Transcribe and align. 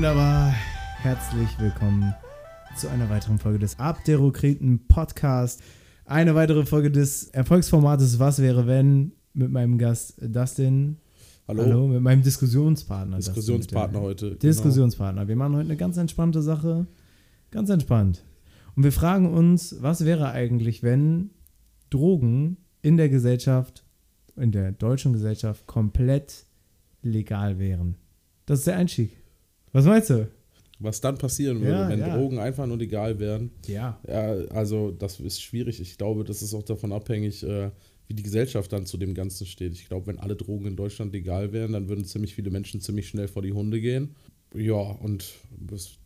Wunderbar. 0.00 0.54
Herzlich 1.02 1.50
willkommen 1.58 2.14
zu 2.74 2.88
einer 2.88 3.10
weiteren 3.10 3.38
Folge 3.38 3.58
des 3.58 3.78
Abderokreten 3.78 4.86
Podcast. 4.88 5.60
Eine 6.06 6.34
weitere 6.34 6.64
Folge 6.64 6.90
des 6.90 7.28
Erfolgsformates 7.28 8.18
Was 8.18 8.40
wäre 8.40 8.66
wenn 8.66 9.12
mit 9.34 9.50
meinem 9.50 9.76
Gast 9.76 10.14
Dustin. 10.22 10.96
Hallo. 11.46 11.64
Hallo, 11.64 11.86
mit 11.86 12.00
meinem 12.00 12.22
Diskussionspartner. 12.22 13.18
Diskussionspartner 13.18 14.00
Dustin, 14.00 14.08
heute. 14.08 14.26
genau. 14.28 14.38
Diskussionspartner. 14.38 15.28
Wir 15.28 15.36
machen 15.36 15.56
heute 15.56 15.66
eine 15.66 15.76
ganz 15.76 15.98
entspannte 15.98 16.40
Sache. 16.40 16.86
Ganz 17.50 17.68
entspannt. 17.68 18.24
Und 18.76 18.84
wir 18.84 18.92
fragen 18.92 19.30
uns, 19.30 19.82
was 19.82 20.06
wäre 20.06 20.30
eigentlich, 20.30 20.82
wenn 20.82 21.28
Drogen 21.90 22.56
in 22.80 22.96
der 22.96 23.10
Gesellschaft, 23.10 23.84
in 24.34 24.50
der 24.50 24.72
deutschen 24.72 25.12
Gesellschaft, 25.12 25.66
komplett 25.66 26.46
legal 27.02 27.58
wären? 27.58 27.96
Das 28.46 28.60
ist 28.60 28.66
der 28.66 28.76
Einstieg. 28.78 29.19
Was 29.72 29.84
meinst 29.84 30.10
du? 30.10 30.28
Was 30.78 31.00
dann 31.00 31.18
passieren 31.18 31.60
würde, 31.60 31.72
Ja, 31.72 31.88
wenn 31.88 32.00
ja. 32.00 32.16
Drogen 32.16 32.38
einfach 32.38 32.66
nur 32.66 32.78
legal 32.78 33.18
wären. 33.18 33.50
Ja. 33.66 34.00
Ja, 34.08 34.32
also 34.48 34.90
das 34.90 35.20
ist 35.20 35.42
schwierig. 35.42 35.80
Ich 35.80 35.98
glaube, 35.98 36.24
das 36.24 36.40
ist 36.42 36.54
auch 36.54 36.62
davon 36.62 36.92
abhängig, 36.92 37.42
äh, 37.42 37.70
wie 38.08 38.14
die 38.14 38.22
Gesellschaft 38.22 38.72
dann 38.72 38.86
zu 38.86 38.96
dem 38.96 39.14
Ganzen 39.14 39.46
steht. 39.46 39.72
Ich 39.72 39.88
glaube, 39.88 40.06
wenn 40.06 40.18
alle 40.18 40.36
Drogen 40.36 40.66
in 40.66 40.76
Deutschland 40.76 41.12
legal 41.12 41.52
wären, 41.52 41.72
dann 41.72 41.88
würden 41.88 42.04
ziemlich 42.04 42.34
viele 42.34 42.50
Menschen 42.50 42.80
ziemlich 42.80 43.08
schnell 43.08 43.28
vor 43.28 43.42
die 43.42 43.52
Hunde 43.52 43.80
gehen. 43.80 44.16
Ja, 44.54 44.74
und 44.74 45.32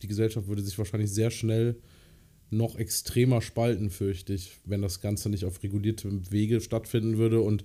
die 0.03 0.09
Gesellschaft 0.09 0.49
würde 0.49 0.63
sich 0.63 0.77
wahrscheinlich 0.77 1.11
sehr 1.11 1.31
schnell 1.31 1.77
noch 2.51 2.77
extremer 2.77 3.41
spalten, 3.41 3.91
fürchte 3.91 4.35
ich, 4.35 4.59
wenn 4.65 4.83
das 4.83 5.01
Ganze 5.01 5.31
nicht 5.31 5.45
auf 5.45 5.63
reguliertem 5.63 6.31
Wege 6.31 6.61
stattfinden 6.61 7.17
würde 7.17 7.41
und, 7.41 7.65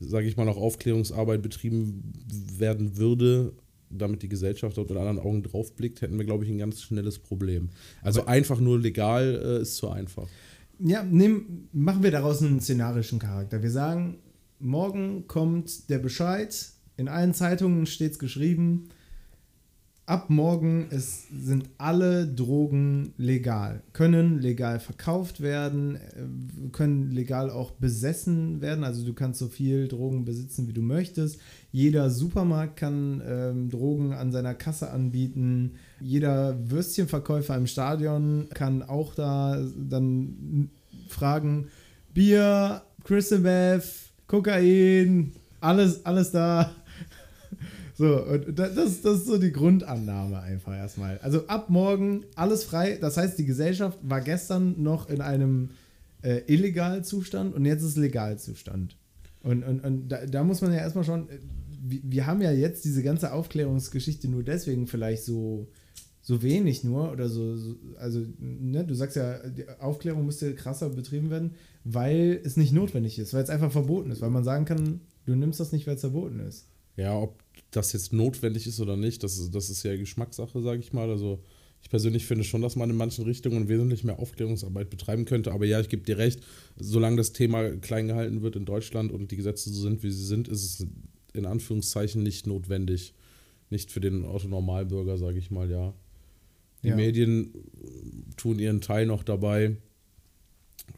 sage 0.00 0.26
ich 0.26 0.36
mal, 0.36 0.48
auch 0.48 0.56
Aufklärungsarbeit 0.56 1.42
betrieben 1.42 2.12
werden 2.58 2.96
würde, 2.96 3.52
damit 3.90 4.22
die 4.22 4.28
Gesellschaft 4.28 4.76
dort 4.76 4.88
mit 4.90 4.98
anderen 4.98 5.18
Augen 5.18 5.42
draufblickt, 5.42 6.02
hätten 6.02 6.18
wir, 6.18 6.24
glaube 6.24 6.44
ich, 6.44 6.50
ein 6.50 6.58
ganz 6.58 6.82
schnelles 6.82 7.18
Problem. 7.18 7.70
Also 8.02 8.26
einfach 8.26 8.60
nur 8.60 8.78
legal 8.78 9.40
äh, 9.42 9.62
ist 9.62 9.76
zu 9.76 9.88
einfach. 9.88 10.28
Ja, 10.78 11.02
nehm, 11.02 11.68
machen 11.72 12.02
wir 12.02 12.10
daraus 12.10 12.42
einen 12.42 12.60
szenarischen 12.60 13.18
Charakter. 13.18 13.62
Wir 13.62 13.70
sagen, 13.70 14.18
morgen 14.58 15.26
kommt 15.26 15.88
der 15.88 15.98
Bescheid, 15.98 16.70
in 16.96 17.08
allen 17.08 17.34
Zeitungen 17.34 17.86
steht 17.86 18.12
es 18.12 18.18
geschrieben, 18.18 18.88
ab 20.06 20.30
morgen 20.30 20.86
es 20.90 21.26
sind 21.28 21.68
alle 21.78 22.28
Drogen 22.28 23.12
legal, 23.18 23.82
können 23.92 24.40
legal 24.40 24.78
verkauft 24.78 25.40
werden, 25.40 25.96
äh, 25.96 26.68
können 26.70 27.10
legal 27.10 27.50
auch 27.50 27.72
besessen 27.72 28.60
werden, 28.60 28.84
also 28.84 29.04
du 29.04 29.12
kannst 29.14 29.40
so 29.40 29.48
viel 29.48 29.88
Drogen 29.88 30.24
besitzen, 30.24 30.68
wie 30.68 30.72
du 30.72 30.82
möchtest. 30.82 31.40
Jeder 31.72 32.10
Supermarkt 32.10 32.76
kann 32.76 33.20
ähm, 33.26 33.68
Drogen 33.68 34.12
an 34.12 34.30
seiner 34.30 34.54
Kasse 34.54 34.90
anbieten. 34.90 35.72
Jeder 36.00 36.56
Würstchenverkäufer 36.70 37.56
im 37.56 37.66
Stadion 37.66 38.48
kann 38.54 38.82
auch 38.82 39.14
da 39.14 39.60
dann 39.76 40.70
fragen: 41.08 41.66
Bier, 42.14 42.82
Crystal 43.02 43.40
Meth, 43.40 44.12
Kokain, 44.28 45.32
alles, 45.60 46.06
alles 46.06 46.30
da. 46.30 46.70
So, 47.98 48.22
und 48.24 48.58
da- 48.58 48.68
das, 48.68 49.00
das 49.00 49.18
ist 49.20 49.26
so 49.26 49.38
die 49.38 49.52
Grundannahme 49.52 50.40
einfach 50.40 50.76
erstmal. 50.76 51.18
Also 51.18 51.46
ab 51.46 51.70
morgen 51.70 52.24
alles 52.34 52.62
frei. 52.64 52.98
Das 53.00 53.16
heißt, 53.16 53.38
die 53.38 53.46
Gesellschaft 53.46 53.98
war 54.02 54.20
gestern 54.20 54.82
noch 54.82 55.08
in 55.08 55.20
einem 55.22 55.70
äh, 56.22 56.42
Illegalzustand 56.46 57.54
und 57.54 57.64
jetzt 57.64 57.82
ist 57.82 57.96
Legalzustand. 57.96 58.96
Und, 59.42 59.62
und, 59.62 59.80
und 59.84 60.08
da, 60.08 60.26
da 60.26 60.44
muss 60.44 60.60
man 60.60 60.72
ja 60.72 60.78
erstmal 60.78 61.04
schon, 61.04 61.28
äh, 61.30 61.38
wir, 61.88 62.00
wir 62.02 62.26
haben 62.26 62.42
ja 62.42 62.52
jetzt 62.52 62.84
diese 62.84 63.02
ganze 63.02 63.32
Aufklärungsgeschichte 63.32 64.28
nur 64.28 64.42
deswegen 64.42 64.86
vielleicht 64.86 65.24
so, 65.24 65.68
so 66.20 66.42
wenig 66.42 66.84
nur 66.84 67.12
oder 67.12 67.28
so, 67.28 67.56
so 67.56 67.76
also 67.98 68.20
ne, 68.38 68.84
du 68.84 68.94
sagst 68.94 69.16
ja, 69.16 69.38
die 69.48 69.64
Aufklärung 69.78 70.26
müsste 70.26 70.54
krasser 70.54 70.90
betrieben 70.90 71.30
werden, 71.30 71.52
weil 71.84 72.40
es 72.44 72.56
nicht 72.56 72.72
notwendig 72.72 73.18
ist, 73.18 73.32
weil 73.32 73.44
es 73.44 73.50
einfach 73.50 73.70
verboten 73.70 74.10
ist, 74.10 74.20
weil 74.20 74.30
man 74.30 74.42
sagen 74.44 74.64
kann, 74.64 75.00
du 75.24 75.34
nimmst 75.34 75.60
das 75.60 75.72
nicht, 75.72 75.86
weil 75.86 75.94
es 75.94 76.00
verboten 76.00 76.40
ist. 76.40 76.66
Ja, 76.96 77.16
ob 77.16 77.38
das 77.76 77.92
jetzt 77.92 78.12
notwendig 78.12 78.66
ist 78.66 78.80
oder 78.80 78.96
nicht, 78.96 79.22
das 79.22 79.38
ist, 79.38 79.54
das 79.54 79.70
ist 79.70 79.82
ja 79.82 79.96
Geschmackssache, 79.96 80.60
sage 80.62 80.80
ich 80.80 80.92
mal. 80.92 81.10
Also 81.10 81.40
ich 81.82 81.90
persönlich 81.90 82.26
finde 82.26 82.42
schon, 82.44 82.62
dass 82.62 82.74
man 82.74 82.90
in 82.90 82.96
manchen 82.96 83.24
Richtungen 83.24 83.68
wesentlich 83.68 84.02
mehr 84.02 84.18
Aufklärungsarbeit 84.18 84.90
betreiben 84.90 85.24
könnte. 85.24 85.52
Aber 85.52 85.66
ja, 85.66 85.80
ich 85.80 85.88
gebe 85.88 86.02
dir 86.02 86.18
recht, 86.18 86.40
solange 86.76 87.16
das 87.16 87.32
Thema 87.32 87.70
klein 87.76 88.08
gehalten 88.08 88.42
wird 88.42 88.56
in 88.56 88.64
Deutschland 88.64 89.12
und 89.12 89.30
die 89.30 89.36
Gesetze 89.36 89.70
so 89.70 89.82
sind, 89.82 90.02
wie 90.02 90.10
sie 90.10 90.24
sind, 90.24 90.48
ist 90.48 90.64
es 90.64 90.86
in 91.32 91.46
Anführungszeichen 91.46 92.22
nicht 92.22 92.46
notwendig. 92.46 93.14
Nicht 93.70 93.90
für 93.92 94.00
den 94.00 94.24
Autonormalbürger, 94.24 95.18
sage 95.18 95.38
ich 95.38 95.50
mal, 95.50 95.70
ja. 95.70 95.92
Die 96.82 96.88
Ja. 96.88 96.96
Medien 96.96 97.52
tun 98.36 98.58
ihren 98.58 98.80
Teil 98.80 99.06
noch 99.06 99.22
dabei. 99.22 99.76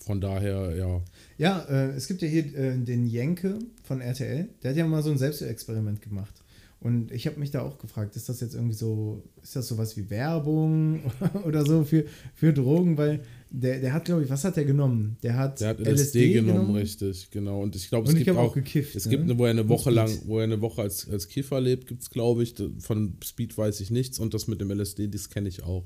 Von 0.01 0.21
daher, 0.21 0.77
ja. 0.77 1.03
Ja, 1.39 1.61
äh, 1.69 1.91
es 1.97 2.09
gibt 2.09 2.21
ja 2.23 2.29
hier 2.29 2.45
äh, 2.55 2.77
den 2.79 3.07
Jenke 3.07 3.59
von 3.85 4.01
RTL, 4.01 4.49
der 4.63 4.71
hat 4.71 4.77
ja 4.77 4.87
mal 4.87 5.03
so 5.03 5.11
ein 5.11 5.19
Selbstexperiment 5.19 6.03
gemacht. 6.03 6.35
Und 6.81 7.11
ich 7.11 7.27
habe 7.27 7.41
mich 7.41 7.51
da 7.51 7.63
auch 7.63 7.79
gefragt, 7.79 8.15
ist 8.15 8.29
das 8.29 8.41
jetzt 8.41 8.55
irgendwie 8.55 8.75
so, 8.75 9.25
ist 9.43 9.57
das 9.57 9.67
sowas 9.67 9.97
wie 9.97 10.09
Werbung 10.11 11.01
oder 11.45 11.67
so 11.67 11.83
für, 11.83 12.05
für 12.35 12.53
Drogen? 12.53 12.97
Weil 12.97 13.21
der, 13.51 13.81
der 13.81 13.93
hat, 13.93 14.05
glaube 14.05 14.23
ich, 14.23 14.31
was 14.31 14.45
hat 14.45 14.57
der 14.57 14.65
genommen? 14.65 15.17
Der 15.25 15.37
hat, 15.37 15.61
Der 15.61 15.71
hat 15.71 15.81
LSD, 15.81 16.35
genommen, 16.35 16.77
richtig, 16.77 17.31
genau. 17.33 17.63
Und 17.63 17.75
ich 17.75 17.89
glaube, 17.89 18.09
es 18.09 18.15
ich 18.15 18.25
gibt 18.25 18.37
auch 18.37 18.55
gekifft. 18.55 18.95
es 18.95 19.07
ne? 19.07 19.11
gibt 19.11 19.25
eine, 19.25 19.37
wo 19.37 19.45
er 19.45 19.51
eine 19.51 19.69
Woche 19.69 19.91
lang, 19.91 20.11
wo 20.27 20.39
er 20.39 20.45
eine 20.45 20.61
Woche 20.61 20.83
als, 20.83 21.09
als 21.11 21.27
Kiffer 21.27 21.61
lebt, 21.61 21.89
gibt 21.89 22.03
es, 22.03 22.11
glaube 22.11 22.45
ich. 22.45 22.55
Von 22.79 23.17
Speed 23.25 23.59
weiß 23.59 23.81
ich 23.81 23.91
nichts 23.91 24.21
und 24.21 24.33
das 24.33 24.47
mit 24.47 24.61
dem 24.61 24.71
LSD, 24.71 25.09
das 25.09 25.31
kenne 25.31 25.49
ich 25.49 25.65
auch. 25.65 25.85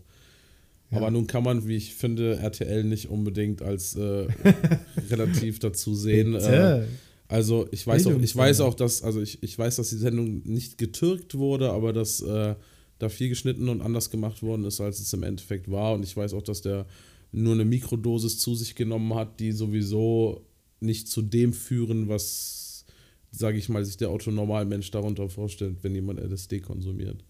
Ja. 0.91 0.99
Aber 0.99 1.11
nun 1.11 1.27
kann 1.27 1.43
man, 1.43 1.67
wie 1.67 1.77
ich 1.77 1.95
finde, 1.95 2.37
RTL 2.37 2.85
nicht 2.85 3.09
unbedingt 3.09 3.63
als 3.63 3.97
äh, 3.97 4.27
relativ 5.11 5.59
dazu 5.59 5.95
sehen. 5.95 6.35
Äh, 6.35 6.39
Bitte. 6.39 6.89
Also 7.33 7.67
ich 7.71 7.87
weiß 7.87 8.07
auch, 8.09 8.21
ich 8.21 8.37
weiß 8.37 8.61
auch, 8.61 8.75
dass, 8.75 9.03
also 9.03 9.23
ich, 9.23 9.43
ich 9.43 9.59
weiß, 9.59 9.77
dass 9.77 9.89
die 9.89 9.97
Sendung 9.97 10.43
nicht 10.45 10.77
getürkt 10.77 11.35
wurde, 11.35 11.71
aber 11.71 11.95
dass 11.95 12.21
äh, 12.21 12.55
da 12.99 13.09
viel 13.09 13.31
geschnitten 13.31 13.71
und 13.71 13.81
anders 13.81 14.11
gemacht 14.11 14.43
worden 14.43 14.65
ist, 14.65 14.83
als 14.83 15.01
es 15.01 15.13
im 15.15 15.23
Endeffekt 15.23 15.71
war. 15.71 15.95
Und 15.95 16.05
ich 16.05 16.15
weiß 16.15 16.35
auch, 16.35 16.43
dass 16.43 16.61
der 16.61 16.87
nur 17.33 17.55
eine 17.55 17.65
Mikrodosis 17.65 18.39
zu 18.39 18.55
sich 18.55 18.75
genommen 18.75 19.15
hat, 19.15 19.41
die 19.41 19.53
sowieso 19.53 20.45
nicht 20.81 21.09
zu 21.09 21.23
dem 21.23 21.55
führen, 21.55 22.09
was, 22.09 22.85
sage 23.31 23.57
ich 23.57 23.71
mal, 23.71 23.83
sich 23.83 23.97
der 23.97 24.11
Autonormalmensch 24.11 24.91
darunter 24.91 25.31
vorstellt, 25.31 25.79
wenn 25.81 25.95
jemand 25.95 26.21
LSD 26.21 26.61
konsumiert. 26.61 27.25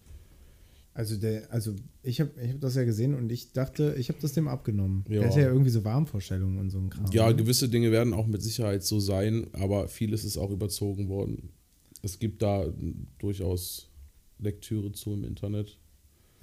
Also, 0.95 1.17
der, 1.17 1.51
also 1.51 1.75
ich 2.03 2.21
habe 2.21 2.31
ich 2.41 2.51
hab 2.51 2.61
das 2.61 2.75
ja 2.75 2.83
gesehen 2.83 3.15
und 3.15 3.31
ich 3.31 3.51
dachte, 3.51 3.95
ich 3.97 4.09
habe 4.09 4.19
das 4.21 4.33
dem 4.33 4.47
abgenommen. 4.47 5.03
Ja. 5.09 5.21
Der 5.21 5.29
hatte 5.29 5.41
ja 5.41 5.47
irgendwie 5.47 5.71
so 5.71 5.83
Warmvorstellungen 5.83 6.59
und 6.59 6.69
so 6.69 6.77
ein 6.77 6.89
Kram. 6.89 7.05
Ja, 7.11 7.29
ne? 7.29 7.35
gewisse 7.35 7.67
Dinge 7.67 7.91
werden 7.91 8.13
auch 8.13 8.27
mit 8.27 8.43
Sicherheit 8.43 8.83
so 8.83 8.99
sein, 8.99 9.47
aber 9.53 9.87
vieles 9.87 10.23
ist 10.23 10.37
auch 10.37 10.51
überzogen 10.51 11.09
worden. 11.09 11.49
Es 12.03 12.19
gibt 12.19 12.41
da 12.41 12.67
durchaus 13.17 13.89
Lektüre 14.37 14.91
zu 14.91 15.13
im 15.13 15.23
Internet. 15.23 15.79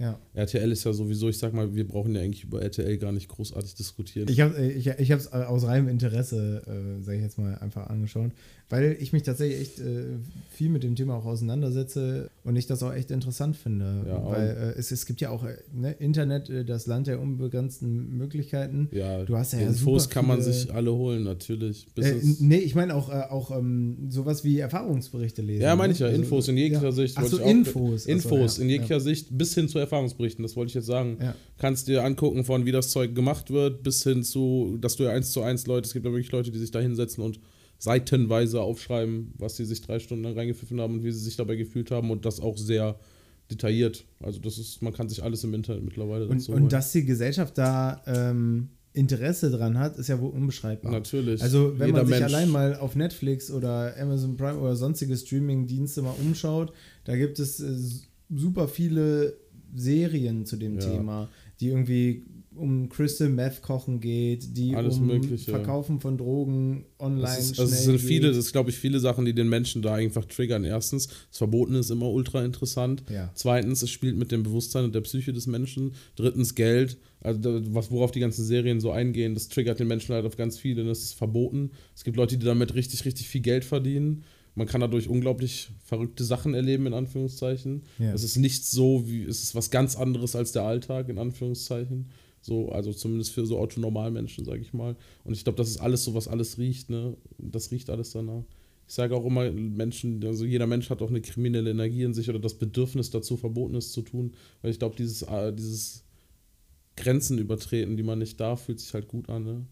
Ja. 0.01 0.19
RTL 0.35 0.73
ist 0.73 0.85
ja 0.85 0.93
sowieso, 0.93 1.29
ich 1.29 1.39
sag 1.39 1.53
mal, 1.53 1.75
wir 1.75 1.87
brauchen 1.87 2.15
ja 2.15 2.21
eigentlich 2.23 2.45
über 2.45 2.63
RTL 2.63 2.97
gar 2.99 3.13
nicht 3.13 3.29
großartig 3.29 3.75
diskutieren. 3.75 4.29
Ich 4.31 4.41
habe 4.41 4.61
ich, 4.61 4.87
ich 4.87 5.11
es 5.11 5.33
aus 5.33 5.65
reinem 5.65 5.89
Interesse, 5.89 6.63
äh, 6.67 7.03
sage 7.05 7.19
ich 7.19 7.23
jetzt 7.25 7.39
mal, 7.39 7.57
einfach 7.59 7.89
angeschaut, 7.89 8.31
weil 8.69 8.97
ich 9.01 9.13
mich 9.13 9.23
tatsächlich 9.25 9.61
echt 9.61 9.79
äh, 9.81 10.05
viel 10.51 10.69
mit 10.71 10.83
dem 10.83 10.95
Thema 10.97 11.15
auch 11.17 11.27
auseinandersetze 11.27 12.31
und 12.45 12.57
ich 12.57 12.67
das 12.67 12.83
auch 12.83 12.93
echt 12.95 13.11
interessant 13.11 13.57
finde. 13.57 14.05
Ja, 14.09 14.25
weil 14.25 14.49
äh, 14.49 14.79
es, 14.79 14.91
es 14.93 15.07
gibt 15.07 15.21
ja 15.21 15.31
auch 15.31 15.45
äh, 15.45 15.57
ne, 15.75 15.93
Internet, 15.99 16.49
äh, 16.49 16.65
das 16.65 16.87
Land 16.87 17.07
der 17.07 17.21
unbegrenzten 17.21 18.17
Möglichkeiten. 18.17 18.89
ja, 18.93 19.25
Du 19.25 19.37
hast 19.37 19.53
ja 19.53 19.59
Infos 19.61 20.09
kann 20.09 20.27
man 20.27 20.41
sich 20.41 20.73
alle 20.73 20.93
holen, 20.95 21.25
natürlich. 21.25 21.87
Bis 21.95 22.07
Äh, 22.07 22.17
es, 22.17 22.41
nee, 22.41 22.59
ich 22.59 22.75
meine 22.75 22.95
auch, 22.95 23.11
auch 23.11 23.51
ähm, 23.57 24.07
sowas 24.09 24.45
wie 24.45 24.59
Erfahrungsberichte 24.59 25.43
lesen. 25.43 25.63
ja, 25.63 25.77
meine 25.77 25.93
ich 25.93 25.99
ja, 25.99 26.07
Also, 26.07 26.21
Infos 26.23 26.49
in 26.49 26.57
jeglicher 26.57 26.85
ja. 26.85 26.93
Sicht. 26.93 27.15
Ach 27.19 27.23
wollte 27.23 27.37
so, 27.37 27.43
ich 27.43 27.47
auch- 27.47 27.51
Infos. 27.51 28.01
Ach 28.03 28.07
so, 28.07 28.11
Infos 28.13 28.57
ja, 28.59 28.63
in 28.65 28.71
jeglicher. 28.71 29.01
Sicht 29.01 29.27
bis 29.37 29.55
hin 29.55 29.69
zu 29.69 29.79
Erfahrungsberichten, 29.79 29.90
das 29.91 30.57
wollte 30.57 30.69
ich 30.71 30.75
jetzt 30.75 30.87
sagen. 30.87 31.19
Ja. 31.21 31.35
Kannst 31.59 31.89
dir 31.89 32.05
angucken, 32.05 32.45
von 32.45 32.65
wie 32.67 32.73
das 32.73 32.91
Zeug 32.91 33.15
gemacht 33.15 33.51
wird, 33.51 33.83
bis 33.83 34.03
hin 34.03 34.23
zu, 34.23 34.79
dass 34.81 34.97
du 34.97 35.05
ja 35.05 35.11
eins 35.11 35.33
zu 35.33 35.43
eins 35.43 35.67
Leute, 35.67 35.87
es 35.87 35.93
gibt 35.93 36.07
ja 36.07 36.13
wirklich 36.13 36.33
Leute, 36.33 36.51
die 36.51 36.59
sich 36.59 36.71
da 36.71 36.81
hinsetzen 36.81 37.23
und 37.23 37.41
seitenweise 37.79 38.61
aufschreiben, 38.61 39.33
was 39.39 39.57
sie 39.57 39.65
sich 39.65 39.81
drei 39.81 39.99
Stunden 39.99 40.25
lang 40.25 40.35
reingepfiffen 40.35 40.81
haben 40.81 40.95
und 40.95 41.05
wie 41.05 41.13
sie 41.13 41.21
sich 41.25 41.37
dabei 41.37 41.57
gefühlt 41.57 41.91
haben 41.91 42.11
und 42.11 42.25
das 42.25 42.39
auch 42.41 42.59
sehr 42.59 42.99
detailliert. 43.51 44.05
Also 44.21 44.39
das 44.39 44.59
ist, 44.59 44.83
man 44.83 44.93
kann 44.93 45.09
sich 45.09 45.23
alles 45.23 45.43
im 45.45 45.55
Internet 45.55 45.83
mittlerweile 45.83 46.27
Und, 46.27 46.41
dazu 46.41 46.53
holen. 46.53 46.65
und 46.65 46.73
dass 46.73 46.93
die 46.93 47.05
Gesellschaft 47.05 47.57
da 47.59 48.03
ähm, 48.07 48.69
Interesse 48.93 49.51
dran 49.51 49.79
hat, 49.79 49.97
ist 49.99 50.09
ja 50.09 50.21
wohl 50.21 50.31
unbeschreibbar. 50.31 50.93
Natürlich. 50.93 51.41
Also 51.43 51.79
wenn 51.79 51.91
man 51.93 52.07
sich 52.07 52.19
Mensch- 52.19 52.25
allein 52.35 52.49
mal 52.51 52.77
auf 52.77 52.97
Netflix 52.97 53.51
oder 53.51 53.95
Amazon 53.99 54.37
Prime 54.37 54.59
oder 54.59 54.77
sonstige 54.77 55.17
Streaming-Dienste 55.17 56.03
mal 56.03 56.15
umschaut, 56.21 56.73
da 57.05 57.17
gibt 57.17 57.39
es 57.39 57.61
äh, 57.61 57.77
super 58.29 58.69
viele 58.69 59.37
Serien 59.75 60.47
zu 60.47 60.57
dem 60.57 60.75
Ja. 60.79 60.81
Thema, 60.81 61.29
die 61.61 61.69
irgendwie 61.69 62.25
um 62.57 62.89
Crystal 62.89 63.29
Meth 63.29 63.63
kochen 63.63 64.01
geht, 64.01 64.57
die 64.57 64.75
Alles 64.75 64.97
um 64.97 65.07
Mögliche. 65.07 65.51
Verkaufen 65.53 66.01
von 66.01 66.19
Drogen 66.19 66.85
online 66.99 67.23
Das, 67.23 67.39
ist, 67.53 67.61
also 67.61 67.73
es 67.73 67.85
sind 67.85 67.99
geht. 67.99 68.07
viele, 68.07 68.29
das 68.29 68.39
ist, 68.39 68.53
glaube 68.53 68.71
ich, 68.71 68.77
viele 68.77 68.99
Sachen, 68.99 69.25
die 69.25 69.33
den 69.33 69.49
Menschen 69.49 69.83
da 69.83 69.95
einfach 69.95 70.25
triggern. 70.25 70.65
Erstens, 70.65 71.07
das 71.07 71.39
Verbotene 71.39 71.79
ist 71.79 71.91
immer 71.91 72.11
ultra 72.11 72.45
interessant. 72.45 73.05
Ja. 73.09 73.31
Zweitens, 73.35 73.83
es 73.83 73.91
spielt 73.91 74.17
mit 74.17 74.33
dem 74.33 74.43
Bewusstsein 74.43 74.85
und 74.85 74.95
der 74.95 75.01
Psyche 75.03 75.33
des 75.33 75.47
Menschen. 75.47 75.93
Drittens, 76.17 76.55
Geld. 76.57 76.99
Also, 77.21 77.41
was, 77.73 77.91
worauf 77.91 78.11
die 78.11 78.21
ganzen 78.21 78.45
Serien 78.45 78.81
so 78.81 78.91
eingehen, 78.91 79.35
das 79.35 79.49
triggert 79.49 79.79
den 79.79 79.87
Menschen 79.87 80.15
halt 80.15 80.27
auf 80.27 80.37
ganz 80.37 80.59
viele. 80.59 80.85
Das 80.85 81.03
ist 81.03 81.13
verboten. 81.15 81.71
Es 81.95 82.03
gibt 82.03 82.17
Leute, 82.17 82.37
die 82.37 82.45
damit 82.45 82.75
richtig, 82.75 83.05
richtig 83.05 83.29
viel 83.29 83.43
Geld 83.43 83.65
verdienen. 83.65 84.25
Man 84.55 84.67
kann 84.67 84.81
dadurch 84.81 85.09
unglaublich 85.09 85.71
verrückte 85.85 86.25
Sachen 86.25 86.55
erleben, 86.55 86.87
in 86.87 86.95
Anführungszeichen. 86.95 87.83
Ja. 87.99 88.13
Es 88.13 88.25
ist 88.25 88.37
nicht 88.37 88.65
so, 88.65 89.09
wie 89.09 89.23
es 89.23 89.43
ist 89.43 89.55
was 89.55 89.71
ganz 89.71 89.97
anderes 89.97 90.35
als 90.37 90.53
der 90.53 90.65
Alltag, 90.65 91.09
in 91.09 91.19
Anführungszeichen. 91.19 92.11
So, 92.43 92.71
also 92.71 92.93
zumindest 92.93 93.33
für 93.33 93.45
so 93.47 93.59
Autonormalmenschen, 93.59 94.45
sage 94.45 94.61
ich 94.61 94.73
mal. 94.73 94.97
Und 95.25 95.35
ich 95.35 95.45
glaube, 95.45 95.57
das 95.57 95.69
ist 95.69 95.79
alles 95.79 96.05
so, 96.05 96.15
was 96.15 96.27
alles 96.27 96.59
riecht, 96.59 96.91
ne? 96.91 97.17
Das 97.39 97.71
riecht 97.71 97.91
alles 97.91 98.13
danach. 98.13 98.45
Ich 98.89 98.95
sage 98.95 99.15
auch 99.15 99.25
immer, 99.25 99.51
Menschen, 99.53 100.25
also 100.25 100.45
jeder 100.45 100.67
Mensch 100.67 100.91
hat 100.91 101.01
auch 101.01 101.11
eine 101.11 101.21
kriminelle 101.21 101.71
Energie 101.71 102.03
in 102.03 102.15
sich 102.15 102.29
oder 102.29 102.41
das 102.41 102.55
Bedürfnis 102.55 103.11
dazu, 103.11 103.37
Verbotenes 103.37 103.93
zu 103.93 104.03
tun. 104.03 104.33
Weil 104.63 104.73
ich 104.73 104.79
glaube, 104.79 104.97
dieses, 104.97 105.23
äh, 105.23 105.53
dieses 105.53 106.03
Grenzen 106.97 107.39
übertreten, 107.39 107.97
die 107.97 108.03
man 108.03 108.19
nicht 108.19 108.41
darf, 108.41 108.65
fühlt 108.65 108.81
sich 108.81 108.93
halt 108.95 109.07
gut 109.07 109.29
an, 109.29 109.45
ne? 109.45 109.67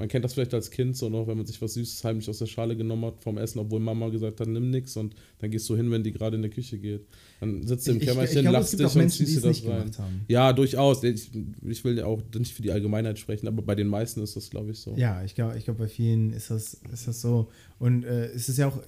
Man, 0.00 0.08
kennt 0.08 0.24
das 0.24 0.34
vielleicht 0.34 0.54
als 0.54 0.70
Kind 0.70 0.96
so 0.96 1.08
noch, 1.08 1.26
wenn 1.26 1.36
man 1.36 1.46
sich 1.46 1.60
was 1.60 1.74
Süßes 1.74 2.02
heimlich 2.04 2.28
aus 2.28 2.38
der 2.38 2.46
Schale 2.46 2.76
genommen 2.76 3.04
hat 3.04 3.22
vom 3.22 3.36
Essen, 3.38 3.58
obwohl 3.58 3.80
Mama 3.80 4.08
gesagt 4.08 4.40
hat, 4.40 4.48
nimm 4.48 4.70
nix 4.70 4.96
und 4.96 5.14
dann 5.38 5.50
gehst 5.50 5.68
du 5.68 5.76
hin, 5.76 5.90
wenn 5.90 6.02
die 6.02 6.12
gerade 6.12 6.36
in 6.36 6.42
der 6.42 6.50
Küche 6.50 6.78
geht. 6.78 7.06
Dann 7.40 7.66
sitzt 7.66 7.86
du 7.86 7.92
im 7.92 8.00
Kämmerchen, 8.00 8.44
lachst 8.46 8.78
dich 8.78 8.96
und 8.96 9.10
ziehst 9.10 9.36
dir 9.36 9.40
das 9.42 9.62
nicht 9.62 9.68
rein. 9.68 9.90
Ja, 10.28 10.52
durchaus. 10.52 11.04
Ich, 11.04 11.30
ich 11.62 11.84
will 11.84 11.98
ja 11.98 12.06
auch 12.06 12.22
nicht 12.36 12.54
für 12.54 12.62
die 12.62 12.72
Allgemeinheit 12.72 13.18
sprechen, 13.18 13.46
aber 13.46 13.62
bei 13.62 13.74
den 13.74 13.88
meisten 13.88 14.22
ist 14.22 14.36
das, 14.36 14.48
glaube 14.48 14.70
ich, 14.70 14.78
so. 14.78 14.94
Ja, 14.96 15.22
ich 15.22 15.34
glaube, 15.34 15.58
ich 15.58 15.64
glaub, 15.64 15.78
bei 15.78 15.88
vielen 15.88 16.32
ist 16.32 16.50
das, 16.50 16.80
ist 16.92 17.06
das 17.06 17.20
so. 17.20 17.50
Und 17.78 18.04
äh, 18.04 18.26
es 18.26 18.48
ist 18.48 18.58
ja 18.58 18.68
auch 18.68 18.78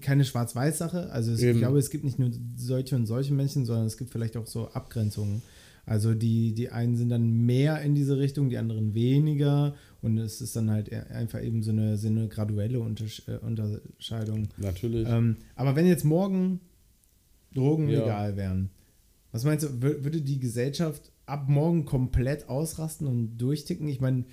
keine 0.00 0.24
Schwarz-Weiß-Sache. 0.24 1.10
Also 1.10 1.32
es, 1.32 1.42
ich 1.42 1.58
glaube, 1.58 1.78
es 1.78 1.90
gibt 1.90 2.04
nicht 2.04 2.18
nur 2.18 2.30
solche 2.56 2.96
und 2.96 3.06
solche 3.06 3.34
Menschen, 3.34 3.66
sondern 3.66 3.86
es 3.86 3.96
gibt 3.96 4.10
vielleicht 4.10 4.36
auch 4.36 4.46
so 4.46 4.68
Abgrenzungen. 4.68 5.42
Also 5.88 6.14
die, 6.14 6.52
die 6.54 6.68
einen 6.70 6.96
sind 6.96 7.08
dann 7.08 7.30
mehr 7.46 7.80
in 7.82 7.94
diese 7.94 8.18
Richtung, 8.18 8.50
die 8.50 8.58
anderen 8.58 8.94
weniger. 8.94 9.74
Und 10.02 10.18
es 10.18 10.40
ist 10.40 10.54
dann 10.54 10.70
halt 10.70 10.88
eher- 10.88 11.10
einfach 11.10 11.42
eben 11.42 11.62
so 11.62 11.70
eine, 11.70 11.96
so 11.96 12.08
eine 12.08 12.28
graduelle 12.28 12.78
äh, 12.78 13.36
Unterscheidung. 13.44 14.48
Natürlich. 14.58 15.08
Ähm, 15.08 15.36
aber 15.56 15.76
wenn 15.76 15.86
jetzt 15.86 16.04
morgen 16.04 16.60
Drogen 17.54 17.88
Ja. 17.88 18.00
legal 18.00 18.36
wären, 18.36 18.70
was 19.32 19.44
meinst 19.44 19.64
du, 19.64 19.68
wür- 19.68 20.04
würde 20.04 20.20
die 20.20 20.38
Gesellschaft 20.38 21.10
ab 21.26 21.48
morgen 21.48 21.84
komplett 21.84 22.48
ausrasten 22.48 23.06
und 23.06 23.38
durchticken? 23.38 23.88
Ich 23.88 24.00
meine, 24.00 24.24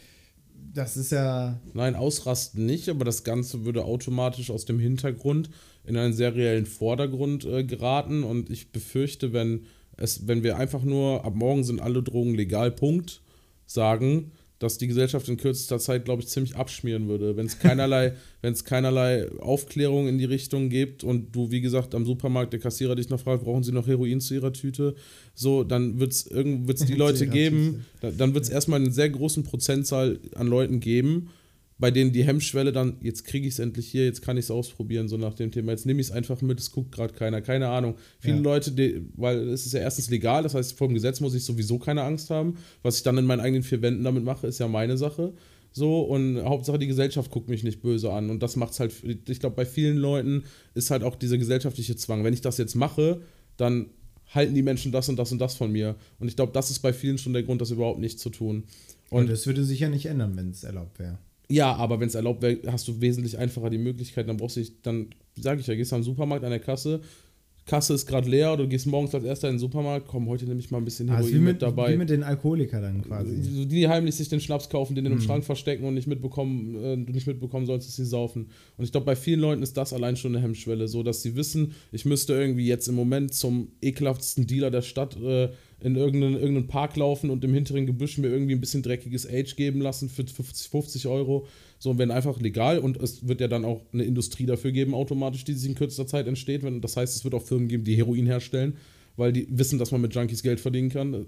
das 0.73 0.97
ist 0.97 1.11
ja. 1.11 1.59
Nein, 1.73 1.95
ausrasten 1.95 2.65
nicht, 2.65 2.89
aber 2.89 3.05
das 3.05 3.23
Ganze 3.23 3.65
würde 3.65 3.85
automatisch 3.85 4.49
aus 4.51 4.65
dem 4.65 4.79
Hintergrund 4.79 5.49
in 5.85 5.95
einen 5.97 6.13
seriellen 6.13 6.65
Vordergrund 6.65 7.45
äh, 7.45 7.63
geraten 7.63 8.23
und 8.23 8.49
ich 8.49 8.71
befürchte, 8.71 9.31
wenn 9.33 9.65
es, 9.97 10.27
wenn 10.27 10.43
wir 10.43 10.57
einfach 10.57 10.83
nur 10.83 11.25
ab 11.25 11.35
morgen 11.35 11.63
sind 11.63 11.81
alle 11.81 12.03
Drogen 12.03 12.35
legal, 12.35 12.71
Punkt, 12.71 13.21
sagen, 13.65 14.31
dass 14.59 14.77
die 14.77 14.87
Gesellschaft 14.87 15.27
in 15.27 15.37
kürzester 15.37 15.79
Zeit, 15.79 16.05
glaube 16.05 16.21
ich, 16.21 16.29
ziemlich 16.29 16.55
abschmieren 16.55 17.07
würde. 17.07 17.35
Wenn 17.35 17.45
es 17.45 17.59
keinerlei, 17.59 18.13
keinerlei 18.63 19.29
Aufklärung 19.39 20.07
in 20.07 20.17
die 20.17 20.25
Richtung 20.25 20.69
gibt 20.69 21.03
und 21.03 21.35
du, 21.35 21.51
wie 21.51 21.61
gesagt, 21.61 21.93
am 21.93 22.05
Supermarkt 22.05 22.53
der 22.53 22.59
Kassierer 22.59 22.95
dich 22.95 23.09
noch 23.09 23.19
fragt, 23.19 23.43
brauchen 23.43 23.63
sie 23.63 23.71
noch 23.71 23.87
Heroin 23.87 24.21
zu 24.21 24.33
ihrer 24.33 24.53
Tüte, 24.53 24.95
so, 25.33 25.63
dann 25.63 25.99
wird 25.99 26.13
es 26.13 26.25
die 26.85 26.93
Leute 26.95 27.27
geben, 27.27 27.85
dann 28.01 28.33
wird 28.33 28.45
es 28.45 28.49
erstmal 28.49 28.79
einen 28.79 28.91
sehr 28.91 29.09
großen 29.09 29.43
Prozentzahl 29.43 30.19
an 30.35 30.47
Leuten 30.47 30.79
geben, 30.79 31.29
bei 31.77 31.91
denen 31.91 32.13
die 32.13 32.23
Hemmschwelle 32.23 32.71
dann, 32.71 32.97
jetzt 33.01 33.25
kriege 33.25 33.47
ich 33.47 33.55
es 33.55 33.59
endlich 33.59 33.87
hier, 33.87 34.05
jetzt 34.05 34.21
kann 34.21 34.37
ich 34.37 34.45
es 34.45 34.51
ausprobieren, 34.51 35.09
so 35.09 35.17
nach 35.17 35.33
dem 35.33 35.51
Thema, 35.51 35.71
jetzt 35.71 35.85
nehme 35.85 35.99
ich 35.99 36.07
es 36.07 36.13
einfach 36.13 36.41
mit, 36.41 36.59
es 36.59 36.71
guckt 36.71 36.93
gerade 36.93 37.13
keiner, 37.13 37.41
keine 37.41 37.67
Ahnung. 37.67 37.95
Viele 38.19 38.37
Ja. 38.37 38.41
Leute, 38.41 38.71
die, 38.71 39.01
weil 39.15 39.49
es 39.49 39.65
ist 39.65 39.73
ja 39.73 39.81
erstens 39.81 40.09
legal, 40.09 40.43
das 40.43 40.53
heißt, 40.53 40.77
vor 40.77 40.87
dem 40.87 40.93
Gesetz 40.93 41.19
muss 41.19 41.35
ich 41.35 41.43
sowieso 41.43 41.77
keine 41.77 42.03
Angst 42.03 42.29
haben. 42.29 42.55
Was 42.81 42.97
ich 42.97 43.03
dann 43.03 43.17
in 43.17 43.25
meinen 43.25 43.41
eigenen 43.41 43.63
vier 43.63 43.81
Wänden 43.81 44.03
damit 44.03 44.23
mache, 44.23 44.47
ist 44.47 44.59
ja 44.59 44.67
meine 44.67 44.97
Sache. 44.97 45.33
So, 45.73 46.03
und 46.03 46.41
Hauptsache 46.41 46.79
die 46.79 46.87
Gesellschaft 46.87 47.29
guckt 47.29 47.49
mich 47.49 47.65
nicht 47.65 47.81
böse 47.81 48.09
an. 48.09 48.29
Und 48.29 48.41
das 48.41 48.55
macht 48.55 48.71
es 48.71 48.79
halt, 48.79 48.93
ich 49.27 49.39
glaube, 49.41 49.57
bei 49.57 49.65
vielen 49.65 49.97
Leuten 49.97 50.45
ist 50.73 50.89
halt 50.89 51.03
auch 51.03 51.17
dieser 51.17 51.37
gesellschaftliche 51.37 51.97
Zwang. 51.97 52.23
Wenn 52.23 52.33
ich 52.33 52.39
das 52.39 52.57
jetzt 52.57 52.75
mache, 52.75 53.19
dann 53.57 53.87
halten 54.33 54.55
die 54.55 54.63
Menschen 54.63 54.93
das 54.93 55.09
und 55.09 55.17
das 55.17 55.33
und 55.33 55.39
das 55.39 55.55
von 55.55 55.73
mir. 55.73 55.97
Und 56.19 56.29
ich 56.29 56.37
glaube, 56.37 56.53
das 56.53 56.71
ist 56.71 56.79
bei 56.79 56.93
vielen 56.93 57.17
schon 57.17 57.33
der 57.33 57.43
Grund, 57.43 57.59
das 57.59 57.71
überhaupt 57.71 57.99
nicht 57.99 58.19
zu 58.19 58.29
tun. 58.29 58.63
Und 59.09 59.23
Und 59.23 59.29
das 59.29 59.45
würde 59.47 59.65
sich 59.65 59.81
ja 59.81 59.89
nicht 59.89 60.05
ändern, 60.05 60.37
wenn 60.37 60.51
es 60.51 60.63
erlaubt 60.63 60.97
wäre. 60.97 61.19
Ja, 61.49 61.73
aber 61.75 61.99
wenn 61.99 62.07
es 62.07 62.15
erlaubt 62.15 62.41
wäre, 62.41 62.57
hast 62.71 62.87
du 62.87 62.99
wesentlich 63.01 63.37
einfacher 63.37 63.69
die 63.69 63.77
Möglichkeit, 63.77 64.27
dann 64.27 64.37
brauchst 64.37 64.55
du 64.55 64.61
dich, 64.61 64.81
dann 64.81 65.07
sage 65.39 65.61
ich 65.61 65.67
ja, 65.67 65.75
gehst 65.75 65.91
du 65.91 65.95
am 65.97 66.03
Supermarkt 66.03 66.43
an 66.43 66.51
der 66.51 66.59
Kasse, 66.59 67.01
Kasse 67.67 67.95
ist 67.95 68.05
gerade 68.05 68.29
leer 68.29 68.53
oder 68.53 68.61
du 68.63 68.69
gehst 68.69 68.85
morgens 68.85 69.15
als 69.15 69.23
erster 69.23 69.47
in 69.49 69.55
den 69.55 69.59
Supermarkt, 69.59 70.07
komm, 70.07 70.27
heute 70.29 70.45
nehme 70.45 70.59
ich 70.59 70.69
mal 70.69 70.77
ein 70.77 70.85
bisschen 70.85 71.09
Ah, 71.09 71.15
Heroin 71.15 71.31
wie 71.33 71.37
mit, 71.39 71.43
mit, 71.53 71.61
dabei. 71.63 71.93
wie 71.93 71.97
mit 71.97 72.11
den 72.11 72.21
Alkoholikern 72.21 72.79
dann 72.83 73.01
quasi. 73.01 73.41
So 73.41 73.65
die 73.65 73.87
heimlich 73.87 74.13
sich 74.13 74.29
den 74.29 74.39
Schnaps 74.39 74.69
kaufen, 74.69 74.93
den 74.93 75.03
in 75.07 75.13
Mhm. 75.15 75.21
Schrank 75.21 75.43
verstecken 75.43 75.83
und 75.85 75.95
nicht 75.95 76.05
mitbekommen, 76.05 76.75
äh, 76.75 76.95
du 77.03 77.11
nicht 77.11 77.25
mitbekommen 77.25 77.65
sollst, 77.65 77.87
dass 77.87 77.95
sie 77.95 78.05
saufen. 78.05 78.49
Und 78.77 78.85
ich 78.85 78.91
glaube, 78.91 79.07
bei 79.07 79.15
vielen 79.15 79.39
Leuten 79.39 79.63
ist 79.63 79.75
das 79.77 79.93
allein 79.93 80.15
schon 80.15 80.35
eine 80.35 80.43
Hemmschwelle, 80.43 80.87
so 80.87 81.01
dass 81.01 81.23
sie 81.23 81.35
wissen, 81.35 81.71
ich 81.91 82.05
müsste 82.05 82.33
irgendwie 82.33 82.67
jetzt 82.67 82.87
im 82.87 82.93
Moment 82.93 83.33
zum 83.33 83.69
ekelhaftsten 83.81 84.45
Dealer 84.45 84.69
der 84.69 84.83
Stadt 84.83 85.19
äh, 85.19 85.49
in 85.85 85.95
irgendeinen, 85.95 86.33
irgendeinen 86.33 86.67
Park 86.67 86.95
laufen 86.95 87.29
und 87.29 87.43
im 87.43 87.53
hinteren 87.53 87.85
Gebüsch 87.85 88.17
mir 88.17 88.29
irgendwie 88.29 88.55
ein 88.55 88.59
bisschen 88.59 88.81
dreckiges 88.81 89.29
Age 89.29 89.55
geben 89.55 89.81
lassen 89.81 90.09
für 90.09 90.25
50, 90.25 90.69
50 90.69 91.05
Euro. 91.05 91.45
So, 91.77 91.99
wenn 91.99 92.09
einfach 92.09 92.41
legal 92.41 92.79
und 92.79 92.97
es 92.97 93.27
wird 93.27 93.39
ja 93.39 93.47
dann 93.47 93.63
auch 93.63 93.81
eine 93.93 94.03
Industrie 94.03 94.47
dafür 94.47 94.71
geben, 94.71 94.95
automatisch, 94.95 95.43
die 95.43 95.53
sich 95.53 95.69
in 95.69 95.75
kürzester 95.75 96.07
Zeit 96.07 96.25
entsteht. 96.25 96.63
Wenn, 96.63 96.81
das 96.81 96.97
heißt, 96.97 97.15
es 97.15 97.23
wird 97.23 97.35
auch 97.35 97.43
Firmen 97.43 97.67
geben, 97.67 97.83
die 97.83 97.95
Heroin 97.95 98.25
herstellen, 98.25 98.77
weil 99.15 99.31
die 99.31 99.45
wissen, 99.51 99.77
dass 99.77 99.91
man 99.91 100.01
mit 100.01 100.15
Junkies 100.15 100.41
Geld 100.41 100.59
verdienen 100.59 100.89
kann. 100.89 101.27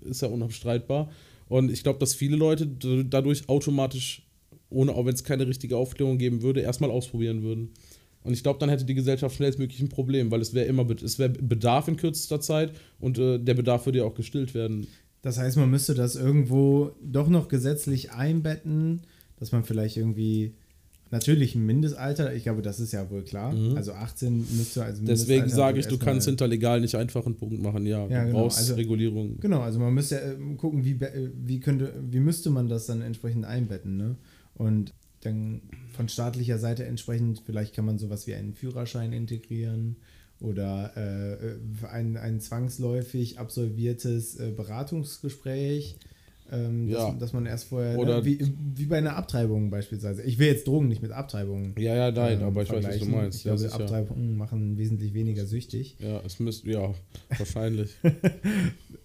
Ist 0.00 0.22
ja 0.22 0.28
unabstreitbar. 0.28 1.10
Und 1.50 1.70
ich 1.70 1.82
glaube, 1.82 1.98
dass 1.98 2.14
viele 2.14 2.36
Leute 2.36 2.66
dadurch 3.04 3.46
automatisch, 3.50 4.26
ohne 4.70 4.94
auch 4.94 5.04
wenn 5.04 5.14
es 5.14 5.22
keine 5.22 5.46
richtige 5.46 5.76
Aufklärung 5.76 6.16
geben 6.16 6.40
würde, 6.40 6.62
erstmal 6.62 6.90
ausprobieren 6.90 7.42
würden. 7.42 7.74
Und 8.24 8.32
ich 8.32 8.42
glaube, 8.42 8.58
dann 8.58 8.68
hätte 8.68 8.84
die 8.84 8.94
Gesellschaft 8.94 9.36
schnellstmöglich 9.36 9.80
ein 9.80 9.88
Problem, 9.88 10.30
weil 10.30 10.40
es 10.40 10.52
wäre 10.54 10.66
immer 10.66 10.86
es 11.02 11.18
wäre 11.18 11.30
Bedarf 11.30 11.88
in 11.88 11.96
kürzester 11.96 12.40
Zeit 12.40 12.72
und 13.00 13.18
äh, 13.18 13.38
der 13.38 13.54
Bedarf 13.54 13.86
würde 13.86 13.98
ja 13.98 14.04
auch 14.04 14.14
gestillt 14.14 14.54
werden. 14.54 14.86
Das 15.22 15.38
heißt, 15.38 15.56
man 15.56 15.70
müsste 15.70 15.94
das 15.94 16.16
irgendwo 16.16 16.92
doch 17.02 17.28
noch 17.28 17.48
gesetzlich 17.48 18.12
einbetten, 18.12 19.02
dass 19.36 19.52
man 19.52 19.64
vielleicht 19.64 19.96
irgendwie 19.96 20.54
natürlich 21.10 21.54
ein 21.54 21.64
Mindestalter, 21.64 22.34
ich 22.34 22.42
glaube, 22.42 22.60
das 22.60 22.80
ist 22.80 22.92
ja 22.92 23.10
wohl 23.10 23.22
klar. 23.22 23.54
Also 23.74 23.92
18 23.92 24.38
müsste 24.56 24.84
als 24.84 24.98
Deswegen 25.00 25.40
Mindestalter 25.40 25.48
sage 25.48 25.80
ich, 25.80 25.86
du 25.86 25.96
kannst 25.98 26.26
hinter 26.26 26.46
legal 26.46 26.80
nicht 26.82 26.94
einfach 26.96 27.24
einen 27.24 27.36
Punkt 27.36 27.62
machen. 27.62 27.86
Ja, 27.86 28.06
Ja, 28.08 28.20
du 28.20 28.26
genau. 28.26 28.40
brauchst 28.42 28.58
Also- 28.58 28.74
Regulierung. 28.74 29.38
Genau, 29.40 29.60
also 29.60 29.78
man 29.78 29.94
müsste 29.94 30.16
ähm, 30.16 30.56
gucken, 30.58 30.84
wie, 30.84 30.92
äh, 31.02 31.30
wie 31.34 31.60
könnte, 31.60 31.94
wie 32.10 32.20
müsste 32.20 32.50
man 32.50 32.68
das 32.68 32.86
dann 32.86 33.00
entsprechend 33.00 33.46
einbetten, 33.46 33.96
ne? 33.96 34.16
Und 34.54 34.92
dann 35.22 35.62
von 35.98 36.08
staatlicher 36.08 36.58
Seite 36.58 36.84
entsprechend, 36.86 37.42
vielleicht 37.44 37.74
kann 37.74 37.84
man 37.84 37.98
sowas 37.98 38.26
wie 38.26 38.34
einen 38.34 38.54
Führerschein 38.54 39.12
integrieren 39.12 39.96
oder 40.40 40.92
äh, 40.96 41.86
ein, 41.86 42.16
ein 42.16 42.40
zwangsläufig 42.40 43.38
absolviertes 43.40 44.38
äh, 44.38 44.52
Beratungsgespräch, 44.52 45.96
ähm, 46.52 46.88
Ja. 46.88 47.10
dass, 47.10 47.18
dass 47.18 47.32
man 47.32 47.44
erst 47.46 47.64
vorher, 47.68 47.98
Oder- 47.98 48.18
ne, 48.20 48.24
wie, 48.24 48.38
wie 48.76 48.86
bei 48.86 48.98
einer 48.98 49.16
Abtreibung 49.16 49.70
beispielsweise. 49.70 50.22
Ich 50.22 50.38
will 50.38 50.46
jetzt 50.46 50.66
Drogen 50.68 50.86
nicht 50.88 51.02
mit 51.02 51.10
Abtreibung 51.10 51.74
Ja, 51.76 51.94
ja, 51.96 52.10
nein, 52.12 52.38
ähm, 52.40 52.46
aber 52.46 52.62
ich 52.62 52.70
weiß, 52.70 52.86
was 52.86 52.98
du 53.00 53.04
meinst. 53.06 53.38
Ich 53.40 53.44
Ja, 53.44 53.54
glaube, 53.56 53.68
sicher. 53.68 53.80
Abtreibungen 53.82 54.36
machen 54.36 54.78
wesentlich 54.78 55.12
weniger 55.14 55.44
süchtig. 55.46 55.96
Ja, 55.98 56.22
es 56.24 56.38
müsste, 56.38 56.70
ja, 56.70 56.94
wahrscheinlich. 57.36 57.90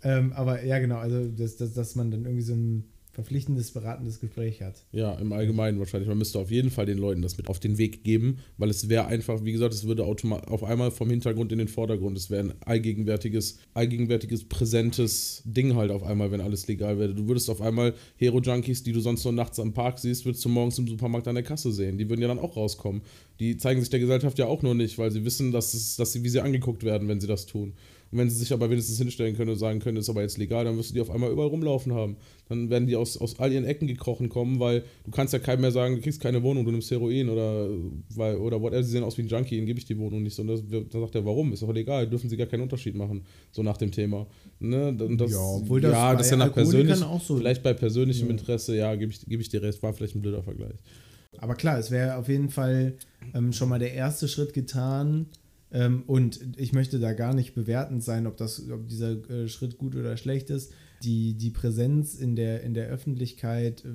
Ähm, 0.06 0.34
aber 0.34 0.64
ja, 0.66 0.80
genau, 0.80 0.98
also 0.98 1.30
dass, 1.30 1.56
dass, 1.56 1.74
dass 1.74 1.96
man 1.96 2.12
dann 2.12 2.26
irgendwie 2.26 2.42
so 2.44 2.54
ein 2.54 2.84
verpflichtendes, 3.14 3.72
beratendes 3.72 4.20
Gespräch 4.20 4.62
hat. 4.64 4.86
Ja, 4.92 5.14
im 5.14 5.34
Allgemeinen 5.34 5.78
wahrscheinlich. 5.78 6.10
Man 6.10 6.18
müsste 6.18 6.40
auf 6.40 6.50
jeden 6.50 6.72
Fall 6.72 6.88
den 6.88 6.98
Leuten 6.98 7.22
das 7.22 7.38
mit 7.38 7.48
auf 7.48 7.60
den 7.60 7.78
Weg 7.78 8.04
geben, 8.04 8.40
weil 8.58 8.72
es 8.72 8.90
wäre 8.90 9.06
einfach, 9.06 9.44
wie 9.46 9.52
gesagt, 9.52 9.72
es 9.74 9.88
würde 9.88 10.04
auf 10.04 10.64
einmal 10.64 10.90
vom 10.90 11.12
Hintergrund 11.12 11.52
in 11.52 11.60
den 11.60 11.68
Vordergrund. 11.68 12.18
Es 12.18 12.32
wäre 12.32 12.46
ein 12.46 12.54
allgegenwärtiges, 12.66 13.60
allgegenwärtiges, 13.76 14.46
präsentes 14.46 15.44
Ding 15.46 15.76
halt 15.76 15.92
auf 15.92 16.02
einmal, 16.02 16.32
wenn 16.32 16.42
alles 16.42 16.68
legal 16.68 16.98
wäre. 16.98 17.14
Du 17.14 17.28
würdest 17.28 17.52
auf 17.52 17.62
einmal 17.62 17.94
Hero-Junkies, 18.18 18.82
die 18.82 18.92
du 18.92 19.00
sonst 19.00 19.24
nur 19.24 19.34
nachts 19.34 19.60
am 19.60 19.74
Park 19.74 20.00
siehst, 20.00 20.26
würdest 20.26 20.44
du 20.44 20.50
morgens 20.50 20.80
im 20.80 20.88
Supermarkt 20.88 21.28
an 21.28 21.36
der 21.36 21.44
Kasse 21.44 21.72
sehen. 21.72 22.00
Die 22.00 22.10
würden 22.10 22.22
ja 22.22 22.28
dann 22.28 22.40
auch 22.40 22.58
rauskommen. 22.58 23.04
Die 23.40 23.58
zeigen 23.58 23.80
sich 23.80 23.92
der 23.92 24.00
Gesellschaft 24.00 24.40
ja 24.40 24.48
auch 24.48 24.64
nur 24.64 24.74
nicht, 24.74 24.98
weil 24.98 25.12
sie 25.12 25.24
wissen, 25.24 25.52
dass, 25.52 25.76
es, 25.76 25.98
dass 25.98 26.14
sie, 26.14 26.24
wie 26.24 26.30
sie 26.30 26.42
angeguckt 26.42 26.84
werden, 26.84 27.08
wenn 27.08 27.22
sie 27.22 27.28
das 27.28 27.46
tun. 27.46 27.74
Und 28.14 28.20
wenn 28.20 28.30
sie 28.30 28.36
sich 28.36 28.54
aber 28.54 28.70
wenigstens 28.70 29.00
hinstellen 29.00 29.36
können 29.36 29.50
und 29.50 29.58
sagen 29.58 29.80
können, 29.80 29.98
ist 29.98 30.08
aber 30.08 30.22
jetzt 30.22 30.38
legal, 30.38 30.66
dann 30.66 30.78
wirst 30.78 30.92
du 30.92 30.94
die 30.94 31.02
auf 31.02 31.10
einmal 31.10 31.32
überall 31.32 31.48
rumlaufen 31.48 31.94
haben. 31.96 32.16
Dann 32.48 32.70
werden 32.70 32.86
die 32.86 32.96
aus, 32.96 33.18
aus 33.18 33.40
all 33.40 33.52
ihren 33.52 33.66
Ecken 33.66 33.88
gekrochen 33.88 34.30
kommen, 34.30 34.60
weil 34.60 34.84
du 35.04 35.10
kannst 35.10 35.34
ja 35.34 35.40
keinem 35.40 35.62
mehr 35.62 35.72
sagen, 35.72 35.96
du 35.96 36.02
kriegst 36.02 36.22
keine 36.22 36.44
Wohnung, 36.44 36.64
du 36.64 36.70
nimmst 36.70 36.92
Heroin 36.92 37.28
oder, 37.28 37.70
weil, 38.14 38.36
oder 38.36 38.62
whatever, 38.62 38.84
sie 38.84 38.92
sehen 38.92 39.04
aus 39.04 39.18
wie 39.18 39.24
ein 39.24 39.30
Junkie, 39.30 39.58
ihnen 39.58 39.66
gebe 39.66 39.80
ich 39.80 39.86
die 39.86 39.98
Wohnung 39.98 40.22
nicht. 40.22 40.38
Und 40.38 40.46
das, 40.46 40.62
dann 40.70 41.02
sagt 41.02 41.16
er, 41.16 41.26
warum? 41.26 41.54
Ist 41.54 41.64
doch 41.64 41.74
legal, 41.74 42.08
dürfen 42.08 42.30
sie 42.30 42.38
gar 42.38 42.46
keinen 42.46 42.62
Unterschied 42.62 42.94
machen. 42.94 43.24
So 43.52 43.64
nach 43.64 43.78
dem 43.78 43.90
Thema. 43.90 44.28
Ne? 44.60 44.94
Das, 45.18 45.32
ja, 45.32 45.40
obwohl 45.40 45.82
das, 45.82 45.94
ja, 45.94 46.16
das 46.16 46.30
ja 46.30 46.38
nach 46.38 46.54
persönlich, 46.54 46.96
so. 46.96 47.38
vielleicht 47.38 47.64
bei 47.64 47.74
persönlichem 47.74 48.28
ja. 48.28 48.34
Interesse, 48.34 48.78
ja, 48.78 48.94
gebe 48.94 49.12
ich, 49.12 49.26
geb 49.26 49.42
ich 49.42 49.50
dir 49.50 49.64
recht, 49.64 49.82
war 49.82 49.92
vielleicht 49.92 50.14
ein 50.14 50.22
blöder 50.22 50.44
Vergleich. 50.44 50.78
Aber 51.40 51.56
klar, 51.56 51.80
es 51.80 51.90
wäre 51.90 52.18
auf 52.18 52.30
jeden 52.30 52.50
Fall 52.50 52.94
ähm, 53.34 53.54
schon 53.54 53.70
mal 53.70 53.80
der 53.80 53.94
erste 53.94 54.28
Schritt 54.28 54.54
getan, 54.54 55.26
ähm, 55.74 56.04
und 56.06 56.40
ich 56.56 56.72
möchte 56.72 57.00
da 57.00 57.14
gar 57.14 57.34
nicht 57.34 57.56
bewertend 57.56 58.04
sein, 58.04 58.28
ob, 58.28 58.38
das, 58.38 58.70
ob 58.70 58.88
dieser 58.88 59.30
äh, 59.30 59.48
Schritt 59.48 59.80
gut 59.80 59.96
oder 59.96 60.16
schlecht 60.18 60.52
ist. 60.52 60.72
Die, 61.02 61.34
die 61.34 61.50
Präsenz 61.50 62.16
in 62.16 62.36
der, 62.36 62.62
in 62.62 62.76
der 62.76 62.88
Öffentlichkeit 62.88 63.84
äh, 63.84 63.90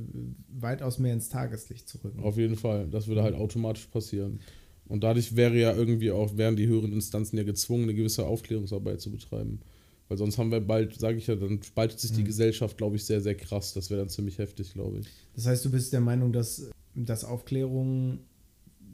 weitaus 0.49 0.99
mehr 0.99 1.15
ins 1.15 1.29
Tageslicht 1.29 1.89
zu 1.89 1.99
rücken. 1.99 2.21
Auf 2.21 2.37
jeden 2.37 2.57
Fall. 2.57 2.89
Das 2.91 3.07
würde 3.07 3.23
halt 3.23 3.37
automatisch 3.37 3.87
passieren. 3.87 4.41
Und 4.87 5.05
dadurch 5.05 5.37
wäre 5.37 5.57
ja 5.57 5.75
irgendwie 5.75 6.11
auch, 6.11 6.37
wären 6.37 6.57
die 6.57 6.67
höheren 6.67 6.93
Instanzen 6.93 7.37
ja 7.37 7.45
gezwungen, 7.45 7.85
eine 7.85 7.95
gewisse 7.95 8.27
Aufklärungsarbeit 8.27 9.01
zu 9.01 9.13
betreiben. 9.13 9.61
Weil 10.09 10.19
sonst 10.19 10.39
haben 10.39 10.51
wir 10.51 10.61
bald, 10.61 10.99
sage 10.99 11.19
ich 11.19 11.29
ja, 11.29 11.37
dann 11.37 11.63
spaltet 11.63 12.01
sich 12.01 12.13
die 12.13 12.23
mhm. 12.23 12.27
Gesellschaft, 12.27 12.77
glaube 12.77 12.97
ich, 12.97 13.05
sehr, 13.05 13.21
sehr 13.21 13.37
krass. 13.37 13.75
Das 13.75 13.91
wäre 13.91 14.01
dann 14.01 14.09
ziemlich 14.09 14.39
heftig, 14.39 14.73
glaube 14.73 14.99
ich. 15.01 15.07
Das 15.35 15.47
heißt, 15.47 15.65
du 15.65 15.71
bist 15.71 15.93
der 15.93 16.01
Meinung, 16.01 16.33
dass, 16.33 16.71
dass 16.95 17.25
Aufklärung 17.25 18.21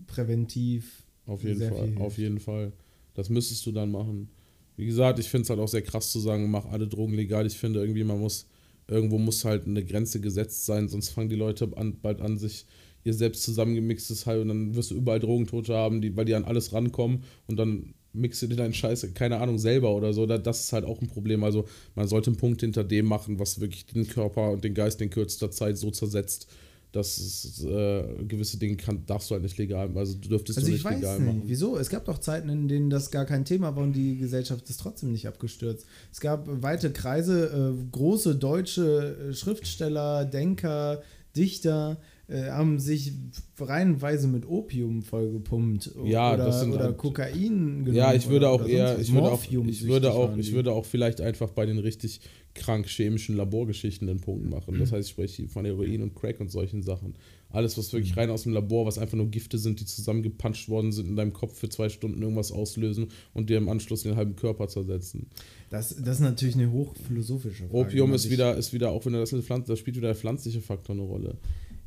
präventiv 0.07 1.04
auf 1.26 1.43
jeden 1.43 1.59
Sehr 1.59 1.73
Fall, 1.73 1.93
auf 1.99 2.19
jeden 2.19 2.40
Fall. 2.40 2.73
Das 3.14 3.28
müsstest 3.28 3.64
du 3.66 3.73
dann 3.73 3.90
machen. 3.90 4.28
Wie 4.76 4.87
gesagt, 4.87 5.19
ich 5.19 5.28
finde 5.28 5.45
es 5.45 5.50
halt 5.50 5.61
auch 5.61 5.69
sehr 5.69 5.83
krass 5.83 6.11
zu 6.11 6.19
sagen, 6.19 6.50
mach 6.50 6.66
alle 6.66 6.88
Drogen 6.88 7.14
legal. 7.14 7.47
Ich 7.47 7.57
finde 7.57 7.81
irgendwie, 7.81 8.04
man 8.04 8.21
muss, 8.21 8.49
irgendwo 8.88 9.19
muss 9.19 9.45
halt 9.45 9.66
eine 9.66 9.85
Grenze 9.85 10.21
gesetzt 10.21 10.66
sein, 10.66 10.88
sonst 10.88 11.11
fangen 11.11 11.28
die 11.28 11.37
Leute 11.37 11.71
an, 11.76 12.00
bald 12.00 12.21
an, 12.21 12.37
sich 12.37 12.66
ihr 13.04 13.14
selbst 13.14 13.43
zusammengemixtes 13.45 14.26
halt 14.26 14.40
und 14.40 14.49
dann 14.49 14.75
wirst 14.75 14.90
du 14.90 14.97
überall 14.97 15.21
Drogentote 15.21 15.75
haben, 15.75 16.00
die, 16.00 16.16
weil 16.16 16.25
die 16.25 16.35
an 16.35 16.45
alles 16.45 16.73
rankommen 16.73 17.23
und 17.47 17.57
dann 17.57 17.95
mixe 18.14 18.47
du 18.47 18.54
dir 18.54 18.62
deinen 18.62 18.75
Scheiß, 18.75 19.12
keine 19.14 19.40
Ahnung, 19.40 19.59
selber 19.59 19.95
oder 19.95 20.12
so. 20.12 20.25
Das 20.25 20.61
ist 20.61 20.73
halt 20.73 20.85
auch 20.85 21.00
ein 21.00 21.09
Problem. 21.09 21.45
Also 21.45 21.66
man 21.95 22.09
sollte 22.09 22.31
einen 22.31 22.37
Punkt 22.37 22.61
hinter 22.61 22.85
dem 22.85 23.07
machen, 23.07 23.38
was 23.38 23.61
wirklich 23.61 23.87
den 23.87 24.09
Körper 24.09 24.52
und 24.52 24.64
den 24.64 24.75
Geist 24.75 25.00
in 25.02 25.11
kürzester 25.11 25.50
Zeit 25.50 25.76
so 25.76 25.90
zersetzt, 25.90 26.49
dass 26.95 27.19
es, 27.19 27.65
äh, 27.65 28.05
gewisse 28.27 28.59
Dinge 28.59 28.77
kann, 28.77 29.05
darfst 29.07 29.31
du 29.31 29.35
halt 29.35 29.43
nicht 29.43 29.59
legal 29.59 29.89
machen. 29.89 29.99
Also 29.99 30.15
du 30.15 30.29
dürftest 30.29 30.59
also 30.59 30.69
du 30.69 30.75
nicht 30.75 30.85
legal 30.89 31.19
nicht. 31.19 31.27
machen. 31.27 31.43
Wieso? 31.47 31.77
Es 31.77 31.89
gab 31.89 32.05
doch 32.05 32.19
Zeiten, 32.19 32.49
in 32.49 32.69
denen 32.69 32.91
das 32.91 33.11
gar 33.11 33.25
kein 33.25 33.45
Thema 33.45 33.75
war 33.75 33.83
und 33.83 33.95
die 33.95 34.17
Gesellschaft 34.17 34.69
ist 34.71 34.81
trotzdem 34.81 35.13
nicht 35.13 35.27
abgestürzt. 35.27 35.87
Es 36.13 36.21
gab 36.21 36.47
weite 36.47 36.93
Kreise, 36.93 37.75
äh, 37.75 37.91
große 37.91 38.37
deutsche 38.37 39.31
äh, 39.31 39.35
Schriftsteller, 39.35 40.25
Denker, 40.25 41.03
Dichter, 41.37 41.99
äh, 42.35 42.50
haben 42.50 42.81
sich 42.81 43.12
reihenweise 43.61 44.26
mit 44.26 44.45
Opium 44.45 45.03
vollgepumpt 45.03 45.93
ja, 46.05 46.35
oder, 46.35 46.47
das 46.47 46.61
sind 46.61 46.73
oder 46.73 46.85
halt, 46.87 46.99
Kokain 46.99 47.85
genommen. 47.85 47.95
Ja, 47.95 48.12
ich 48.12 48.29
würde 48.29 48.49
auch 48.49 48.67
eher, 48.67 48.99
ich 48.99 49.12
würde 49.12 49.31
auch, 49.31 49.45
ich 49.45 49.87
würde 49.87 50.12
auch, 50.12 50.37
ich 50.37 50.53
würde 50.53 50.73
auch 50.73 50.85
vielleicht 50.85 51.21
einfach 51.21 51.50
bei 51.50 51.64
den 51.64 51.79
richtig 51.79 52.21
krank 52.55 52.88
chemischen 52.88 53.37
Laborgeschichten 53.37 54.09
den 54.09 54.21
Punkt 54.21 54.49
machen. 54.49 54.79
Das 54.79 54.91
mhm. 54.91 54.97
heißt, 54.97 55.09
ich 55.09 55.12
spreche 55.12 55.49
von 55.49 55.64
Heroin 55.64 56.03
und 56.03 56.14
Crack 56.14 56.41
und 56.41 56.50
solchen 56.50 56.83
Sachen. 56.83 57.14
Alles, 57.50 57.79
was 57.79 57.93
wirklich 57.93 58.12
mhm. 58.12 58.19
rein 58.19 58.31
aus 58.31 58.43
dem 58.43 58.53
Labor, 58.53 58.85
was 58.85 58.99
einfach 58.99 59.17
nur 59.17 59.29
Gifte 59.29 59.59
sind, 59.59 59.79
die 59.79 59.87
zusammengepanscht 59.87 60.69
worden 60.69 60.91
sind, 60.91 61.07
in 61.07 61.14
deinem 61.14 61.33
Kopf 61.33 61.57
für 61.57 61.69
zwei 61.69 61.88
Stunden 61.88 62.21
irgendwas 62.21 62.50
auslösen 62.50 63.09
und 63.33 63.49
dir 63.49 63.59
im 63.59 63.69
Anschluss 63.69 64.03
den 64.03 64.17
halben 64.17 64.35
Körper 64.35 64.67
zersetzen. 64.67 65.26
Das, 65.71 65.95
das 65.97 66.17
ist 66.17 66.21
natürlich 66.21 66.57
eine 66.57 66.73
hochphilosophische 66.73 67.69
Frage. 67.69 67.75
Opium 67.75 68.12
ist 68.12 68.31
wieder, 68.31 68.57
ist 68.57 68.73
wieder, 68.73 68.91
auch 68.91 69.07
wenn 69.07 69.12
das, 69.12 69.31
das 69.31 69.79
spielt 69.79 69.97
wieder 69.97 70.09
der 70.09 70.17
pflanzliche 70.17 70.61
Faktor 70.61 70.95
eine 70.97 71.05
Rolle. 71.05 71.37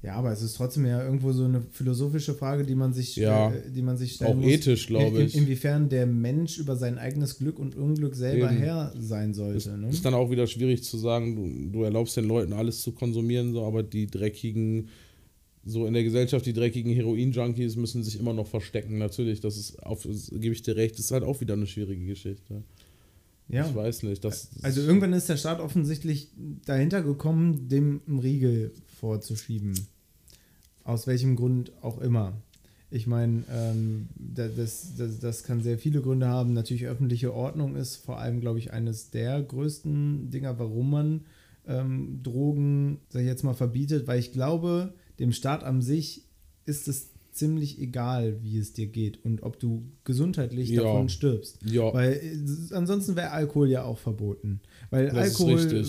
Ja, 0.03 0.13
aber 0.13 0.31
es 0.31 0.43
ist 0.43 0.55
trotzdem 0.55 0.85
ja 0.85 1.03
irgendwo 1.03 1.31
so 1.31 1.43
eine 1.45 1.61
philosophische 1.71 2.35
Frage, 2.35 2.63
die 2.63 2.75
man 2.75 2.93
sich, 2.93 3.15
ja, 3.15 3.51
äh, 3.51 3.71
die 3.71 3.81
man 3.81 3.97
sich 3.97 4.13
stellen 4.13 4.31
auch 4.31 4.35
muss. 4.35 4.45
Auch 4.45 4.49
ethisch, 4.49 4.87
glaube 4.87 5.23
ich. 5.23 5.35
In, 5.35 5.43
inwiefern 5.43 5.89
der 5.89 6.05
Mensch 6.05 6.59
über 6.59 6.75
sein 6.75 6.99
eigenes 6.99 7.39
Glück 7.39 7.57
und 7.57 7.75
Unglück 7.75 8.15
selber 8.15 8.51
Eben. 8.51 8.59
Herr 8.59 8.93
sein 8.99 9.33
sollte. 9.33 9.57
Ist, 9.57 9.67
ne? 9.67 9.89
ist 9.89 10.05
dann 10.05 10.13
auch 10.13 10.29
wieder 10.29 10.45
schwierig 10.45 10.83
zu 10.83 10.97
sagen, 10.97 11.35
du, 11.35 11.77
du 11.79 11.83
erlaubst 11.83 12.15
den 12.15 12.25
Leuten 12.25 12.53
alles 12.53 12.81
zu 12.81 12.91
konsumieren, 12.91 13.53
so, 13.53 13.65
aber 13.65 13.81
die 13.81 14.05
dreckigen, 14.05 14.89
so 15.65 15.87
in 15.87 15.93
der 15.93 16.03
Gesellschaft, 16.03 16.45
die 16.45 16.53
dreckigen 16.53 16.93
Heroin-Junkies 16.93 17.75
müssen 17.75 18.03
sich 18.03 18.19
immer 18.19 18.33
noch 18.33 18.47
verstecken. 18.47 18.99
Natürlich, 18.99 19.39
das 19.39 19.57
ist, 19.57 19.81
auf, 19.83 20.03
das 20.03 20.29
gebe 20.29 20.53
ich 20.53 20.61
dir 20.61 20.75
recht, 20.75 20.93
das 20.93 21.05
ist 21.05 21.11
halt 21.11 21.23
auch 21.23 21.41
wieder 21.41 21.55
eine 21.55 21.65
schwierige 21.65 22.05
Geschichte. 22.05 22.63
Ja. 23.49 23.67
Ich 23.67 23.75
weiß 23.75 24.03
nicht. 24.03 24.23
Das, 24.23 24.49
also 24.61 24.81
irgendwann 24.81 25.13
ist 25.13 25.29
der 25.29 25.37
Staat 25.37 25.59
offensichtlich 25.59 26.27
dahinter 26.65 27.01
gekommen, 27.01 27.67
dem 27.69 28.01
Riegel 28.07 28.73
vorzuschieben. 28.99 29.73
Aus 30.83 31.07
welchem 31.07 31.35
Grund 31.35 31.71
auch 31.81 31.99
immer. 31.99 32.33
Ich 32.89 33.05
meine, 33.05 33.43
ähm, 33.51 34.07
das, 34.15 34.95
das, 34.97 35.19
das 35.19 35.43
kann 35.43 35.61
sehr 35.61 35.77
viele 35.77 36.01
Gründe 36.01 36.27
haben. 36.27 36.53
Natürlich 36.53 36.87
öffentliche 36.87 37.33
Ordnung 37.33 37.75
ist 37.75 37.97
vor 37.97 38.19
allem, 38.19 38.39
glaube 38.39 38.59
ich, 38.59 38.71
eines 38.71 39.09
der 39.09 39.41
größten 39.41 40.31
Dinger, 40.31 40.57
warum 40.57 40.89
man 40.91 41.25
ähm, 41.67 42.21
Drogen, 42.23 42.99
sag 43.09 43.21
ich 43.21 43.27
jetzt 43.27 43.43
mal, 43.43 43.53
verbietet, 43.53 44.07
weil 44.07 44.19
ich 44.19 44.31
glaube, 44.31 44.93
dem 45.19 45.33
Staat 45.33 45.63
an 45.63 45.81
sich 45.81 46.23
ist 46.65 46.87
es 46.87 47.09
ziemlich 47.37 47.79
egal, 47.79 48.41
wie 48.41 48.57
es 48.57 48.73
dir 48.73 48.87
geht 48.87 49.23
und 49.23 49.43
ob 49.43 49.59
du 49.59 49.83
gesundheitlich 50.03 50.69
ja. 50.69 50.83
davon 50.83 51.09
stirbst. 51.09 51.59
Ja. 51.65 51.93
Weil 51.93 52.13
äh, 52.13 52.73
ansonsten 52.73 53.15
wäre 53.15 53.31
Alkohol 53.31 53.69
ja 53.69 53.83
auch 53.83 53.97
verboten. 53.97 54.61
Weil 54.89 55.07
das 55.07 55.15
Alkohol 55.15 55.85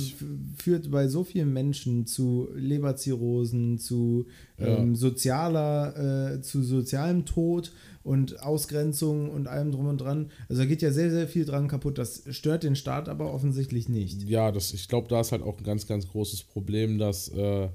führt 0.57 0.91
bei 0.91 1.09
so 1.09 1.25
vielen 1.25 1.53
Menschen 1.53 2.07
zu 2.07 2.49
Leberzirrhosen, 2.55 3.79
zu 3.79 4.27
ja. 4.59 4.79
ähm, 4.79 4.95
sozialer, 4.95 6.35
äh, 6.35 6.41
zu 6.41 6.63
sozialem 6.63 7.25
Tod 7.25 7.73
und 8.03 8.43
Ausgrenzung 8.43 9.31
und 9.31 9.49
allem 9.49 9.71
drum 9.71 9.87
und 9.87 10.01
dran. 10.01 10.31
Also 10.49 10.63
da 10.63 10.67
geht 10.67 10.83
ja 10.83 10.91
sehr, 10.91 11.11
sehr 11.11 11.29
viel 11.29 11.45
dran 11.45 11.69
kaputt. 11.69 11.99
Das 11.99 12.25
stört 12.31 12.63
den 12.63 12.77
Staat 12.77 13.09
aber 13.09 13.33
offensichtlich 13.33 13.89
nicht. 13.89 14.23
Ja, 14.23 14.51
das, 14.51 14.73
ich 14.73 14.89
glaube, 14.89 15.09
da 15.09 15.21
ist 15.21 15.33
halt 15.33 15.43
auch 15.43 15.59
ein 15.59 15.65
ganz, 15.65 15.87
ganz 15.87 16.09
großes 16.09 16.45
Problem, 16.45 16.99
dass 16.99 17.29
äh, 17.29 17.69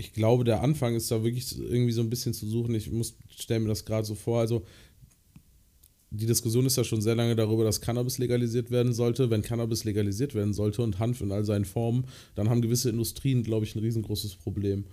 ich 0.00 0.14
glaube, 0.14 0.44
der 0.44 0.62
Anfang 0.62 0.94
ist 0.94 1.10
da 1.10 1.22
wirklich 1.22 1.58
irgendwie 1.58 1.92
so 1.92 2.00
ein 2.00 2.08
bisschen 2.08 2.32
zu 2.32 2.46
suchen. 2.46 2.74
Ich 2.74 2.90
muss 2.90 3.14
stelle 3.28 3.60
mir 3.60 3.68
das 3.68 3.84
gerade 3.84 4.06
so 4.06 4.14
vor. 4.14 4.40
Also 4.40 4.64
die 6.10 6.26
Diskussion 6.26 6.64
ist 6.64 6.76
ja 6.76 6.84
schon 6.84 7.02
sehr 7.02 7.14
lange 7.14 7.36
darüber, 7.36 7.64
dass 7.64 7.82
Cannabis 7.82 8.16
legalisiert 8.18 8.70
werden 8.70 8.94
sollte. 8.94 9.30
Wenn 9.30 9.42
Cannabis 9.42 9.84
legalisiert 9.84 10.34
werden 10.34 10.54
sollte 10.54 10.82
und 10.82 10.98
Hanf 10.98 11.20
in 11.20 11.30
all 11.30 11.44
seinen 11.44 11.66
Formen, 11.66 12.04
dann 12.34 12.48
haben 12.48 12.62
gewisse 12.62 12.88
Industrien, 12.88 13.42
glaube 13.42 13.66
ich, 13.66 13.76
ein 13.76 13.80
riesengroßes 13.80 14.36
Problem. 14.36 14.86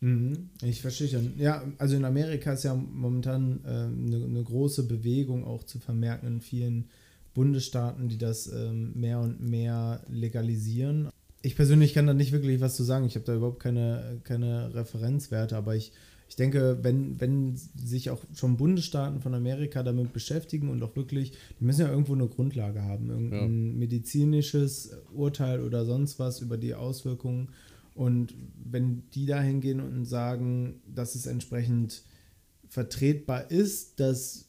Mhm, 0.00 0.50
ich 0.62 0.80
verstehe 0.80 1.08
schon. 1.08 1.34
Ja, 1.36 1.64
also 1.78 1.96
in 1.96 2.04
Amerika 2.04 2.52
ist 2.52 2.62
ja 2.62 2.74
momentan 2.74 3.60
äh, 3.64 3.68
eine, 3.68 4.24
eine, 4.24 4.42
große 4.44 4.84
Bewegung 4.84 5.44
auch 5.44 5.64
zu 5.64 5.80
vermerken 5.80 6.26
in 6.28 6.40
vielen 6.40 6.88
Bundesstaaten, 7.34 8.08
die 8.08 8.18
das 8.18 8.46
ähm, 8.46 8.92
mehr 8.94 9.18
und 9.18 9.40
mehr 9.40 10.04
legalisieren 10.08 11.08
ich 11.44 11.56
persönlich 11.56 11.92
kann 11.92 12.06
da 12.06 12.14
nicht 12.14 12.32
wirklich 12.32 12.60
was 12.62 12.74
zu 12.74 12.84
sagen. 12.84 13.04
Ich 13.04 13.16
habe 13.16 13.26
da 13.26 13.34
überhaupt 13.34 13.60
keine, 13.60 14.20
keine 14.24 14.74
Referenzwerte, 14.74 15.56
aber 15.56 15.76
ich, 15.76 15.92
ich 16.26 16.36
denke, 16.36 16.78
wenn, 16.80 17.20
wenn 17.20 17.54
sich 17.54 18.08
auch 18.08 18.24
schon 18.34 18.56
Bundesstaaten 18.56 19.20
von 19.20 19.34
Amerika 19.34 19.82
damit 19.82 20.14
beschäftigen 20.14 20.70
und 20.70 20.82
auch 20.82 20.96
wirklich, 20.96 21.32
die 21.60 21.64
müssen 21.64 21.82
ja 21.82 21.90
irgendwo 21.90 22.14
eine 22.14 22.28
Grundlage 22.28 22.82
haben, 22.82 23.10
irgendein 23.10 23.66
ja. 23.66 23.72
medizinisches 23.74 24.96
Urteil 25.12 25.60
oder 25.60 25.84
sonst 25.84 26.18
was 26.18 26.40
über 26.40 26.56
die 26.56 26.74
Auswirkungen. 26.74 27.50
Und 27.94 28.34
wenn 28.64 29.02
die 29.10 29.26
da 29.26 29.40
hingehen 29.42 29.80
und 29.80 30.06
sagen, 30.06 30.80
dass 30.86 31.14
es 31.14 31.26
entsprechend 31.26 32.04
vertretbar 32.70 33.50
ist, 33.50 34.00
das 34.00 34.46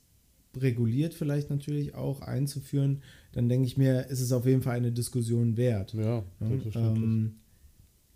reguliert 0.56 1.14
vielleicht 1.14 1.50
natürlich 1.50 1.94
auch 1.94 2.22
einzuführen, 2.22 3.02
dann 3.36 3.50
denke 3.50 3.68
ich 3.68 3.78
mir, 3.78 4.08
ist 4.08 4.22
es 4.22 4.32
auf 4.32 4.46
jeden 4.46 4.62
Fall 4.62 4.78
eine 4.78 4.94
Diskussion 4.94 5.58
wert. 5.58 5.94
Ja, 5.94 6.24
selbstverständlich. 6.40 7.04
Ähm, 7.04 7.34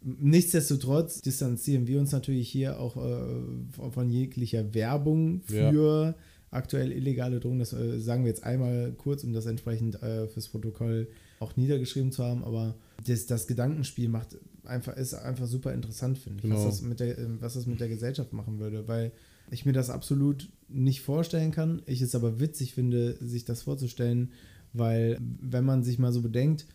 nichtsdestotrotz 0.02 1.22
distanzieren 1.22 1.88
wir 1.88 2.00
uns 2.00 2.14
natürlich 2.14 2.50
hier 2.50 2.80
auch 2.80 2.96
äh, 2.96 3.92
von 3.92 4.10
jeglicher 4.10 4.74
Werbung 4.74 5.42
für 5.44 6.06
ja. 6.06 6.16
aktuell 6.52 6.94
illegale 6.94 7.42
Drogen. 7.42 7.60
Das 7.60 7.74
äh, 7.74 8.00
sagen 8.00 8.24
wir 8.24 8.30
jetzt 8.30 8.44
einmal 8.44 8.94
kurz, 8.94 9.26
um 9.26 9.34
das 9.34 9.46
entsprechend 9.46 10.02
äh, 10.02 10.28
fürs 10.30 10.48
Protokoll 10.48 11.10
auch 11.42 11.58
niedergeschrieben 11.58 12.14
zu 12.14 12.24
haben, 12.24 12.44
aber 12.46 12.76
das, 13.06 13.26
das 13.26 13.46
Gedankenspiel 13.46 14.08
macht 14.08 14.38
einfach, 14.64 14.96
ist 14.96 15.14
einfach 15.14 15.48
super 15.48 15.74
interessant, 15.74 16.18
finde 16.18 16.38
ich, 16.38 16.44
genau. 16.44 16.56
was, 16.56 16.66
das 16.66 16.82
mit 16.82 17.02
der, 17.02 17.18
was 17.42 17.56
das 17.56 17.66
mit 17.66 17.82
der 17.82 17.90
Gesellschaft 17.90 18.32
machen 18.32 18.60
würde, 18.60 18.88
weil 18.88 19.12
ich 19.52 19.66
mir 19.66 19.74
das 19.74 19.90
absolut 19.90 20.50
nicht 20.70 21.02
vorstellen 21.02 21.52
kann. 21.52 21.82
Ich 21.86 22.02
es 22.02 22.16
aber 22.16 22.40
witzig 22.40 22.74
finde, 22.74 23.18
sich 23.20 23.46
das 23.46 23.64
vorzustellen, 23.64 24.32
weil, 24.74 25.18
wenn 25.20 25.66
man 25.66 25.84
sich 25.84 26.00
mal 26.00 26.12
so 26.12 26.22
bedenkt, 26.22 26.66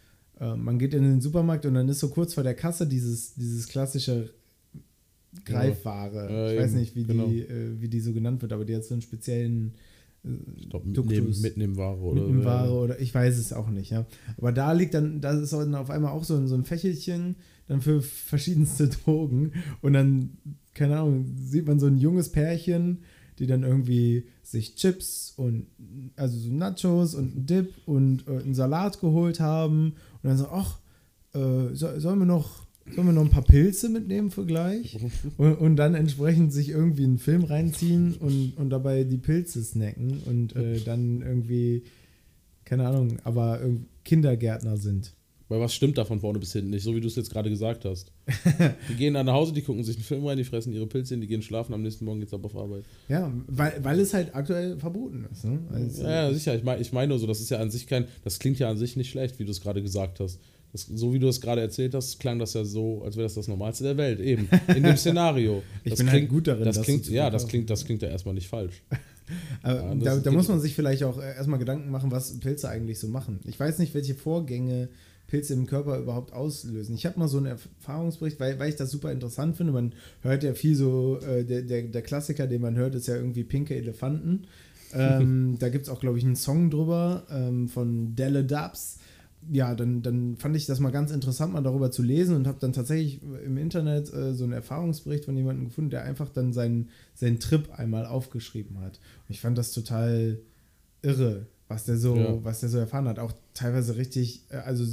äh, 0.40 0.54
man 0.56 0.78
geht 0.78 0.94
in 0.94 1.02
den 1.02 1.20
Supermarkt 1.20 1.66
und 1.66 1.74
dann 1.74 1.88
ist 1.88 2.00
so 2.00 2.08
kurz 2.08 2.34
vor 2.34 2.42
der 2.42 2.54
Kasse 2.54 2.86
dieses, 2.86 3.34
dieses 3.34 3.68
klassische 3.68 4.30
Greifware. 5.44 6.30
Ja. 6.30 6.52
ich 6.52 6.60
weiß 6.60 6.72
nicht, 6.72 6.94
wie, 6.96 7.04
genau. 7.04 7.26
die, 7.26 7.40
äh, 7.40 7.80
wie 7.80 7.88
die 7.88 8.00
so 8.00 8.12
genannt 8.12 8.42
wird, 8.42 8.52
aber 8.52 8.64
die 8.64 8.74
hat 8.74 8.84
so 8.84 8.94
einen 8.94 9.02
speziellen 9.02 9.74
ich 10.56 10.70
glaube, 10.70 10.88
mitnehmen, 10.88 11.34
mitnehmen 11.42 11.76
Ware 11.76 11.98
oder 11.98 12.22
mitnehmen 12.22 12.44
Ware 12.44 12.72
oder 12.72 12.98
ich 12.98 13.14
weiß 13.14 13.36
es 13.36 13.52
auch 13.52 13.68
nicht, 13.68 13.90
ja. 13.90 14.06
Aber 14.38 14.52
da 14.52 14.72
liegt 14.72 14.94
dann, 14.94 15.20
da 15.20 15.32
ist 15.32 15.52
dann 15.52 15.74
auf 15.74 15.90
einmal 15.90 16.12
auch 16.12 16.24
so, 16.24 16.46
so 16.46 16.54
ein 16.54 16.64
Fächelchen 16.64 17.36
dann 17.66 17.82
für 17.82 18.00
verschiedenste 18.00 18.88
Drogen 19.04 19.52
und 19.82 19.92
dann, 19.92 20.38
keine 20.72 20.98
Ahnung, 20.98 21.26
sieht 21.36 21.66
man 21.66 21.78
so 21.78 21.86
ein 21.86 21.98
junges 21.98 22.30
Pärchen, 22.30 23.02
die 23.38 23.46
dann 23.46 23.62
irgendwie 23.62 24.26
sich 24.42 24.76
Chips 24.76 25.32
und 25.36 25.66
also 26.16 26.38
so 26.38 26.52
Nachos 26.52 27.14
und 27.14 27.34
einen 27.34 27.46
Dip 27.46 27.72
und 27.86 28.26
äh, 28.28 28.42
einen 28.42 28.54
Salat 28.54 29.00
geholt 29.00 29.40
haben 29.40 29.94
und 30.22 30.28
dann 30.28 30.36
so, 30.36 30.48
ach, 30.48 30.78
äh, 31.34 31.74
so, 31.74 31.98
sollen 31.98 32.18
wir 32.18 32.26
noch 32.26 32.64
Sollen 32.94 33.06
wir 33.06 33.14
noch 33.14 33.22
ein 33.22 33.30
paar 33.30 33.44
Pilze 33.44 33.88
mitnehmen 33.88 34.30
für 34.30 34.44
gleich? 34.44 34.98
Und, 35.38 35.54
und 35.54 35.76
dann 35.76 35.94
entsprechend 35.94 36.52
sich 36.52 36.68
irgendwie 36.68 37.04
einen 37.04 37.18
Film 37.18 37.44
reinziehen 37.44 38.14
und, 38.16 38.52
und 38.58 38.68
dabei 38.68 39.04
die 39.04 39.16
Pilze 39.16 39.64
snacken 39.64 40.20
und 40.26 40.54
äh, 40.54 40.80
dann 40.80 41.22
irgendwie, 41.22 41.84
keine 42.66 42.86
Ahnung, 42.86 43.16
aber 43.24 43.60
Kindergärtner 44.04 44.76
sind. 44.76 45.14
Weil 45.48 45.60
was 45.60 45.74
stimmt 45.74 45.98
da 45.98 46.06
von 46.06 46.20
vorne 46.20 46.38
bis 46.38 46.52
hinten 46.52 46.70
nicht, 46.70 46.82
so 46.82 46.94
wie 46.96 47.00
du 47.00 47.06
es 47.06 47.16
jetzt 47.16 47.30
gerade 47.30 47.50
gesagt 47.50 47.84
hast. 47.84 48.10
die 48.88 48.94
gehen 48.94 49.12
dann 49.12 49.26
nach 49.26 49.34
Hause, 49.34 49.52
die 49.52 49.60
gucken 49.60 49.84
sich 49.84 49.96
einen 49.96 50.04
Film 50.04 50.26
rein, 50.26 50.38
die 50.38 50.44
fressen 50.44 50.72
ihre 50.72 50.86
Pilze, 50.86 51.18
die 51.18 51.26
gehen 51.26 51.42
schlafen, 51.42 51.74
am 51.74 51.82
nächsten 51.82 52.06
Morgen 52.06 52.20
geht's 52.20 52.32
ab 52.32 52.44
auf 52.44 52.56
Arbeit. 52.56 52.84
Ja, 53.08 53.30
weil, 53.46 53.72
weil 53.82 54.00
es 54.00 54.14
halt 54.14 54.34
aktuell 54.34 54.78
verboten 54.78 55.26
ist. 55.30 55.44
Ne? 55.44 55.58
Also, 55.70 56.02
ja, 56.02 56.10
ja, 56.10 56.32
sicher. 56.32 56.54
Ich 56.54 56.64
meine 56.64 56.80
ich 56.80 56.92
mein 56.92 57.10
nur 57.10 57.18
so, 57.18 57.26
das 57.26 57.40
ist 57.40 57.50
ja 57.50 57.58
an 57.58 57.70
sich 57.70 57.86
kein, 57.86 58.06
das 58.22 58.38
klingt 58.38 58.58
ja 58.58 58.70
an 58.70 58.78
sich 58.78 58.96
nicht 58.96 59.10
schlecht, 59.10 59.38
wie 59.38 59.44
du 59.44 59.50
es 59.50 59.60
gerade 59.60 59.82
gesagt 59.82 60.18
hast. 60.20 60.40
Das, 60.72 60.86
so 60.86 61.12
wie 61.12 61.20
du 61.20 61.28
es 61.28 61.40
gerade 61.40 61.60
erzählt 61.60 61.94
hast, 61.94 62.18
klang 62.18 62.38
das 62.38 62.54
ja 62.54 62.64
so, 62.64 63.02
als 63.04 63.14
wäre 63.16 63.26
das 63.26 63.34
das 63.34 63.46
Normalste 63.46 63.84
der 63.84 63.96
Welt. 63.96 64.18
Eben, 64.20 64.48
in 64.74 64.82
dem 64.82 64.96
Szenario. 64.96 65.62
ich 65.84 65.90
das 65.90 65.98
bin 65.98 66.08
klingt, 66.08 66.22
halt 66.22 66.30
gut 66.30 66.46
darin, 66.48 66.64
das 66.64 66.76
das 66.76 66.84
klingt, 66.84 67.08
Ja, 67.10 67.30
das 67.30 67.46
klingt, 67.46 67.70
das 67.70 67.84
klingt 67.84 68.02
ja 68.02 68.08
erstmal 68.08 68.34
nicht 68.34 68.48
falsch. 68.48 68.82
Ja, 69.64 69.94
da, 69.94 70.16
da 70.18 70.30
muss 70.30 70.48
man 70.48 70.60
sich 70.60 70.74
vielleicht 70.74 71.02
auch 71.02 71.18
äh, 71.18 71.34
erstmal 71.34 71.58
Gedanken 71.58 71.90
machen, 71.90 72.10
was 72.10 72.38
Pilze 72.40 72.68
eigentlich 72.68 72.98
so 72.98 73.08
machen. 73.08 73.40
Ich 73.46 73.58
weiß 73.58 73.78
nicht, 73.78 73.94
welche 73.94 74.14
Vorgänge 74.14 74.90
Pilze 75.34 75.52
im 75.54 75.66
Körper 75.66 75.98
überhaupt 75.98 76.32
auslösen. 76.32 76.94
Ich 76.94 77.06
habe 77.06 77.18
mal 77.18 77.26
so 77.26 77.38
einen 77.38 77.46
Erfahrungsbericht, 77.46 78.38
weil, 78.38 78.56
weil 78.60 78.68
ich 78.68 78.76
das 78.76 78.92
super 78.92 79.10
interessant 79.10 79.56
finde. 79.56 79.72
Man 79.72 79.92
hört 80.22 80.44
ja 80.44 80.54
viel 80.54 80.76
so, 80.76 81.18
äh, 81.18 81.44
der, 81.44 81.62
der, 81.62 81.82
der 81.82 82.02
Klassiker, 82.02 82.46
den 82.46 82.60
man 82.60 82.76
hört, 82.76 82.94
ist 82.94 83.08
ja 83.08 83.16
irgendwie 83.16 83.42
pinke 83.42 83.74
Elefanten. 83.74 84.44
Ähm, 84.92 85.56
da 85.58 85.70
gibt 85.70 85.86
es 85.86 85.88
auch, 85.88 85.98
glaube 85.98 86.18
ich, 86.18 86.24
einen 86.24 86.36
Song 86.36 86.70
drüber 86.70 87.24
ähm, 87.32 87.66
von 87.68 88.14
Delle 88.14 88.44
Dubs. 88.44 88.98
Ja, 89.50 89.74
dann, 89.74 90.02
dann 90.02 90.36
fand 90.36 90.54
ich 90.54 90.66
das 90.66 90.78
mal 90.78 90.92
ganz 90.92 91.10
interessant, 91.10 91.52
mal 91.52 91.62
darüber 91.64 91.90
zu 91.90 92.02
lesen 92.04 92.36
und 92.36 92.46
habe 92.46 92.58
dann 92.60 92.72
tatsächlich 92.72 93.20
im 93.44 93.56
Internet 93.56 94.12
äh, 94.14 94.34
so 94.34 94.44
einen 94.44 94.52
Erfahrungsbericht 94.52 95.24
von 95.24 95.36
jemandem 95.36 95.64
gefunden, 95.64 95.90
der 95.90 96.04
einfach 96.04 96.28
dann 96.28 96.52
seinen, 96.52 96.90
seinen 97.16 97.40
Trip 97.40 97.76
einmal 97.76 98.06
aufgeschrieben 98.06 98.78
hat. 98.78 99.00
Und 99.26 99.34
ich 99.34 99.40
fand 99.40 99.58
das 99.58 99.72
total 99.72 100.38
irre, 101.02 101.46
was 101.66 101.84
der 101.84 101.96
so, 101.96 102.16
Ja. 102.16 102.44
was 102.44 102.60
der 102.60 102.68
so 102.68 102.78
erfahren 102.78 103.08
hat. 103.08 103.18
Auch 103.18 103.32
teilweise 103.52 103.96
richtig, 103.96 104.44
äh, 104.50 104.56
also 104.58 104.84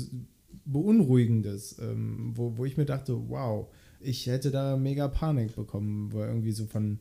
beunruhigendes, 0.66 1.78
ähm, 1.80 2.32
wo, 2.36 2.58
wo 2.58 2.66
ich 2.66 2.78
mir 2.78 2.86
dachte, 2.86 3.30
wow, 3.30 3.68
ich 4.00 4.28
hätte 4.28 4.52
da 4.52 4.78
mega 4.78 5.08
Panik 5.08 5.56
bekommen, 5.56 6.12
wo 6.12 6.20
er 6.20 6.28
irgendwie 6.28 6.52
so 6.52 6.66
von 6.66 7.00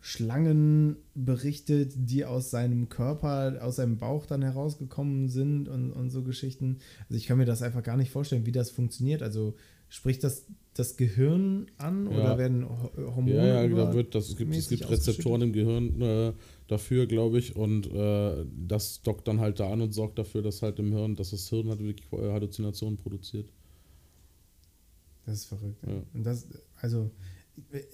Schlangen 0.00 0.96
berichtet, 1.14 1.92
die 1.96 2.24
aus 2.24 2.50
seinem 2.50 2.88
Körper, 2.88 3.58
aus 3.60 3.76
seinem 3.76 3.98
Bauch 3.98 4.26
dann 4.26 4.42
herausgekommen 4.42 5.28
sind 5.28 5.68
und, 5.68 5.92
und 5.92 6.10
so 6.10 6.24
Geschichten. 6.24 6.78
Also 7.08 7.14
ich 7.14 7.26
kann 7.26 7.38
mir 7.38 7.44
das 7.44 7.62
einfach 7.62 7.84
gar 7.84 7.96
nicht 7.96 8.10
vorstellen, 8.10 8.44
wie 8.44 8.52
das 8.52 8.70
funktioniert. 8.70 9.22
Also 9.22 9.54
spricht 9.88 10.24
das 10.24 10.46
das 10.74 10.96
Gehirn 10.96 11.66
an 11.76 12.06
Ja. 12.10 12.12
oder 12.18 12.38
werden 12.38 12.68
Ho- 12.68 12.92
Hormone 13.14 13.34
Ja, 13.36 13.46
ja, 13.46 13.64
über- 13.66 13.86
da 13.86 13.94
wird 13.94 14.14
das, 14.14 14.28
es 14.30 14.36
gibt, 14.36 14.54
es 14.54 14.68
gibt 14.68 14.88
Rezeptoren 14.90 15.42
im 15.42 15.52
Gehirn 15.52 16.00
äh, 16.00 16.32
dafür, 16.68 17.06
glaube 17.06 17.38
ich, 17.38 17.54
und 17.56 17.86
äh, 17.92 18.44
das 18.66 19.02
dockt 19.02 19.28
dann 19.28 19.40
halt 19.40 19.60
da 19.60 19.70
an 19.70 19.82
und 19.82 19.92
sorgt 19.92 20.18
dafür, 20.18 20.40
dass 20.42 20.62
halt 20.62 20.78
im 20.78 20.92
Hirn, 20.92 21.14
dass 21.16 21.30
das 21.30 21.48
Hirn 21.50 21.68
halt 21.68 21.80
wirklich 21.80 22.10
äh, 22.12 22.32
Halluzinationen 22.32 22.96
produziert. 22.96 23.52
Das 25.26 25.34
ist 25.40 25.44
verrückt. 25.46 25.82
Ja. 25.86 25.92
Ja. 25.92 26.02
Und 26.14 26.24
das, 26.24 26.46
also, 26.80 27.10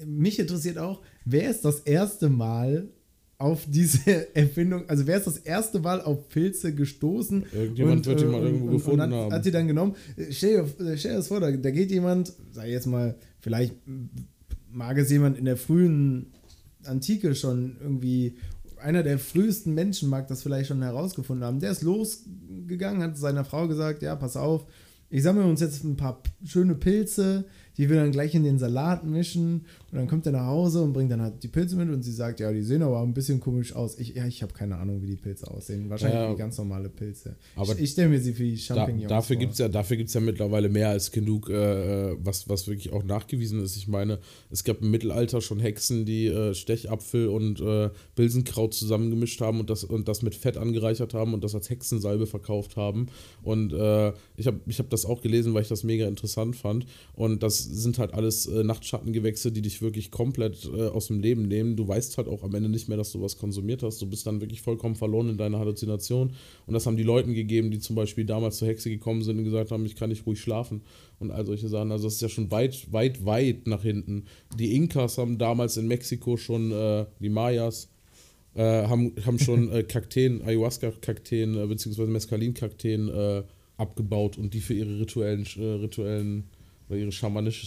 mich 0.07 0.39
interessiert 0.39 0.79
auch, 0.79 1.03
wer 1.25 1.51
ist 1.51 1.65
das 1.65 1.81
erste 1.81 2.29
Mal 2.31 2.89
auf 3.39 3.65
diese 3.69 4.35
Erfindung, 4.37 4.89
also 4.89 5.07
wer 5.07 5.17
ist 5.17 5.27
das 5.27 5.39
erste 5.39 5.79
Mal 5.79 6.03
auf 6.03 6.29
Pilze 6.29 6.75
gestoßen? 6.75 7.47
Irgendjemand 7.53 8.05
wird 8.05 8.21
die 8.21 8.25
mal 8.25 8.43
irgendwo 8.43 8.67
gefunden 8.67 9.01
und 9.01 9.13
hat, 9.13 9.21
haben. 9.21 9.33
Hat 9.33 9.45
die 9.45 9.51
dann 9.53 9.69
genommen. 9.69 9.95
Stell 10.31 10.65
dir, 10.65 10.97
stell 10.97 11.13
dir 11.13 11.17
das 11.19 11.29
vor, 11.29 11.41
da, 11.41 11.51
da 11.51 11.71
geht 11.71 11.91
jemand, 11.91 12.33
sag 12.53 12.67
jetzt 12.67 12.87
mal, 12.87 13.15
vielleicht 13.41 13.75
mag 14.71 14.99
es 14.99 15.11
jemand 15.11 15.39
in 15.39 15.45
der 15.45 15.57
frühen 15.57 16.33
Antike 16.85 17.35
schon 17.35 17.77
irgendwie, 17.81 18.37
einer 18.81 19.03
der 19.03 19.19
frühesten 19.19 19.73
Menschen 19.75 20.09
mag 20.09 20.29
das 20.29 20.43
vielleicht 20.43 20.69
schon 20.69 20.83
herausgefunden 20.83 21.45
haben. 21.45 21.61
Der 21.61 21.71
ist 21.71 21.83
losgegangen, 21.83 23.03
hat 23.03 23.17
seiner 23.17 23.45
Frau 23.45 23.69
gesagt, 23.69 24.03
ja, 24.03 24.17
pass 24.17 24.37
auf, 24.37 24.67
ich 25.11 25.23
sammle 25.23 25.45
uns 25.45 25.61
jetzt 25.61 25.85
ein 25.85 25.97
paar 25.97 26.23
schöne 26.45 26.75
Pilze, 26.75 27.45
die 27.79 27.89
wir 27.89 27.97
dann 27.97 28.11
gleich 28.13 28.35
in 28.35 28.43
den 28.43 28.59
Salat 28.59 29.05
mischen 29.07 29.65
und 29.91 29.97
dann 29.97 30.07
kommt 30.09 30.27
er 30.27 30.33
nach 30.33 30.47
Hause 30.47 30.83
und 30.83 30.93
bringt 30.93 31.11
dann 31.13 31.23
halt 31.23 31.43
die 31.43 31.49
Pilze 31.49 31.77
mit 31.77 31.89
und 31.89 32.03
sie 32.03 32.13
sagt, 32.13 32.41
ja, 32.41 32.53
die 32.53 32.63
sehen 32.63 32.83
aber 32.83 33.01
ein 33.01 33.15
bisschen 33.15 33.41
komisch 33.41 33.73
aus. 33.75 33.99
Ich, 33.99 34.15
ja, 34.15 34.27
ich 34.27 34.43
habe 34.43 34.53
keine 34.53 34.77
Ahnung, 34.77 35.01
wie 35.01 35.07
die 35.07 35.17
Pilze 35.17 35.49
aussehen. 35.51 35.89
Wahrscheinlich 35.89 36.19
Ja. 36.19 36.33
wie 36.33 36.37
ganz 36.37 36.59
normale 36.59 36.89
Pilze. 36.89 37.37
Aber 37.57 37.73
ich 37.73 37.81
ich 37.81 37.91
stelle 37.91 38.09
mir 38.11 38.21
sie 38.21 38.37
wie 38.39 38.55
Da, 38.55 38.61
Champignons 38.61 39.09
dafür 39.09 39.37
vor. 39.37 39.41
gibt 39.41 39.53
es 39.53 39.59
ja, 39.59 39.69
dafür 39.69 39.97
mittlerweile 40.21 40.69
mehr 40.69 40.91
als 40.91 41.11
genug, 41.13 41.49
äh, 41.49 42.17
was, 42.23 42.49
was 42.49 42.67
wirklich 42.67 42.93
auch 42.93 43.05
nachgewiesen 43.05 43.63
ist. 43.63 43.77
Ich 43.77 43.89
meine, 43.89 44.19
es 44.51 44.65
gab 44.65 44.83
im 44.83 44.91
Mittelalter 44.91 45.41
schon 45.41 45.61
Hexen, 45.61 46.05
die 46.05 46.27
äh, 46.27 46.55
Stechapfel 46.55 47.29
und 47.29 47.61
äh, 47.61 47.91
Bilsenkraut 48.17 48.75
zusammengemischt 48.75 49.41
haben 49.41 49.61
und 49.61 49.71
das, 49.71 49.85
und 49.85 50.09
das 50.09 50.23
mit 50.23 50.35
Fett 50.35 50.57
angereichert 50.57 51.15
haben 51.15 51.33
und 51.33 51.45
das 51.45 51.55
als 51.55 51.71
Hexensalbe 51.71 52.27
verkauft 52.27 52.77
haben. 52.77 53.07
Und 53.43 53.73
äh, 53.73 54.13
ich 54.37 54.47
habe 54.47 54.61
ich 54.67 54.79
hab 54.81 54.91
das 54.91 55.07
auch 55.07 55.21
gelesen, 55.21 55.55
weil 55.55 55.63
ich 55.63 55.69
das 55.69 55.85
mega 55.85 56.07
interessant 56.09 56.57
fand. 56.57 56.87
Und 57.15 57.43
das 57.43 57.68
sind 57.71 57.99
halt 57.99 58.15
alles 58.15 58.47
äh, 58.47 58.65
Nachtschattengewächse, 58.65 59.53
die 59.53 59.63
dich 59.63 59.83
wirklich 59.83 60.11
komplett 60.11 60.65
äh, 60.65 60.89
aus 60.89 61.09
dem 61.09 61.21
Leben 61.21 61.43
nehmen. 61.43 61.77
Du 61.77 61.87
weißt 61.87 62.19
halt 62.19 62.29
auch 62.29 62.43
am 62.43 62.55
Ende 62.55 62.69
nicht 62.69 62.89
mehr, 62.89 62.97
dass 62.97 63.13
du 63.13 63.21
was 63.21 63.39
konsumiert 63.39 63.83
hast. 63.83 64.01
Du 64.01 64.07
bist 64.07 64.27
dann 64.27 64.41
wirklich 64.41 64.63
vollkommen 64.63 64.95
verloren 64.95 65.31
in 65.31 65.39
deiner 65.39 65.59
Halluzination. 65.59 66.33
Und 66.67 66.75
das 66.75 66.87
haben 66.87 66.97
die 66.97 67.03
Leuten 67.03 67.35
gegeben, 67.35 67.71
die 67.71 67.79
zum 67.79 67.97
Beispiel 67.97 68.25
damals 68.25 68.59
zur 68.59 68.69
Hexe 68.69 68.91
gekommen 68.91 69.23
sind 69.23 69.39
und 69.39 69.45
gesagt 69.45 69.71
haben, 69.71 69.85
ich 69.87 69.97
kann 69.97 70.11
nicht 70.11 70.27
ruhig 70.27 70.41
schlafen. 70.41 70.83
Und 71.19 71.31
all 71.31 71.47
solche 71.47 71.69
Sachen. 71.69 71.93
Also 71.93 72.07
das 72.07 72.15
ist 72.15 72.23
ja 72.23 72.29
schon 72.29 72.51
weit, 72.51 72.93
weit, 72.93 73.25
weit 73.25 73.67
nach 73.67 73.83
hinten. 73.83 74.25
Die 74.59 74.75
Inkas 74.75 75.19
haben 75.19 75.39
damals 75.39 75.77
in 75.77 75.89
Mexiko 75.89 76.37
schon, 76.37 76.73
äh, 76.73 77.07
die 77.21 77.29
Mayas, 77.29 77.89
äh, 78.55 78.89
haben, 78.89 79.13
haben 79.25 79.39
schon 79.39 79.71
äh, 79.71 79.83
Kakteen, 79.89 80.43
Ayahuasca-Kakteen, 80.43 81.57
äh, 81.57 81.67
beziehungsweise 81.67 82.11
Mescalin-Kakteen 82.11 83.45
abgebaut 83.77 84.39
und 84.39 84.55
die 84.55 84.61
für 84.61 84.75
ihre 84.75 84.99
rituellen, 84.99 85.47
rituellen 85.57 86.49
oder 86.89 86.99
ihre 86.99 87.13
schamanische, 87.13 87.67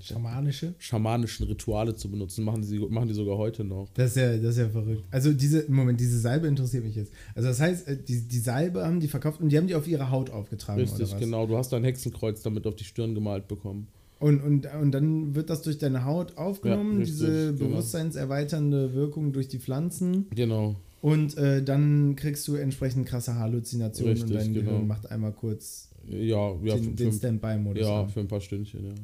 Schamanische? 0.00 0.74
schamanischen 0.78 1.46
Rituale 1.46 1.96
zu 1.96 2.10
benutzen. 2.10 2.44
Machen 2.44 2.62
die, 2.62 2.78
machen 2.78 3.08
die 3.08 3.14
sogar 3.14 3.36
heute 3.36 3.64
noch. 3.64 3.88
Das 3.94 4.10
ist 4.10 4.16
ja, 4.16 4.36
das 4.36 4.50
ist 4.52 4.58
ja 4.58 4.68
verrückt. 4.68 5.04
Also 5.10 5.32
diese, 5.32 5.64
Moment, 5.68 5.98
diese 5.98 6.20
Salbe 6.20 6.46
interessiert 6.46 6.84
mich 6.84 6.94
jetzt. 6.94 7.12
Also 7.34 7.48
das 7.48 7.60
heißt, 7.60 7.88
äh, 7.88 7.96
die, 7.96 8.22
die 8.22 8.38
Salbe 8.38 8.84
haben 8.84 9.00
die 9.00 9.08
verkauft 9.08 9.40
und 9.40 9.48
die 9.50 9.58
haben 9.58 9.66
die 9.66 9.74
auf 9.74 9.88
ihre 9.88 10.10
Haut 10.10 10.30
aufgetragen, 10.30 10.80
Richtig, 10.80 11.16
genau. 11.18 11.46
Du 11.46 11.56
hast 11.56 11.72
dein 11.72 11.84
Hexenkreuz 11.84 12.42
damit 12.42 12.66
auf 12.66 12.76
die 12.76 12.84
Stirn 12.84 13.14
gemalt 13.14 13.48
bekommen. 13.48 13.88
Und, 14.20 14.40
und, 14.42 14.66
und 14.80 14.92
dann 14.92 15.34
wird 15.34 15.50
das 15.50 15.62
durch 15.62 15.78
deine 15.78 16.04
Haut 16.04 16.38
aufgenommen, 16.38 16.92
Ja, 16.92 16.98
richtig, 17.00 17.18
diese 17.18 17.54
genau. 17.54 17.70
bewusstseinserweiternde 17.70 18.94
Wirkung 18.94 19.32
durch 19.32 19.48
die 19.48 19.58
Pflanzen. 19.58 20.26
Genau. 20.34 20.76
Und 21.02 21.36
äh, 21.36 21.62
dann 21.62 22.16
kriegst 22.16 22.48
du 22.48 22.54
entsprechend 22.54 23.06
krasse 23.06 23.34
Halluzinationen 23.34 24.14
und 24.14 24.22
Richtig, 24.22 24.38
dein 24.38 24.54
genau. 24.54 24.70
Gehirn 24.70 24.86
macht 24.86 25.10
einmal 25.10 25.32
kurz 25.32 25.90
Ja, 26.08 26.54
ja, 26.62 26.74
den, 26.76 26.84
für, 26.84 26.90
den 26.90 27.12
Standby-Modus 27.12 27.82
ja 27.82 28.02
an. 28.02 28.08
für 28.08 28.20
ein 28.20 28.28
paar 28.28 28.40
Stündchen, 28.40 28.86
ja. 28.86 28.94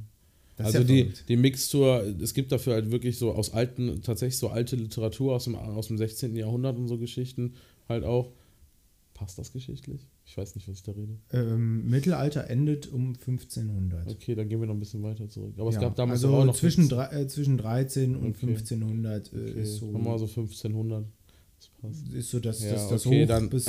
Das 0.57 0.67
also 0.67 0.79
ja 0.79 0.85
die, 0.85 1.01
verrückt. 1.03 1.25
die 1.29 1.37
Mixtur, 1.37 2.05
es 2.21 2.35
gibt 2.35 2.53
dafür 2.53 2.75
halt 2.75 2.91
wirklich 2.91 3.17
so 3.17 3.33
aus 3.33 3.53
alten, 3.53 4.03
tatsächlich 4.03 4.39
so 4.39 4.49
alte 4.49 4.77
Literatur 4.77 5.35
aus 5.35 5.45
dem, 5.45 5.55
aus 5.55 5.89
dem 5.89 5.97
16. 5.97 6.37
Jahrhundert 6.37 6.77
und 6.77 6.89
so 6.89 6.99
Geschichten 6.99 7.55
halt 7.89 8.05
auch. 8.05 8.31
Passt 9.15 9.39
das 9.39 9.53
geschichtlich? 9.53 10.07
Ich 10.25 10.37
weiß 10.37 10.55
nicht, 10.55 10.69
was 10.69 10.77
ich 10.77 10.83
da 10.83 10.93
rede. 10.93 11.19
Ähm, 11.33 11.91
Mittelalter 11.91 12.49
endet 12.49 12.87
um 12.91 13.09
1500. 13.09 14.09
Okay, 14.09 14.35
dann 14.35 14.49
gehen 14.49 14.61
wir 14.61 14.67
noch 14.67 14.75
ein 14.75 14.79
bisschen 14.79 15.03
weiter 15.03 15.29
zurück. 15.29 15.55
Aber 15.59 15.69
es 15.69 15.75
Ja, 15.75 15.83
gab 15.83 15.97
damals 15.97 16.25
also 16.25 16.37
auch 16.37 16.45
noch 16.45 16.55
zwischen, 16.55 16.89
drei, 16.89 17.07
äh, 17.07 17.27
zwischen 17.27 17.59
13 17.59 18.17
und 18.17 18.29
Okay. 18.29 18.47
1500 18.47 19.33
äh, 19.33 19.37
Okay, 19.37 19.61
ist 19.61 19.77
so 19.77 19.87
Machen 19.87 20.05
wir 20.05 20.11
mal 20.13 20.19
so 20.19 20.27
1500. 20.27 21.05
Ist 22.13 22.31
so 22.31 22.41
das, 22.41 22.63
Ja, 22.63 22.73
das, 22.73 22.89
das 22.89 23.07
okay, 23.07 23.23
Hoch 23.25 23.29
dann- 23.29 23.49
bis 23.51 23.67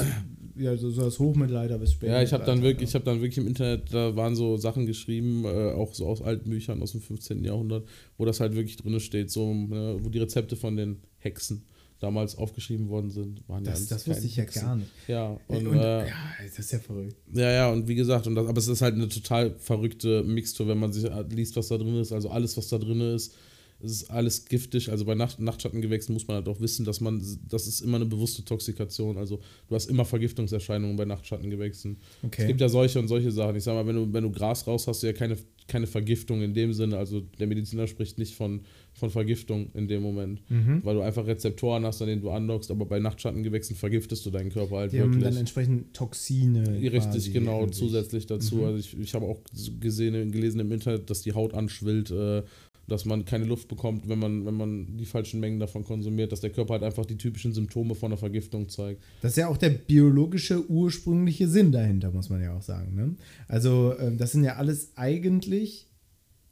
ja 0.58 0.76
so, 0.78 0.90
so 0.92 1.02
das 1.04 1.18
Hochmittelalter 1.18 1.78
bis 1.78 1.94
später. 1.94 2.14
Ja, 2.14 2.22
ich 2.22 2.34
habe 2.34 2.44
dann 2.46 2.62
wirklich, 2.62 2.90
ich 2.90 2.96
habe 2.96 3.06
dann 3.06 3.22
wirklich 3.22 3.38
im 3.38 3.48
Internet, 3.48 3.94
da 3.94 4.16
waren 4.16 4.36
so 4.36 4.58
Sachen 4.58 4.86
geschrieben, 4.86 5.46
äh, 5.46 5.72
auch 5.72 5.94
so 5.94 6.08
aus 6.08 6.22
alten 6.22 6.50
Büchern 6.50 6.82
aus 6.82 6.92
dem 6.92 7.02
15. 7.02 7.44
Jahrhundert, 7.46 7.88
wo 8.18 8.26
das 8.26 8.40
halt 8.42 8.54
wirklich 8.56 8.76
drin 8.78 9.00
steht, 9.00 9.32
so, 9.32 9.54
ne, 9.54 9.98
wo 10.02 10.10
die 10.10 10.20
Rezepte 10.20 10.56
von 10.56 10.76
den 10.76 10.98
Hexen 11.20 11.64
damals 12.00 12.36
aufgeschrieben 12.36 12.90
worden 12.90 13.12
sind. 13.12 13.48
Waren 13.48 13.64
ja 13.64 13.72
Das, 13.72 13.80
alles 13.82 13.90
das 13.90 14.08
wusste 14.08 14.26
ich 14.26 14.36
ja 14.36 14.44
Hexen. 14.44 14.62
gar 14.64 14.76
nicht. 14.76 14.90
Ja, 15.08 15.38
und, 15.48 15.68
Und, 15.68 15.78
äh, 15.78 16.08
ja, 16.08 16.14
das 16.44 16.60
ist 16.60 16.72
ja 16.72 16.80
verrückt. 16.80 17.16
ja, 17.34 17.52
ja, 17.52 17.70
und 17.72 17.88
wie 17.88 17.96
gesagt, 17.96 18.26
und 18.28 18.36
das, 18.36 18.48
aber 18.48 18.58
es 18.58 18.68
ist 18.68 18.82
halt 18.82 18.96
eine 18.96 19.08
total 19.08 19.56
verrückte 19.60 20.24
Mixtur, 20.24 20.68
wenn 20.68 20.80
man 20.80 20.92
sich 20.92 21.06
äh, 21.06 21.24
liest, 21.30 21.56
was 21.56 21.68
da 21.70 21.78
drin 21.78 21.96
ist. 21.96 22.12
Also 22.12 22.30
alles, 22.30 22.58
was 22.58 22.68
da 22.70 22.78
drin 22.80 23.02
ist, 23.02 23.36
es 23.84 23.92
ist 23.94 24.12
alles 24.12 24.46
giftig. 24.46 24.90
Also 24.90 25.06
bei 25.06 25.16
Nacht, 25.16 25.40
Nachtschattengewächsen 25.40 26.14
muss 26.14 26.28
man 26.28 26.36
halt 26.36 26.48
auch 26.48 26.60
wissen, 26.62 26.86
dass 26.86 27.02
man, 27.02 27.22
das 27.50 27.68
ist 27.68 27.82
immer 27.82 27.98
eine 27.98 28.06
bewusste 28.06 28.44
Toxikation. 28.46 29.18
Also 29.18 29.40
du 29.70 29.76
hast 29.76 29.90
immer 29.90 30.06
Vergiftungserscheinungen 30.06 30.96
bei 30.96 31.06
Nachtschattengewächsen. 31.06 31.98
Okay. 32.24 32.42
Es 32.44 32.48
gibt 32.48 32.62
ja 32.62 32.70
solche 32.70 33.00
und 33.00 33.08
solche 33.08 33.32
Sachen. 33.32 33.56
Ich 33.56 33.64
sag 33.64 33.74
mal, 33.74 33.86
wenn 33.88 33.96
du, 33.96 34.14
wenn 34.14 34.24
du 34.24 34.32
Gras 34.32 34.66
raus 34.68 34.88
hast, 34.88 35.04
du 35.04 35.08
ja 35.08 35.14
keine, 35.14 35.38
keine 35.68 35.88
Vergiftung 35.88 36.42
in 36.42 36.54
dem 36.54 36.74
Sinne. 36.74 36.98
Also 36.98 37.22
der 37.40 37.48
Mediziner 37.48 37.88
spricht 37.88 38.18
nicht 38.18 38.36
von, 38.36 38.62
von 38.94 39.10
Vergiftung 39.10 39.72
in 39.74 39.88
dem 39.88 40.02
Moment, 40.02 40.42
Mhm. 40.50 40.82
weil 40.84 40.96
du 40.96 41.02
einfach 41.02 41.26
Rezeptoren 41.26 41.86
hast, 41.86 42.02
an 42.02 42.08
denen 42.10 42.22
du 42.22 42.30
andockst. 42.30 42.72
Aber 42.72 42.86
bei 42.86 43.00
Nachtschattengewächsen 43.00 43.76
vergiftest 43.76 44.26
du 44.26 44.32
deinen 44.32 44.50
Körper 44.52 44.78
halt 44.78 44.92
Die 44.94 45.00
haben 45.00 45.12
wirklich. 45.14 45.24
dann 45.24 45.38
entsprechend 45.38 45.94
Toxine. 45.94 46.82
Richtig, 46.92 47.32
genau, 47.34 47.68
zusätzlich 47.68 48.26
dazu. 48.26 48.56
Mhm. 48.58 48.64
Also 48.66 48.78
ich, 48.80 49.00
ich 49.00 49.14
habe 49.14 49.26
auch 49.26 49.40
gesehen, 49.80 50.32
gelesen 50.32 50.60
im 50.60 50.72
Internet, 50.72 51.10
dass 51.10 51.22
die 51.22 51.34
Haut 51.34 51.54
anschwillt, 51.54 52.12
äh, 52.12 52.44
dass 52.88 53.06
man 53.06 53.26
keine 53.26 53.46
Luft 53.46 53.68
bekommt, 53.68 54.10
wenn 54.10 54.20
man, 54.20 54.46
wenn 54.46 54.56
man 54.56 54.98
die 54.98 55.06
falschen 55.06 55.40
Mengen 55.40 55.60
davon 55.60 55.84
konsumiert, 55.84 56.32
dass 56.32 56.42
der 56.42 56.50
Körper 56.50 56.74
halt 56.74 56.84
einfach 56.84 57.06
die 57.06 57.18
typischen 57.18 57.54
Symptome 57.54 57.96
von 57.96 58.12
einer 58.12 58.18
Vergiftung 58.18 58.70
zeigt. 58.70 59.02
Das 59.22 59.32
ist 59.32 59.38
ja 59.38 59.48
auch 59.48 59.58
der 59.58 59.70
biologische 59.70 60.70
ursprüngliche 60.70 61.48
Sinn 61.48 61.72
dahinter, 61.72 62.12
muss 62.12 62.30
man 62.30 62.42
ja 62.42 62.56
auch 62.56 62.62
sagen. 62.62 62.96
Ne? 62.96 63.16
Also, 63.48 63.94
ähm, 64.00 64.18
das 64.18 64.34
sind 64.34 64.44
ja 64.44 64.56
alles 64.56 64.92
eigentlich 64.96 65.88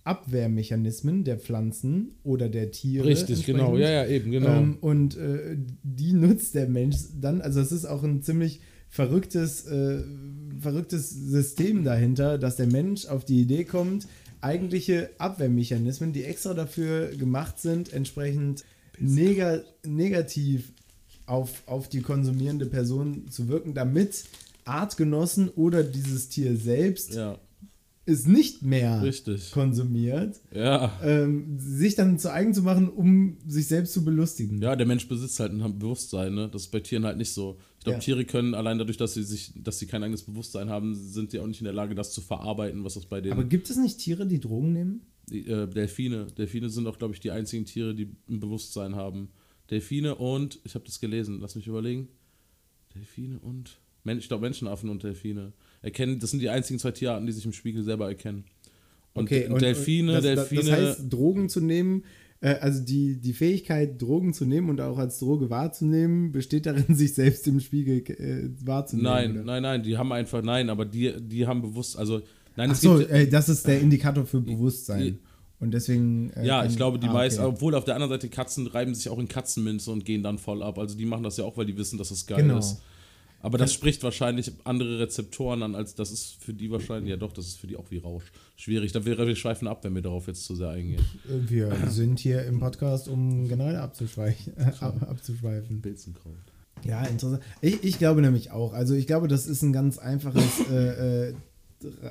Abwehrmechanismen 0.03 1.23
der 1.23 1.37
Pflanzen 1.37 2.15
oder 2.23 2.49
der 2.49 2.71
Tiere. 2.71 3.05
Richtig, 3.05 3.45
genau, 3.45 3.77
ja, 3.77 3.91
ja, 3.91 4.07
eben, 4.07 4.31
genau. 4.31 4.55
Ähm, 4.55 4.77
und 4.81 5.17
äh, 5.17 5.57
die 5.83 6.13
nutzt 6.13 6.55
der 6.55 6.67
Mensch 6.67 6.97
dann, 7.19 7.41
also 7.41 7.59
es 7.59 7.71
ist 7.71 7.85
auch 7.85 8.03
ein 8.03 8.23
ziemlich 8.23 8.61
verrücktes, 8.87 9.67
äh, 9.67 10.01
verrücktes 10.59 11.11
System 11.11 11.83
dahinter, 11.83 12.37
dass 12.37 12.55
der 12.55 12.67
Mensch 12.67 13.05
auf 13.05 13.23
die 13.23 13.41
Idee 13.41 13.65
kommt, 13.65 14.07
eigentliche 14.41 15.09
Abwehrmechanismen, 15.17 16.13
die 16.13 16.23
extra 16.23 16.53
dafür 16.53 17.07
gemacht 17.15 17.59
sind, 17.59 17.91
entsprechend 17.93 18.63
nega 18.99 19.61
negativ 19.85 20.71
auf, 21.25 21.63
auf 21.67 21.89
die 21.89 22.01
konsumierende 22.01 22.65
Person 22.65 23.29
zu 23.29 23.47
wirken, 23.47 23.73
damit 23.73 24.23
Artgenossen 24.65 25.49
oder 25.49 25.83
dieses 25.83 26.29
Tier 26.29 26.55
selbst 26.57 27.13
ja, 27.15 27.37
es 28.05 28.25
nicht 28.25 28.63
mehr 28.63 29.01
richtig. 29.03 29.51
konsumiert, 29.51 30.39
Ja. 30.53 30.99
ähm, 31.03 31.57
sich 31.59 31.95
dann 31.95 32.17
zu 32.19 32.31
eigen 32.31 32.53
zu 32.53 32.61
machen, 32.63 32.89
um 32.89 33.37
sich 33.47 33.67
selbst 33.67 33.93
zu 33.93 34.03
belustigen. 34.03 34.61
Ja, 34.61 34.75
der 34.75 34.87
Mensch 34.87 35.07
besitzt 35.07 35.39
halt 35.39 35.53
ein 35.53 35.79
Bewusstsein, 35.79 36.33
ne? 36.33 36.49
Das 36.51 36.63
ist 36.63 36.71
bei 36.71 36.79
Tieren 36.79 37.05
halt 37.05 37.17
nicht 37.17 37.31
so. 37.33 37.57
Ich 37.79 37.85
glaube, 37.85 37.95
Ja. 37.95 38.01
Tiere 38.01 38.25
können 38.25 38.53
allein 38.55 38.77
dadurch, 38.77 38.97
dass 38.97 39.13
sie 39.13 39.23
sich, 39.23 39.53
dass 39.55 39.79
sie 39.79 39.87
kein 39.87 40.03
eigenes 40.03 40.23
Bewusstsein 40.23 40.69
haben, 40.69 40.95
sind 40.95 41.31
die 41.31 41.39
auch 41.39 41.47
nicht 41.47 41.61
in 41.61 41.65
der 41.65 41.73
Lage, 41.73 41.95
das 41.95 42.11
zu 42.11 42.19
verarbeiten, 42.19 42.83
was 42.83 42.95
das 42.95 43.05
bei 43.05 43.21
denen. 43.21 43.33
Aber 43.33 43.45
gibt 43.45 43.69
es 43.69 43.77
nicht 43.77 43.99
Tiere, 43.99 44.27
die 44.27 44.39
Drogen 44.41 44.73
nehmen? 44.73 45.01
Die, 45.29 45.47
äh, 45.47 45.65
Delfine. 45.65 46.27
Delfine 46.37 46.69
sind 46.69 46.87
auch, 46.87 46.97
glaube 46.97 47.13
ich, 47.13 47.21
die 47.21 47.31
einzigen 47.31 47.63
Tiere, 47.65 47.95
die 47.95 48.09
ein 48.29 48.41
Bewusstsein 48.41 48.95
haben. 48.95 49.29
Delfine 49.69 50.15
und, 50.15 50.59
ich 50.65 50.75
habe 50.75 50.83
das 50.85 50.99
gelesen, 50.99 51.39
lass 51.39 51.55
mich 51.55 51.67
überlegen. 51.67 52.09
Delfine 52.95 53.39
und. 53.39 53.79
Ich 54.05 54.27
glaube, 54.27 54.41
Menschenaffen 54.41 54.89
und 54.89 55.03
Delfine. 55.03 55.53
Erkennen, 55.81 56.19
das 56.19 56.31
sind 56.31 56.41
die 56.41 56.49
einzigen 56.49 56.79
zwei 56.79 56.91
Tierarten, 56.91 57.27
die 57.27 57.31
sich 57.31 57.45
im 57.45 57.53
Spiegel 57.53 57.83
selber 57.83 58.07
erkennen. 58.07 58.43
Und, 59.13 59.31
und 59.31 59.61
Delfine, 59.61 60.13
das, 60.13 60.23
Delfine. 60.23 60.61
Das 60.63 60.71
heißt, 60.71 61.13
Drogen 61.13 61.47
zu 61.47 61.61
nehmen, 61.61 62.03
äh, 62.41 62.55
also 62.55 62.83
die, 62.83 63.19
die 63.19 63.33
Fähigkeit, 63.33 64.01
Drogen 64.01 64.33
zu 64.33 64.45
nehmen 64.45 64.69
und 64.69 64.79
auch 64.81 64.97
als 64.97 65.19
Droge 65.19 65.49
wahrzunehmen, 65.49 66.31
besteht 66.31 66.65
darin, 66.65 66.95
sich 66.95 67.13
selbst 67.13 67.47
im 67.47 67.59
Spiegel 67.59 67.97
äh, 68.09 68.49
wahrzunehmen. 68.65 69.11
nein, 69.11 69.31
oder? 69.31 69.43
nein, 69.43 69.63
nein, 69.63 69.83
die 69.83 69.97
haben 69.97 70.11
einfach, 70.11 70.41
nein, 70.41 70.69
aber 70.69 70.85
die, 70.85 71.13
die 71.21 71.45
haben 71.47 71.61
bewusst, 71.61 71.97
also, 71.97 72.21
nein, 72.55 72.69
Ach 72.69 72.75
es 72.75 72.81
so, 72.81 72.97
gibt. 72.97 73.09
äh, 73.11 73.27
das 73.27 73.49
ist 73.49 73.67
der 73.67 73.79
Indikator 73.81 74.25
für 74.25 74.41
Bewusstsein. 74.41 75.01
die- 75.01 75.17
Und 75.59 75.71
deswegen. 75.73 76.29
äh, 76.31 76.45
Ja, 76.45 76.63
ich 76.65 76.75
glaube, 76.77 76.99
die 76.99 77.07
ah, 77.07 77.13
meisten, 77.13 77.41
okay. 77.41 77.49
obwohl 77.53 77.75
auf 77.75 77.83
der 77.83 77.95
anderen 77.95 78.11
Seite 78.11 78.29
Katzen 78.29 78.65
reiben 78.67 78.95
sich 78.95 79.09
auch 79.09 79.19
in 79.19 79.27
Katzenminze 79.27 79.91
und 79.91 80.05
gehen 80.05 80.23
dann 80.23 80.37
voll 80.37 80.63
ab. 80.63 80.79
Also 80.79 80.97
die 80.97 81.05
machen 81.05 81.23
das 81.23 81.35
ja 81.35 81.43
auch, 81.43 81.57
weil 81.57 81.65
die 81.65 81.75
wissen, 81.77 81.97
dass 81.97 82.09
das 82.09 82.25
geil 82.25 82.43
Genau. 82.43 82.59
ist. 82.59 82.81
Aber 83.41 83.57
das 83.57 83.73
spricht 83.73 84.03
wahrscheinlich 84.03 84.51
andere 84.65 84.99
Rezeptoren 84.99 85.63
an, 85.63 85.75
als 85.75 85.95
das 85.95 86.11
ist 86.11 86.43
für 86.43 86.53
die 86.53 86.69
wahrscheinlich, 86.71 87.09
ja 87.09 87.17
doch, 87.17 87.31
das 87.31 87.47
ist 87.47 87.59
für 87.59 87.67
die 87.67 87.77
auch 87.77 87.89
wie 87.89 87.97
Rausch. 87.97 88.25
Schwierig, 88.55 88.91
da 88.91 89.05
wäre 89.05 89.27
wir 89.27 89.35
schweifen 89.35 89.67
ab, 89.67 89.83
wenn 89.83 89.95
wir 89.95 90.01
darauf 90.01 90.27
jetzt 90.27 90.43
zu 90.43 90.55
sehr 90.55 90.69
eingehen. 90.69 91.03
Wir 91.23 91.73
sind 91.87 92.19
hier 92.19 92.43
im 92.43 92.59
Podcast, 92.59 93.07
um 93.07 93.47
generell 93.47 93.75
ab, 93.77 93.95
abzuschweifen. 95.07 95.81
Pilzenkraut. 95.81 96.35
Ja, 96.83 97.03
interessant. 97.03 97.43
Ich, 97.61 97.83
ich 97.83 97.97
glaube 97.97 98.21
nämlich 98.21 98.51
auch. 98.51 98.73
Also 98.73 98.93
ich 98.93 99.07
glaube, 99.07 99.27
das 99.27 99.47
ist 99.47 99.61
ein 99.61 99.73
ganz 99.73 99.97
einfaches 99.97 100.67
äh, 100.69 101.29
äh, 101.29 101.33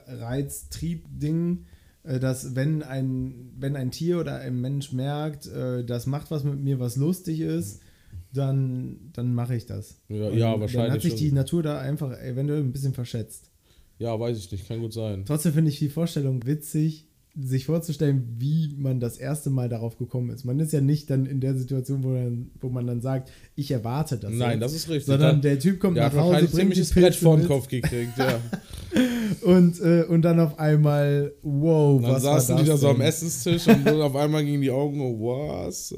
Reiz-Trieb-Ding, 0.06 1.64
äh, 2.04 2.18
dass 2.18 2.54
wenn 2.54 2.82
ein, 2.82 3.52
wenn 3.58 3.76
ein 3.76 3.90
Tier 3.90 4.20
oder 4.20 4.36
ein 4.36 4.60
Mensch 4.60 4.92
merkt, 4.92 5.46
äh, 5.46 5.84
das 5.84 6.06
macht 6.06 6.30
was 6.30 6.44
mit 6.44 6.60
mir, 6.60 6.80
was 6.80 6.96
lustig 6.96 7.40
ist, 7.40 7.80
dann, 8.32 9.10
dann 9.12 9.34
mache 9.34 9.56
ich 9.56 9.66
das. 9.66 10.00
Ja, 10.08 10.30
ja, 10.30 10.52
Dann 10.52 10.60
wahrscheinlich 10.60 10.92
hat 10.92 11.02
sich 11.02 11.14
die 11.14 11.32
Natur 11.32 11.62
da 11.62 11.78
einfach 11.78 12.18
eventuell 12.20 12.60
ein 12.60 12.72
bisschen 12.72 12.94
verschätzt. 12.94 13.50
Ja, 13.98 14.18
weiß 14.18 14.38
ich 14.38 14.50
nicht, 14.52 14.68
kann 14.68 14.80
gut 14.80 14.92
sein. 14.92 15.24
Trotzdem 15.26 15.52
finde 15.52 15.70
ich 15.70 15.78
die 15.78 15.88
Vorstellung 15.88 16.46
witzig, 16.46 17.08
sich 17.40 17.66
vorzustellen, 17.66 18.36
wie 18.38 18.74
man 18.76 19.00
das 19.00 19.16
erste 19.16 19.50
Mal 19.50 19.68
darauf 19.68 19.96
gekommen 19.96 20.30
ist. 20.30 20.44
Man 20.44 20.58
ist 20.60 20.72
ja 20.72 20.80
nicht 20.80 21.08
dann 21.10 21.26
in 21.26 21.40
der 21.40 21.54
Situation, 21.56 22.02
wo, 22.02 22.12
dann, 22.12 22.50
wo 22.60 22.68
man 22.68 22.86
dann 22.86 23.00
sagt, 23.00 23.30
ich 23.54 23.70
erwarte 23.70 24.18
das. 24.18 24.32
Nein, 24.32 24.52
jetzt, 24.52 24.62
das 24.62 24.74
ist 24.74 24.88
richtig. 24.88 25.06
Sondern 25.06 25.40
der 25.40 25.58
Typ 25.58 25.78
kommt 25.78 25.98
hat 25.98 26.14
nach 26.14 26.22
Hause, 26.22 26.48
bringt 26.48 26.76
die 26.76 26.82
Brett 26.82 27.14
vor 27.14 27.36
den 27.36 27.46
Kopf 27.46 27.68
gekriegt, 27.68 28.18
ja. 28.18 28.40
und, 29.42 29.80
äh, 29.80 30.04
und 30.08 30.22
dann 30.22 30.40
auf 30.40 30.58
einmal, 30.58 31.32
wow, 31.42 31.96
Und 31.96 32.02
dann 32.02 32.12
was 32.12 32.24
war 32.24 32.40
saßen 32.40 32.56
das 32.56 32.64
die 32.64 32.70
da 32.70 32.76
so 32.76 32.88
am? 32.88 33.00
Essenstisch 33.00 33.68
und 33.68 33.84
dann 33.84 34.00
auf 34.00 34.16
einmal 34.16 34.44
gingen 34.44 34.62
die 34.62 34.70
Augen, 34.70 35.00
oh, 35.00 35.18
was? 35.20 35.94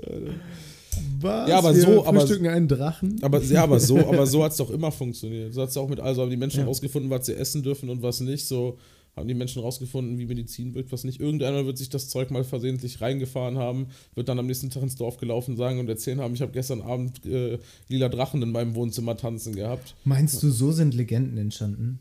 Was? 1.20 1.48
Ja, 1.48 1.58
aber 1.58 1.74
Wir 1.74 1.82
so, 1.82 2.06
aber- 2.06 2.50
einen 2.50 2.68
Drachen? 2.68 3.18
Aber, 3.22 3.42
ja, 3.42 3.62
aber 3.62 3.78
so, 3.80 3.98
aber 3.98 4.26
so 4.26 4.42
hat 4.44 4.52
es 4.52 4.58
doch 4.58 4.70
immer 4.70 4.90
funktioniert. 4.90 5.52
So 5.54 5.62
hat 5.62 5.68
es 5.70 5.76
auch 5.76 5.88
mit, 5.88 6.00
also 6.00 6.22
haben 6.22 6.30
die 6.30 6.36
Menschen 6.36 6.60
Ja. 6.60 6.66
rausgefunden, 6.66 7.10
was 7.10 7.26
sie 7.26 7.34
essen 7.34 7.62
dürfen 7.62 7.90
und 7.90 8.02
was 8.02 8.20
nicht. 8.20 8.46
So 8.46 8.78
haben 9.16 9.26
die 9.28 9.34
Menschen 9.34 9.60
rausgefunden, 9.60 10.18
wie 10.18 10.26
Medizin 10.26 10.74
wirkt, 10.74 10.92
was 10.92 11.04
nicht. 11.04 11.20
Irgendeiner 11.20 11.66
wird 11.66 11.76
sich 11.78 11.88
das 11.90 12.08
Zeug 12.08 12.30
mal 12.30 12.44
versehentlich 12.44 13.00
reingefahren 13.00 13.58
haben, 13.58 13.88
wird 14.14 14.28
dann 14.28 14.38
am 14.38 14.46
nächsten 14.46 14.70
Tag 14.70 14.82
ins 14.82 14.94
Dorf 14.96 15.16
gelaufen 15.18 15.56
sagen 15.56 15.78
und 15.80 15.88
erzählen 15.88 16.20
haben, 16.20 16.32
ich 16.34 16.42
habe 16.42 16.52
gestern 16.52 16.80
Abend 16.80 17.26
äh, 17.26 17.58
lila 17.88 18.08
Drachen 18.08 18.40
in 18.42 18.52
meinem 18.52 18.74
Wohnzimmer 18.74 19.16
tanzen 19.16 19.54
gehabt. 19.54 19.94
Meinst 20.04 20.42
du, 20.42 20.50
so 20.50 20.70
sind 20.72 20.94
Legenden 20.94 21.38
entstanden? 21.38 21.98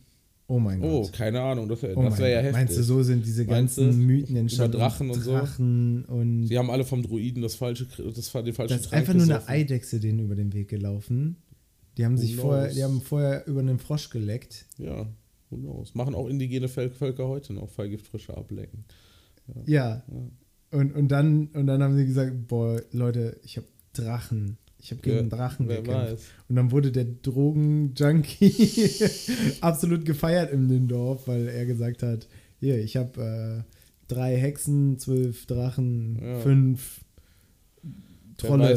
Oh 0.50 0.60
mein 0.60 0.82
Oh, 0.84 1.04
Gott. 1.04 1.14
keine 1.14 1.40
Ahnung, 1.42 1.70
das 1.70 1.82
wäre 1.84 1.96
Oh 1.96 2.02
das 2.04 2.12
mein 2.14 2.20
wär 2.22 2.30
ja 2.30 2.38
heftig. 2.40 2.54
Meinst 2.54 2.78
du, 2.78 2.84
so 2.84 3.04
sind 3.04 3.26
diese 3.26 3.46
Meinst 3.46 3.78
ganzen 3.78 3.92
du? 4.00 4.06
Mythen 4.06 4.36
entstanden? 4.36 4.74
Über 4.78 4.84
Drachen 4.84 5.10
und 5.12 5.22
so? 5.22 5.32
Drachen 5.32 6.06
und 6.06 6.48
Die 6.48 6.58
haben 6.58 6.70
alle 6.72 6.84
vom 6.86 7.04
Druiden 7.04 7.42
das 7.44 7.54
falsche, 7.56 7.86
das, 7.86 8.32
den 8.32 8.54
falschen 8.54 8.70
Da 8.70 8.76
ist 8.76 8.92
einfach 8.92 9.14
nur 9.14 9.24
eine. 9.24 9.48
Eidechse 9.48 10.00
denen 10.00 10.20
über 10.20 10.36
den 10.36 10.52
Weg 10.54 10.68
gelaufen. 10.68 11.38
Die 11.98 12.06
haben 12.06 12.18
Who 12.18 12.22
sich 12.22 12.36
vorher, 12.36 12.64
knows? 12.66 12.76
die 12.76 12.84
haben 12.84 13.02
vorher 13.02 13.46
über 13.48 13.60
einen 13.60 13.78
Frosch 13.80 14.10
geleckt. 14.10 14.66
Ja, 14.78 15.08
who 15.50 15.58
knows. 15.58 15.94
Machen 15.96 16.16
auch 16.16 16.28
indigene 16.28 16.68
Völ- 16.68 16.90
Völker 16.90 17.28
heute 17.28 17.54
noch, 17.54 17.70
Fallgiftfrische 17.70 18.36
ablecken. 18.36 18.86
Ja. 19.66 20.04
Und, 20.72 20.94
und, 20.96 21.08
dann, 21.10 21.48
und 21.48 21.66
dann 21.68 21.82
haben 21.84 21.96
sie 21.98 22.06
gesagt, 22.06 22.48
boah, 22.48 22.82
Leute, 22.92 23.40
ich 23.44 23.58
habe 23.58 23.68
Drachen. 23.94 24.58
Ich 24.82 24.92
habe 24.92 25.02
gegen 25.02 25.18
einen 25.20 25.30
Drachen 25.30 25.68
wer 25.68 25.82
gekämpft. 25.82 26.12
weiß. 26.14 26.22
Und 26.48 26.56
dann 26.56 26.72
wurde 26.72 26.92
der 26.92 27.06
Drogen-Junkie 27.06 28.94
absolut 29.62 30.06
gefeiert 30.06 30.52
in 30.52 30.68
dem 30.70 30.88
Dorf, 30.88 31.28
weil 31.28 31.48
er 31.48 31.66
gesagt 31.66 32.02
hat, 32.04 32.28
hier, 32.60 32.80
ich 32.80 32.96
habe 32.98 33.66
äh, 33.68 33.74
drei 34.08 34.38
Hexen, 34.38 34.98
zwölf 34.98 35.46
Drachen, 35.46 36.20
Ja. 36.22 36.40
fünf 36.40 37.02
Trolle 38.38 38.74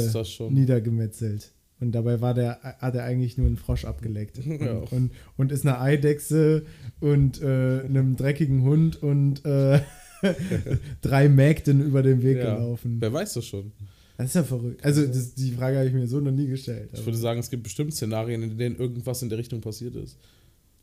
niedergemetzelt. 0.50 1.52
Und 1.80 1.92
dabei 1.92 2.20
war 2.20 2.32
der, 2.34 2.58
hat 2.78 2.94
er 2.94 3.04
eigentlich 3.04 3.38
nur 3.38 3.46
einen 3.46 3.56
Frosch 3.56 3.84
abgeleckt. 3.84 4.38
Ja. 4.46 4.78
Und, 4.78 4.92
und, 4.92 5.10
und 5.36 5.52
ist 5.52 5.66
eine 5.66 5.80
Eidechse 5.80 6.64
und 7.00 7.40
äh, 7.42 7.80
einem 7.84 8.16
dreckigen 8.16 8.62
Hund 8.62 9.02
und 9.02 9.44
äh, 9.44 9.80
drei 11.02 11.28
Mägden 11.28 11.80
über 11.80 12.02
den 12.02 12.22
Weg 12.22 12.38
Ja. 12.38 12.54
gelaufen. 12.56 12.96
Wer 13.00 13.12
weiß 13.12 13.34
das 13.34 13.46
schon. 13.46 13.72
Das 14.16 14.26
ist 14.28 14.34
ja 14.34 14.44
verrückt. 14.44 14.84
Also 14.84 15.06
das, 15.06 15.34
die 15.34 15.52
Frage 15.52 15.78
habe 15.78 15.88
ich 15.88 15.94
mir 15.94 16.06
so 16.06 16.20
noch 16.20 16.30
nie 16.30 16.46
gestellt. 16.46 16.90
Ich 16.92 17.04
würde 17.04 17.18
sagen, 17.18 17.40
es 17.40 17.50
gibt 17.50 17.62
bestimmt 17.62 17.94
Szenarien, 17.94 18.42
in 18.42 18.56
denen 18.58 18.76
irgendwas 18.76 19.22
in 19.22 19.28
der 19.28 19.38
Richtung 19.38 19.60
passiert 19.60 19.96
ist. 19.96 20.16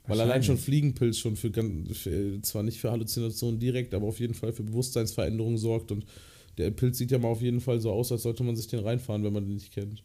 Weil 0.08 0.20
allein 0.22 0.42
schon 0.44 0.58
Fliegenpilz 0.58 1.18
schon 1.20 1.36
für, 1.36 1.52
ganz- 1.52 1.96
für, 1.98 2.42
zwar 2.42 2.64
nicht 2.64 2.80
für 2.80 2.90
Halluzinationen 2.92 3.60
direkt, 3.60 3.94
aber 3.94 4.08
auf 4.08 4.20
jeden 4.20 4.34
Fall 4.34 4.52
für 4.54 4.64
Bewusstseinsveränderungen 4.64 5.58
sorgt. 5.60 5.92
Und 5.92 6.06
der 6.58 6.72
Pilz 6.72 6.98
sieht 6.98 7.12
ja 7.12 7.20
mal 7.20 7.28
auf 7.28 7.42
jeden 7.44 7.62
Fall 7.62 7.80
so 7.80 7.92
aus, 7.92 8.12
als 8.12 8.24
sollte 8.24 8.44
man 8.44 8.56
sich 8.56 8.68
den 8.68 8.80
reinfahren, 8.80 9.24
wenn 9.24 9.34
man 9.34 9.46
den 9.46 9.54
nicht 9.54 9.72
kennt. 9.72 10.02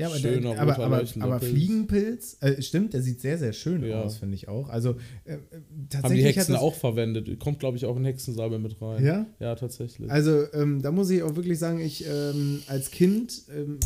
Ja, 0.00 0.06
aber, 0.08 0.16
Schöner, 0.16 0.52
der, 0.52 0.60
aber, 0.60 0.78
aber, 0.78 1.04
aber 1.20 1.38
Pilz. 1.38 1.50
Fliegenpilz, 1.52 2.36
äh, 2.40 2.60
stimmt, 2.62 2.92
der 2.94 3.02
sieht 3.02 3.20
sehr, 3.20 3.38
sehr 3.38 3.52
schön 3.52 3.84
Ja. 3.84 4.02
aus, 4.02 4.16
finde 4.16 4.34
ich 4.34 4.48
auch. 4.48 4.68
Also 4.68 4.96
äh, 5.24 5.34
äh, 5.34 5.36
Haben 5.36 5.86
tatsächlich 5.88 6.26
die 6.26 6.38
Hexen 6.40 6.56
auch 6.56 6.74
verwendet. 6.74 7.38
Kommt, 7.38 7.58
glaube 7.60 7.76
ich, 7.76 7.84
auch 7.86 7.96
in 7.96 8.04
Hexensalbe 8.04 8.58
mit 8.58 8.80
rein. 8.80 9.04
Ja? 9.04 9.26
Ja, 9.38 9.54
tatsächlich. 9.54 10.10
Also 10.10 10.44
ähm, 10.52 10.82
da 10.82 10.90
muss 10.90 11.10
ich 11.10 11.22
auch 11.22 11.36
wirklich 11.36 11.58
sagen, 11.58 11.80
ich 11.80 12.04
ähm, 12.06 12.60
als 12.66 12.90
Kind, 12.90 13.42
ähm, 13.54 13.78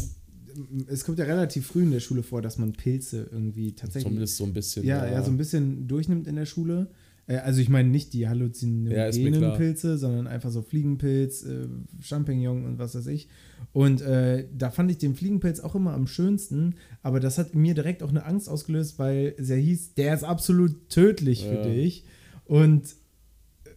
es 0.87 1.05
kommt 1.05 1.19
ja 1.19 1.25
relativ 1.25 1.67
früh 1.67 1.83
in 1.83 1.91
der 1.91 2.01
Schule 2.01 2.23
vor, 2.23 2.41
dass 2.41 2.59
man 2.59 2.73
Pilze 2.73 3.29
irgendwie 3.33 3.73
tatsächlich 3.73 4.05
Zumindest 4.05 4.37
so 4.37 4.45
ein 4.45 4.53
bisschen. 4.53 4.85
ja, 4.85 5.05
ja, 5.05 5.23
so 5.23 5.31
ein 5.31 5.37
bisschen 5.37 5.89
durchnimmt 5.89 6.27
in 6.29 6.37
der 6.37 6.47
Schule. 6.47 6.87
Äh, 7.27 7.37
also 7.37 7.61
ich 7.61 7.69
meine 7.69 7.89
nicht 7.89 8.13
die 8.13 8.21
Ja, 8.21 8.29
halluzinogenen 8.31 9.33
klar. 9.33 9.57
Pilze, 9.57 9.99
sondern 9.99 10.27
einfach 10.27 10.51
so 10.51 10.63
Fliegenpilz, 10.63 11.45
äh, 11.45 11.67
Champignon 12.03 12.65
und 12.65 12.79
was 12.79 12.95
weiß 12.95 13.07
ich. 13.09 13.29
Und 13.73 14.03
äh, 14.03 14.47
da 14.57 14.71
fand 14.71 14.91
ich 14.91 14.99
den 14.99 15.15
Fliegenpilz 15.15 15.61
auch 15.61 15.75
immer 15.75 15.95
am 15.95 16.07
schönsten, 16.07 16.75
aber 17.03 17.19
das 17.21 17.39
hat 17.39 17.55
mir 17.55 17.75
direkt 17.75 18.03
auch 18.03 18.11
eine 18.11 18.25
Angst 18.25 18.49
ausgelöst, 18.49 18.99
weil 18.99 19.35
es 19.39 19.49
ja 19.49 19.57
hieß, 19.57 19.95
der 19.95 20.15
ist 20.15 20.25
absolut 20.25 20.91
tödlich 20.91 21.45
für 21.47 21.57
Ja. 21.57 21.63
dich. 21.63 22.05
Und 22.45 22.83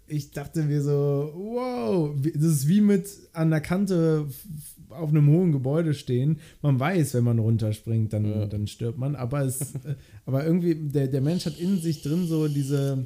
ich 0.10 0.32
dachte 0.32 0.64
mir 0.64 0.82
so, 0.82 1.32
wow, 1.36 2.16
das 2.34 2.44
ist 2.44 2.68
wie 2.68 2.82
mit 2.82 3.08
an 3.34 3.50
der 3.50 3.60
Kante 3.62 4.28
auf 4.90 5.10
einem 5.10 5.28
hohen 5.28 5.52
Gebäude 5.52 5.94
stehen. 5.94 6.40
Man 6.62 6.80
weiß, 6.80 7.14
wenn 7.14 7.24
man 7.26 7.40
runterspringt, 7.40 8.14
dann, 8.14 8.26
Ja. 8.26 8.46
dann 8.46 8.68
stirbt 8.68 8.98
man. 8.98 9.16
Aber, 9.16 9.42
es, 9.44 9.74
aber 10.26 10.46
irgendwie, 10.46 10.76
der, 10.76 11.08
der 11.08 11.22
Mensch 11.22 11.46
hat 11.46 11.60
in 11.60 11.80
sich 11.80 12.02
drin 12.04 12.26
so 12.26 12.48
diese, 12.48 13.06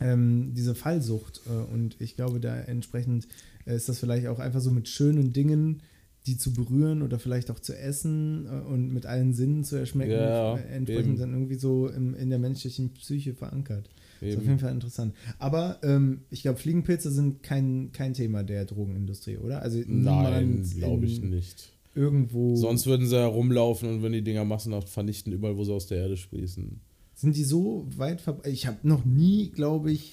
ähm, 0.00 0.52
diese 0.54 0.74
Fallsucht. 0.74 1.42
Äh, 1.46 1.72
und 1.72 1.96
ich 2.00 2.16
glaube, 2.16 2.40
da 2.40 2.56
entsprechend 2.56 3.28
äh, 3.64 3.76
ist 3.76 3.88
das 3.88 3.98
vielleicht 3.98 4.26
auch 4.26 4.38
einfach 4.38 4.60
so 4.60 4.70
mit 4.70 4.88
schönen 4.88 5.32
Dingen, 5.32 5.82
die 6.26 6.36
zu 6.36 6.52
berühren 6.52 7.02
oder 7.02 7.18
vielleicht 7.18 7.50
auch 7.50 7.60
zu 7.60 7.76
essen 7.76 8.46
äh, 8.46 8.66
und 8.66 8.92
mit 8.92 9.06
allen 9.06 9.32
Sinnen 9.32 9.64
zu 9.64 9.76
erschmecken, 9.76 10.12
Ja, 10.12 10.56
entsprechend 10.56 11.06
eben. 11.12 11.18
dann 11.18 11.32
irgendwie 11.32 11.54
so 11.54 11.88
im, 11.88 12.14
in 12.14 12.30
der 12.30 12.38
menschlichen 12.38 12.92
Psyche 12.94 13.34
verankert. 13.34 13.88
Ist 14.20 14.36
auf 14.36 14.42
Eben. 14.42 14.50
jeden 14.52 14.58
Fall 14.58 14.72
interessant. 14.72 15.14
Aber 15.38 15.78
ähm, 15.82 16.22
ich 16.30 16.40
glaube, 16.42 16.58
Fliegenpilze 16.58 17.10
sind 17.10 17.42
kein, 17.42 17.90
kein 17.92 18.14
Thema 18.14 18.42
der 18.42 18.64
Drogenindustrie, 18.64 19.36
oder? 19.36 19.60
Also 19.60 19.78
Nein, 19.86 20.62
glaube 20.74 21.04
ich 21.04 21.20
nicht. 21.20 21.72
Irgendwo. 21.94 22.56
Sonst 22.56 22.86
würden 22.86 23.06
sie 23.06 23.16
herumlaufen 23.16 23.88
und 23.88 24.02
würden 24.02 24.14
die 24.14 24.22
Dinger 24.24 24.44
massenhaft 24.44 24.88
vernichten, 24.88 25.32
überall, 25.32 25.56
wo 25.56 25.64
sie 25.64 25.72
aus 25.72 25.86
der 25.86 25.98
Erde 25.98 26.16
sprießen. 26.16 26.80
Sind 27.16 27.34
die 27.34 27.44
so 27.44 27.86
weit 27.96 28.20
verbreitet? 28.20 28.52
Ich 28.52 28.66
habe 28.66 28.78
noch 28.86 29.04
nie, 29.04 29.50
glaube 29.50 29.90
ich, 29.90 30.12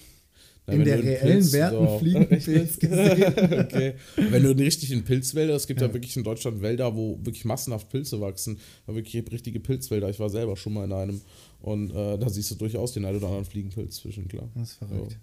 Na, 0.65 0.73
in 0.73 0.83
der 0.85 0.93
einen 0.95 1.03
reellen 1.03 1.39
Pilz- 1.41 1.51
Wert 1.51 1.75
einen 1.75 1.99
Fliegenpilz 1.99 2.79
gesehen. 2.79 3.33
okay. 3.59 3.93
Wenn 4.15 4.43
du 4.43 4.51
richtig 4.57 4.91
in 4.91 5.03
Pilzwälder, 5.03 5.53
es 5.55 5.67
gibt 5.67 5.81
ja. 5.81 5.87
Ja. 5.87 5.93
wirklich 5.93 6.15
in 6.17 6.23
Deutschland 6.23 6.61
Wälder, 6.61 6.95
wo 6.95 7.19
wirklich 7.23 7.43
massenhaft 7.45 7.89
Pilze 7.89 8.21
wachsen, 8.21 8.57
da 8.87 8.95
wirklich 8.95 9.15
richtige 9.31 9.59
Pilzwälder. 9.59 10.09
Ich 10.09 10.19
war 10.19 10.29
selber 10.29 10.55
schon 10.55 10.73
mal 10.73 10.85
in 10.85 10.93
einem 10.93 11.21
und 11.61 11.91
äh, 11.91 12.17
da 12.17 12.29
siehst 12.29 12.49
du 12.51 12.55
durchaus 12.55 12.93
den 12.93 13.03
einen 13.05 13.17
oder 13.17 13.27
anderen 13.27 13.45
Fliegenpilz 13.45 13.97
zwischen, 13.97 14.27
klar. 14.27 14.49
Das 14.55 14.71
ist 14.71 14.75
verrückt. 14.77 15.19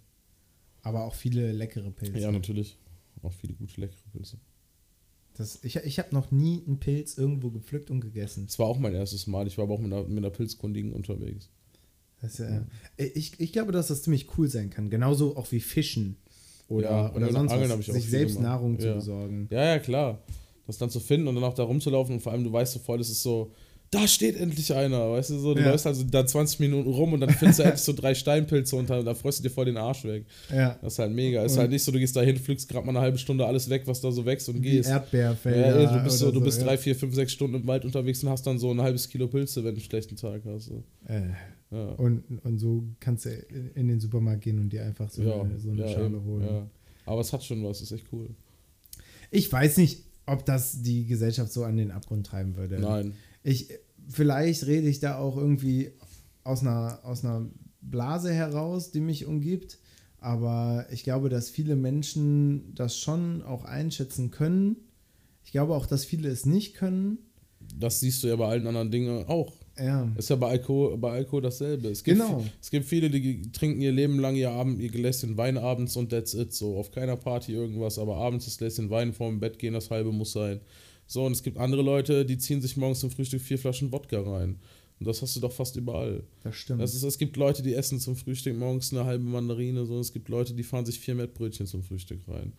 Aber 0.83 1.05
auch 1.05 1.15
viele 1.15 1.53
leckere 1.53 1.91
Pilze. 1.91 2.19
Ja, 2.19 2.31
natürlich. 2.31 2.77
Auch 3.23 3.33
viele 3.33 3.55
gute, 3.55 3.81
leckere 3.81 3.99
Pilze. 4.13 4.39
Das, 5.35 5.61
ich 5.63 5.77
ich 5.77 5.99
habe 5.99 6.15
noch 6.15 6.31
nie 6.31 6.63
einen 6.67 6.79
Pilz 6.79 7.17
irgendwo 7.17 7.51
gepflückt 7.51 7.91
und 7.91 8.01
gegessen. 8.01 8.47
Das 8.47 8.59
war 8.59 8.67
auch 8.67 8.79
mein 8.79 8.95
erstes 8.95 9.27
Mal. 9.27 9.47
Ich 9.47 9.57
war 9.59 9.65
aber 9.65 9.75
auch 9.75 9.81
mit 9.81 9.93
einer, 9.93 10.03
mit 10.05 10.19
einer 10.19 10.31
Pilzkundigen 10.31 10.93
unterwegs. 10.93 11.49
Das, 12.23 12.33
ist 12.33 12.39
ja, 12.41 12.63
ich, 12.97 13.33
ich 13.39 13.53
glaube, 13.53 13.73
dass 13.73 13.89
das 13.89 14.03
ziemlich 14.03 14.27
cool 14.37 14.49
sein 14.49 14.71
kann. 14.71 14.91
Genauso 14.91 15.37
auch 15.37 15.51
wie 15.53 15.61
Fischen. 15.61 16.17
Oder, 16.69 16.91
Ja, 16.91 17.15
oder 17.15 17.33
sonst 17.33 17.51
Angeln 17.53 17.71
was. 17.79 17.87
Sich 17.87 18.09
selbst 18.09 18.37
gemacht. 18.37 18.51
Nahrung 18.53 18.79
zu 18.79 18.87
Ja. 18.89 18.95
besorgen. 18.95 19.49
Ja, 19.51 19.65
ja, 19.65 19.79
klar. 19.79 20.23
Das 20.67 20.79
dann 20.79 20.91
zu 20.91 21.01
finden 21.01 21.27
und 21.27 21.35
dann 21.35 21.45
auch 21.45 21.55
da 21.55 21.65
rumzulaufen 21.65 22.15
und 22.15 22.21
vor 22.21 22.33
allem, 22.33 22.45
du 22.45 22.53
weißt 22.53 22.75
sofort, 22.75 23.01
es 23.01 23.11
ist 23.11 23.23
so, 23.25 23.51
da 23.91 24.07
steht 24.07 24.37
endlich 24.37 24.73
einer, 24.73 25.11
weißt 25.11 25.31
du, 25.31 25.39
so, 25.41 25.53
du 25.53 25.63
Ja. 25.63 25.71
läufst 25.71 25.85
also 25.85 26.05
da 26.05 26.25
20 26.25 26.61
Minuten 26.61 26.89
rum 26.89 27.13
und 27.13 27.21
dann 27.21 27.31
findest 27.31 27.59
du 27.59 27.65
endlich 27.65 27.81
so 27.83 27.93
drei 27.93 28.15
Steinpilze 28.15 28.77
und 28.77 28.89
dann, 28.89 29.05
da 29.05 29.15
freust 29.15 29.41
du 29.41 29.43
dir 29.43 29.51
voll 29.51 29.65
den 29.65 29.77
Arsch 29.79 30.05
weg. 30.05 30.27
Ja. 30.55 30.79
Das 30.81 30.93
ist 30.93 30.99
halt 31.01 31.11
mega. 31.13 31.41
Es 31.43 31.51
ist 31.53 31.57
Und- 31.57 31.63
halt 31.63 31.71
nicht 31.73 31.83
so, 31.83 31.91
du 31.91 31.99
gehst 31.99 32.15
da 32.15 32.21
hin, 32.23 32.37
pflückst 32.37 32.69
gerade 32.69 32.87
mal 32.87 32.93
eine 32.93 33.01
halbe 33.01 33.19
Stunde 33.19 33.45
alles 33.47 33.69
weg, 33.69 33.83
was 33.87 34.01
da 34.01 34.13
so 34.13 34.25
wächst 34.25 34.49
und 34.49 34.63
gehst. 34.63 34.89
Erdbeerfelder. 34.91 35.83
Ja, 35.83 35.97
du 35.99 36.05
bist, 36.05 36.19
so, 36.19 36.31
du 36.31 36.41
bist 36.41 36.61
ja. 36.61 36.67
drei, 36.69 36.79
vier, 36.79 36.95
fünf, 36.95 37.17
sechs 37.17 37.33
Stunden 37.33 37.57
im 37.57 37.67
Wald 37.67 37.85
unterwegs 37.85 38.23
und 38.23 38.29
hast 38.29 38.47
dann 38.47 38.61
so 38.61 38.71
ein 38.71 38.81
halbes 38.81 39.09
Kilo 39.09 39.27
Pilze, 39.27 39.65
wenn 39.65 39.75
du 39.75 39.81
einen 39.81 39.89
schlechten 39.91 40.15
Tag 40.15 40.43
hast. 40.47 40.67
So. 40.67 40.85
Äh, 41.09 41.23
Ja. 41.71 41.91
und, 41.93 42.25
und 42.45 42.59
so 42.59 42.85
kannst 42.99 43.27
du 43.27 43.31
in- 43.75 43.87
den 43.89 44.01
Supermarkt 44.01 44.43
gehen 44.43 44.59
und 44.59 44.71
dir 44.71 44.85
einfach 44.85 45.09
so 45.09 45.23
ja, 45.23 45.41
eine, 45.41 45.59
so 45.59 45.71
eine 45.71 45.83
ja, 45.83 45.89
Schale 45.89 46.23
holen. 46.25 46.69
Aber 47.07 47.21
es 47.21 47.33
hat 47.33 47.45
schon 47.45 47.63
was, 47.65 47.81
ist 47.81 47.93
echt 47.93 48.07
cool. 48.13 48.29
Ich 49.31 49.51
weiß 49.53 49.77
nicht, 49.77 50.05
ob 50.27 50.45
das 50.45 50.83
die 50.83 51.07
Gesellschaft 51.07 51.53
so 51.53 51.65
an 51.65 51.77
den 51.77 51.91
Abgrund 51.93 52.27
treiben 52.27 52.57
würde. 52.57 52.79
Nein. 52.81 53.15
Ich, 53.43 53.69
vielleicht 54.09 54.67
rede 54.67 54.89
ich 54.89 54.99
da 55.01 55.19
auch 55.19 55.37
irgendwie 55.37 55.93
aus 56.45 56.63
einer, 56.63 57.01
aus 57.05 57.25
einer 57.25 57.47
Blase 57.81 58.33
heraus, 58.33 58.91
die 58.91 59.01
mich 59.01 59.27
umgibt. 59.27 59.79
Aber 60.19 60.87
ich 60.91 61.05
glaube, 61.05 61.29
dass 61.29 61.49
viele 61.49 61.77
Menschen 61.77 62.75
das 62.75 62.99
schon 62.99 63.43
auch 63.43 63.65
einschätzen 63.65 64.31
können. 64.31 64.77
Ich 65.45 65.53
glaube 65.53 65.75
auch, 65.75 65.87
dass 65.87 66.05
viele 66.05 66.29
es 66.29 66.45
nicht 66.47 66.75
können. 66.75 67.19
Das 67.79 68.01
siehst 68.01 68.23
du 68.23 68.29
ja 68.29 68.37
bei 68.37 68.47
allen 68.49 68.67
anderen 68.67 68.91
Dingen 68.91 69.25
auch. 69.27 69.55
Ja. 69.81 70.13
Ist 70.17 70.31
ja 70.31 70.37
bei 70.37 70.51
Alkohol, 70.51 70.99
bei 70.99 71.13
Alkohol 71.13 71.43
dasselbe. 71.43 71.89
Es 71.89 72.05
gibt, 72.05 72.19
Genau. 72.19 72.45
Es 72.61 72.71
gibt 72.71 72.85
viele, 72.85 73.11
die 73.11 73.43
trinken 73.53 73.81
ihr 73.81 73.93
Leben 73.93 74.19
lang 74.19 74.37
ihr, 74.37 74.51
Abend, 74.51 74.81
ihr 74.81 74.91
Gläschen 74.91 75.37
Wein 75.37 75.57
abends 75.57 75.97
und 75.97 76.11
that's 76.11 76.35
it. 76.35 76.53
So, 76.53 76.77
auf 76.77 76.91
keiner 76.91 77.17
Party 77.17 77.53
irgendwas, 77.53 77.99
aber 77.99 78.17
abends 78.17 78.45
das 78.45 78.59
Gläschen 78.59 78.91
Wein 78.91 79.13
vorm 79.13 79.41
Bett 79.41 79.59
gehen, 79.59 79.75
das 79.75 79.91
halbe 79.91 80.13
muss 80.13 80.33
sein. 80.33 80.61
So, 81.07 81.25
und 81.25 81.33
es 81.33 81.43
gibt 81.43 81.59
andere 81.59 81.83
Leute, 81.83 82.25
die 82.25 82.39
ziehen 82.39 82.61
sich 82.61 82.77
morgens 82.77 83.01
zum 83.01 83.11
Frühstück 83.11 83.41
vier 83.41 83.59
Flaschen 83.59 83.91
Wodka 83.93 84.21
rein. 84.21 84.59
Und 85.01 85.07
das 85.07 85.23
hast 85.23 85.35
du 85.35 85.41
doch 85.41 85.53
fast 85.53 85.77
überall. 85.77 86.23
Das 86.43 86.55
stimmt. 86.55 86.81
Das 86.83 86.95
ist, 86.95 87.03
es 87.03 87.17
gibt 87.17 87.37
Leute, 87.39 87.63
die 87.63 87.75
essen 87.75 87.99
zum 87.99 88.17
Frühstück 88.17 88.57
morgens 88.57 88.93
eine 88.93 89.07
halbe 89.07 89.25
Mandarine, 89.25 89.87
so, 89.87 89.95
und 89.95 90.01
es 90.01 90.13
gibt 90.13 90.29
Leute, 90.29 90.53
die 90.53 90.63
fahren 90.63 90.85
sich 90.85 91.01
vier 91.01 91.15
Mettbrötchen 91.15 91.67
zum 91.67 91.83
Frühstück 91.83 92.21
rein. 92.29 92.53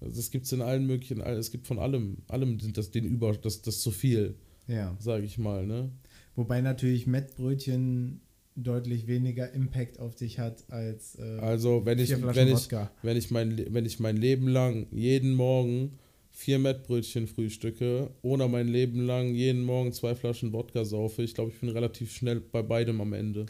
Also 0.00 0.16
das 0.16 0.30
gibt 0.30 0.46
es 0.46 0.52
in 0.52 0.62
allen 0.62 0.86
möglichen, 0.86 1.20
es 1.20 1.50
gibt 1.50 1.66
von 1.66 1.78
allem, 1.78 2.18
allem 2.28 2.58
das, 2.72 2.90
den 2.90 3.04
Über, 3.04 3.32
das, 3.32 3.62
das 3.62 3.80
zu 3.80 3.90
viel, 3.90 4.34
ja. 4.66 4.96
sage 5.00 5.24
ich 5.24 5.38
mal, 5.38 5.66
ne? 5.66 5.90
Wobei 6.36 6.60
natürlich 6.60 7.06
Mettbrötchen 7.06 8.20
deutlich 8.54 9.06
weniger 9.06 9.52
Impact 9.52 9.98
auf 9.98 10.14
dich 10.14 10.38
hat 10.38 10.64
als 10.70 11.18
äh, 11.18 11.38
Also, 11.40 11.84
wenn 11.84 11.98
ich, 11.98 12.10
wenn 12.10 12.48
ich, 12.48 12.54
Wodka. 12.54 12.90
wenn 13.02 13.16
ich, 13.16 13.30
mein, 13.30 13.66
wenn 13.70 13.84
ich 13.84 14.00
mein 14.00 14.16
Leben 14.16 14.48
lang 14.48 14.86
jeden 14.90 15.34
Morgen 15.34 15.98
vier 16.30 16.58
Mettbrötchen 16.58 17.26
frühstücke 17.26 18.10
oder 18.22 18.48
mein 18.48 18.68
Leben 18.68 19.00
lang 19.00 19.34
jeden 19.34 19.64
Morgen 19.64 19.92
zwei 19.92 20.14
Flaschen 20.14 20.52
Wodka 20.52 20.84
saufe, 20.84 21.22
ich 21.22 21.34
glaube, 21.34 21.50
ich 21.50 21.60
bin 21.60 21.70
relativ 21.70 22.12
schnell 22.12 22.40
bei 22.40 22.62
beidem 22.62 23.00
am 23.00 23.12
Ende. 23.12 23.46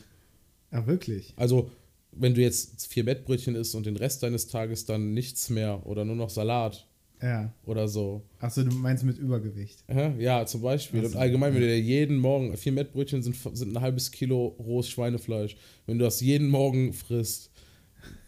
Ah, 0.71 0.87
wirklich? 0.87 1.33
Also, 1.37 1.71
wenn 2.13 2.35
du 2.35 2.41
jetzt 2.41 2.87
vier 2.87 3.05
Mettbrötchen 3.05 3.55
isst 3.55 3.75
und 3.75 3.87
den 3.87 3.97
Rest 3.97 4.23
deines 4.23 4.47
Tages 4.47 4.85
dann 4.85 5.15
nichts 5.15 5.51
mehr 5.51 5.87
oder 5.87 6.05
nur 6.05 6.17
noch 6.17 6.31
Salat 6.31 6.87
Ja. 7.23 7.53
oder 7.65 7.89
so. 7.89 8.23
Achso, 8.41 8.63
du 8.63 8.75
meinst 8.75 9.05
mit 9.05 9.19
Übergewicht. 9.19 9.83
Ja, 10.19 10.45
zum 10.45 10.63
Beispiel. 10.63 11.01
Ach 11.01 11.05
Und 11.07 11.13
so, 11.13 11.19
allgemein, 11.19 11.55
wenn 11.55 11.63
du 11.63 11.67
dir 11.67 11.81
jeden 11.81 12.19
Morgen, 12.19 12.57
vier 12.57 12.73
Mettbrötchen 12.73 13.23
sind, 13.23 13.37
sind 13.55 13.75
ein 13.75 13.81
halbes 13.81 14.11
Kilo 14.11 14.55
rohes 14.59 14.89
Schweinefleisch. 14.91 15.57
Wenn 15.87 15.99
du 15.99 16.05
das 16.05 16.21
jeden 16.21 16.49
Morgen 16.49 16.93
frisst, 16.93 17.51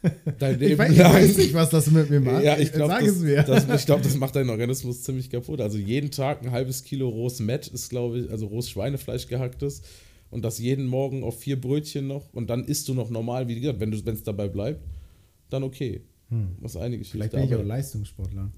dein 0.39 0.59
Leben 0.59 0.73
Ich 0.73 0.79
weiß, 0.79 0.93
ich 0.93 0.99
weiß 0.99 1.37
nicht, 1.39 1.55
was 1.55 1.71
das 1.71 1.91
mit 1.91 2.09
mir 2.11 2.21
macht. 2.21 2.45
Ja, 2.45 2.57
ich 2.59 2.73
glaube, 2.73 2.93
Sag 2.93 3.01
das, 3.01 3.11
es 3.11 3.23
mir. 3.23 3.43
das, 3.43 3.81
ich 3.81 3.87
glaub, 3.87 4.03
das 4.03 4.17
macht 4.17 4.37
deinen 4.37 4.51
Organismus 4.51 5.03
ziemlich 5.03 5.31
kaputt. 5.31 5.61
Also 5.61 5.79
jeden 5.79 6.11
Tag 6.11 6.43
ein 6.43 6.51
halbes 6.53 6.85
Kilo 6.85 7.09
rohes 7.09 7.41
Mett 7.41 7.67
ist, 7.69 7.91
glaube 7.91 8.21
ich, 8.21 8.31
also 8.31 8.47
rohes 8.47 8.71
Schweinefleisch 8.71 9.27
gehacktes. 9.27 9.83
Und 10.31 10.45
das 10.45 10.59
jeden 10.59 10.87
Morgen 10.87 11.25
auf 11.25 11.41
vier 11.41 11.61
Brötchen 11.61 12.07
noch. 12.07 12.33
Und 12.33 12.51
dann 12.51 12.65
isst 12.65 12.89
du 12.89 12.95
noch 12.95 13.11
normal, 13.11 13.49
wie 13.49 13.61
gesagt, 13.61 13.81
wenn 13.81 13.93
es 13.93 14.23
dabei 14.23 14.49
bleibt, 14.49 14.81
dann 15.51 15.63
okay. 15.63 16.03
Hm. 16.29 16.57
Eine 16.63 16.99
Geschichte. 16.99 17.17
Vielleicht 17.17 17.33
bin 17.33 17.45
ich 17.45 17.55
auch 17.55 17.65
Leistungssportler. 17.65 18.53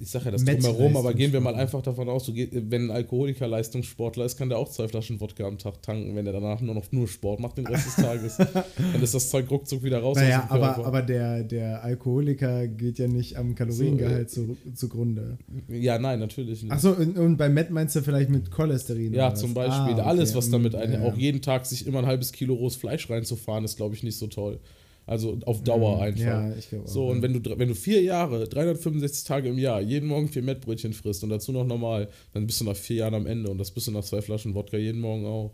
Ich 0.00 0.10
sage 0.10 0.26
ja 0.26 0.30
das 0.32 0.44
drumherum, 0.44 0.96
aber 0.96 1.14
gehen 1.14 1.32
wir 1.32 1.40
mal 1.40 1.54
einfach 1.54 1.82
davon 1.82 2.08
aus, 2.08 2.30
geh, 2.32 2.48
wenn 2.52 2.86
ein 2.86 2.90
Alkoholiker 2.90 3.46
Leistungssportler 3.48 4.24
ist, 4.24 4.36
kann 4.36 4.48
der 4.48 4.58
auch 4.58 4.68
zwei 4.68 4.88
Flaschen 4.88 5.20
Wodka 5.20 5.44
am 5.44 5.58
Tag 5.58 5.82
tanken, 5.82 6.14
wenn 6.16 6.26
er 6.26 6.32
danach 6.32 6.60
nur 6.60 6.74
noch 6.74 6.90
nur 6.92 7.08
Sport 7.08 7.40
macht 7.40 7.58
den 7.58 7.66
Rest 7.66 7.86
des 7.86 7.96
Tages. 7.96 8.36
Dann 8.92 9.02
ist 9.02 9.14
das 9.14 9.30
Zeug 9.30 9.50
ruckzuck 9.50 9.82
wieder 9.82 10.00
raus 10.00 10.16
Naja, 10.16 10.38
aus 10.38 10.42
dem 10.44 10.48
Körper. 10.50 10.74
aber, 10.76 10.86
aber 10.86 11.02
der, 11.02 11.42
der 11.42 11.82
Alkoholiker 11.82 12.66
geht 12.68 12.98
ja 12.98 13.08
nicht 13.08 13.36
am 13.36 13.54
Kaloriengehalt 13.54 14.30
zu, 14.30 14.56
zugrunde. 14.74 15.38
ja, 15.68 15.98
nein, 15.98 16.18
natürlich 16.20 16.62
nicht. 16.62 16.72
Achso, 16.72 16.92
und, 16.92 17.18
und 17.18 17.36
bei 17.36 17.48
Matt 17.48 17.70
meinst 17.70 17.96
du 17.96 18.00
vielleicht 18.02 18.30
mit 18.30 18.50
Cholesterin? 18.50 19.12
Ja, 19.12 19.34
zum 19.34 19.54
Beispiel. 19.54 19.74
Ah, 19.74 19.92
okay. 19.92 20.00
Alles, 20.00 20.34
was 20.34 20.50
damit 20.50 20.74
ein, 20.74 20.92
Ja, 20.92 21.02
auch 21.02 21.16
jeden 21.16 21.42
Tag 21.42 21.66
sich 21.66 21.86
immer 21.86 21.98
ein 22.00 22.06
halbes 22.06 22.32
Kilo 22.32 22.54
rohes 22.54 22.76
Fleisch 22.76 23.08
reinzufahren, 23.10 23.64
ist, 23.64 23.76
glaube 23.76 23.94
ich, 23.94 24.02
nicht 24.02 24.16
so 24.18 24.26
toll. 24.28 24.60
Also 25.06 25.38
auf 25.44 25.62
Dauer 25.62 26.00
einfach. 26.00 26.20
Mhm. 26.20 26.26
Ja, 26.26 26.56
ich 26.56 26.68
glaube 26.70 26.84
auch. 26.84 26.88
So, 26.88 27.08
und 27.08 27.20
wenn 27.20 27.42
du, 27.42 27.58
wenn 27.58 27.68
du 27.68 27.74
vier 27.74 28.02
Jahre, 28.02 28.48
365 28.48 29.24
Tage 29.24 29.50
im 29.50 29.58
Jahr, 29.58 29.80
jeden 29.82 30.08
Morgen 30.08 30.28
vier 30.28 30.42
Mettbrötchen 30.42 30.92
frisst 30.94 31.22
und 31.24 31.30
dazu 31.30 31.52
noch 31.52 31.66
normal, 31.66 32.08
dann 32.32 32.46
bist 32.46 32.60
du 32.60 32.64
nach 32.64 32.76
vier 32.76 32.96
Jahren 32.96 33.14
am 33.14 33.26
Ende 33.26 33.50
und 33.50 33.58
das 33.58 33.70
bist 33.70 33.86
du 33.86 33.90
nach 33.90 34.04
zwei 34.04 34.22
Flaschen 34.22 34.54
Wodka 34.54 34.78
jeden 34.78 35.00
Morgen 35.00 35.26
auch. 35.26 35.52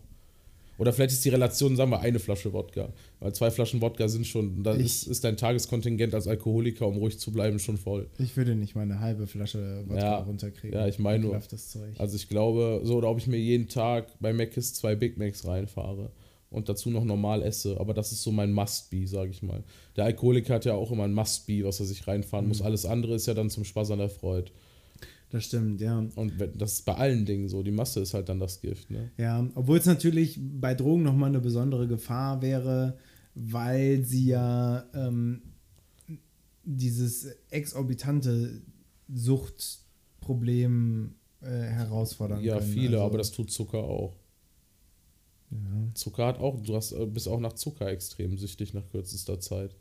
Oder 0.77 0.93
vielleicht 0.93 1.11
ist 1.11 1.23
die 1.25 1.29
Relation, 1.29 1.75
sagen 1.75 1.91
wir, 1.91 1.99
eine 1.99 2.17
Flasche 2.17 2.53
Wodka. 2.53 2.89
Weil 3.19 3.33
zwei 3.33 3.51
Flaschen 3.51 3.81
Wodka 3.81 4.07
sind 4.07 4.25
schon, 4.25 4.63
da 4.63 4.73
ist, 4.73 5.05
ist 5.05 5.23
dein 5.23 5.37
Tageskontingent 5.37 6.15
als 6.15 6.27
Alkoholiker, 6.27 6.87
um 6.87 6.95
ruhig 6.97 7.19
zu 7.19 7.31
bleiben, 7.31 7.59
schon 7.59 7.77
voll. 7.77 8.07
Ich 8.17 8.35
würde 8.35 8.55
nicht 8.55 8.73
mal 8.73 8.81
eine 8.83 8.99
halbe 8.99 9.27
Flasche 9.27 9.83
Wodka 9.85 10.01
Ja, 10.01 10.17
runterkriegen. 10.19 10.79
ja, 10.79 10.87
ich 10.87 10.97
meine 10.97 11.19
nur- 11.19 11.31
Ekelhaft, 11.31 11.53
das 11.53 11.69
Zeug. 11.69 11.91
Also 11.99 12.15
ich 12.15 12.29
glaube, 12.29 12.81
so, 12.83 12.95
oder 12.95 13.09
ob 13.11 13.19
ich 13.19 13.27
mir 13.27 13.37
jeden 13.37 13.67
Tag 13.67 14.07
bei 14.21 14.33
Mc's 14.33 14.73
zwei 14.73 14.95
Big 14.95 15.17
Macs 15.19 15.45
reinfahre 15.45 16.09
und 16.51 16.69
dazu 16.69 16.91
noch 16.91 17.05
normal 17.05 17.41
esse. 17.41 17.79
Aber 17.79 17.95
das 17.95 18.11
ist 18.11 18.21
so 18.21 18.31
mein 18.31 18.51
Must-Be, 18.53 19.07
sage 19.07 19.31
ich 19.31 19.41
mal. 19.41 19.63
Der 19.95 20.05
Alkoholiker 20.05 20.53
hat 20.55 20.65
ja 20.65 20.73
auch 20.75 20.91
immer 20.91 21.05
ein 21.05 21.13
Must-Be, 21.13 21.63
was 21.63 21.79
er 21.79 21.87
sich 21.87 22.05
reinfahren 22.07 22.45
Mhm. 22.45 22.49
muss. 22.49 22.61
Alles 22.61 22.85
andere 22.85 23.15
ist 23.15 23.25
ja 23.25 23.33
dann 23.33 23.49
zum 23.49 23.63
Spaß 23.63 23.89
an 23.91 23.99
der 23.99 24.09
Freude. 24.09 24.51
das 25.31 25.45
stimmt, 25.45 25.79
ja. 25.79 25.97
Und 26.15 26.39
wenn- 26.39 26.57
das 26.57 26.73
ist 26.73 26.85
bei 26.85 26.93
allen 26.95 27.25
Dingen 27.25 27.47
so. 27.47 27.63
Die 27.63 27.71
Masse 27.71 28.01
ist 28.01 28.13
halt 28.13 28.27
dann 28.27 28.41
das 28.41 28.59
Gift. 28.59 28.91
Ne? 28.91 29.11
Ja, 29.17 29.47
obwohl 29.55 29.77
es 29.77 29.85
natürlich 29.85 30.37
bei 30.41 30.75
Drogen 30.75 31.03
nochmal 31.03 31.29
eine 31.29 31.39
besondere 31.39 31.87
Gefahr 31.87 32.41
wäre, 32.41 32.97
weil 33.33 34.03
sie 34.03 34.25
ja 34.25 34.83
ähm, 34.93 35.41
dieses 36.65 37.27
exorbitante 37.49 38.61
Suchtproblem 39.13 41.15
äh, 41.41 41.45
herausfordern 41.47 42.43
Ja, 42.43 42.59
können. 42.59 42.71
viele, 42.71 42.97
Also, 42.97 43.05
aber 43.05 43.17
das 43.17 43.31
tut 43.31 43.51
Zucker 43.51 43.79
auch. 43.79 44.15
Ja. 45.51 45.93
Zucker 45.93 46.25
hat 46.25 46.39
auch, 46.39 46.59
du 46.59 46.75
hast, 46.75 46.93
äh, 46.93 47.05
bist 47.05 47.27
auch 47.27 47.39
nach 47.39 47.53
Zucker 47.53 47.87
extrem 47.87 48.37
süchtig 48.37 48.73
nach 48.73 48.87
kürzester 48.89 49.39
Zeit. 49.39 49.75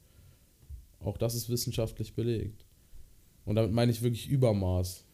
Auch 1.00 1.16
das 1.16 1.34
ist 1.34 1.48
wissenschaftlich 1.48 2.14
belegt. 2.14 2.64
Und 3.44 3.56
damit 3.56 3.72
meine 3.72 3.90
ich 3.90 4.02
wirklich 4.02 4.28
Übermaß. 4.28 5.04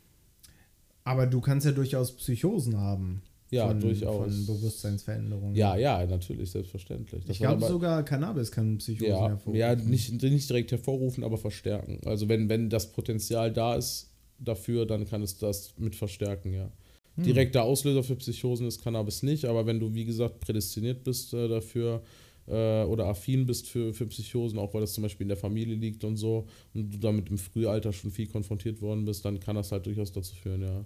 Aber 1.05 1.27
du 1.27 1.41
kannst 1.41 1.67
ja 1.67 1.73
durchaus 1.73 2.13
Psychosen 2.17 2.77
haben. 2.79 3.23
Ja, 3.51 3.69
von, 3.69 3.81
durchaus. 3.81 4.35
Von 4.35 4.47
Bewusstseinsveränderungen. 4.47 5.55
Ja, 5.55 5.77
ja, 5.77 6.05
natürlich, 6.05 6.51
selbstverständlich. 6.51 7.25
Das 7.25 7.37
ich 7.37 7.39
glaube 7.39 7.65
sogar 7.65 8.03
Cannabis 8.03 8.51
kann 8.51 8.79
Psychosen 8.79 9.09
ja, 9.09 9.29
hervorrufen. 9.29 9.55
ja 9.55 9.77
nicht, 9.77 10.21
nicht 10.21 10.51
direkt 10.51 10.73
hervorrufen, 10.73 11.23
aber 11.23 11.39
verstärken. 11.39 12.01
Also 12.05 12.29
wenn, 12.29 12.49
wenn 12.49 12.69
das 12.69 12.91
Potenzial 12.91 13.53
da 13.53 13.77
ist 13.77 14.11
dafür, 14.41 14.85
dann 14.85 15.07
kann 15.07 15.23
es 15.23 15.39
das 15.39 15.75
mit 15.79 15.95
verstärken, 15.95 16.53
ja. 16.53 16.71
Hm. 17.17 17.25
Direkter 17.25 17.63
Auslöser 17.63 18.03
für 18.03 18.17
Psychosen 18.17 18.67
ist 18.67 18.83
Cannabis 18.83 19.23
nicht, 19.23 19.45
aber 19.45 19.67
wenn 19.67 19.81
du, 19.81 19.95
wie 19.95 20.05
gesagt, 20.05 20.41
prädestiniert 20.41 21.05
bist 21.05 21.35
äh, 21.35 21.49
dafür 21.49 22.03
äh, 22.47 22.85
oder 22.85 23.07
affin 23.07 23.47
bist 23.47 23.69
für, 23.69 23.93
für 23.93 24.07
Psychosen, 24.07 24.59
auch 24.59 24.73
weil 24.75 24.83
das 24.83 24.93
zum 24.93 25.03
Beispiel 25.03 25.25
in 25.25 25.29
der 25.29 25.37
Familie 25.37 25.75
liegt 25.75 26.05
und 26.05 26.17
so, 26.17 26.47
und 26.75 26.93
du 26.95 26.99
damit 26.99 27.31
im 27.31 27.39
Frühalter 27.39 27.93
schon 27.93 28.11
viel 28.11 28.27
konfrontiert 28.27 28.81
worden 28.81 29.05
bist, 29.05 29.25
dann 29.25 29.41
kann 29.41 29.57
das 29.57 29.73
halt 29.73 29.87
durchaus 29.87 30.13
dazu 30.13 30.35
führen, 30.35 30.63
ja. 30.63 30.85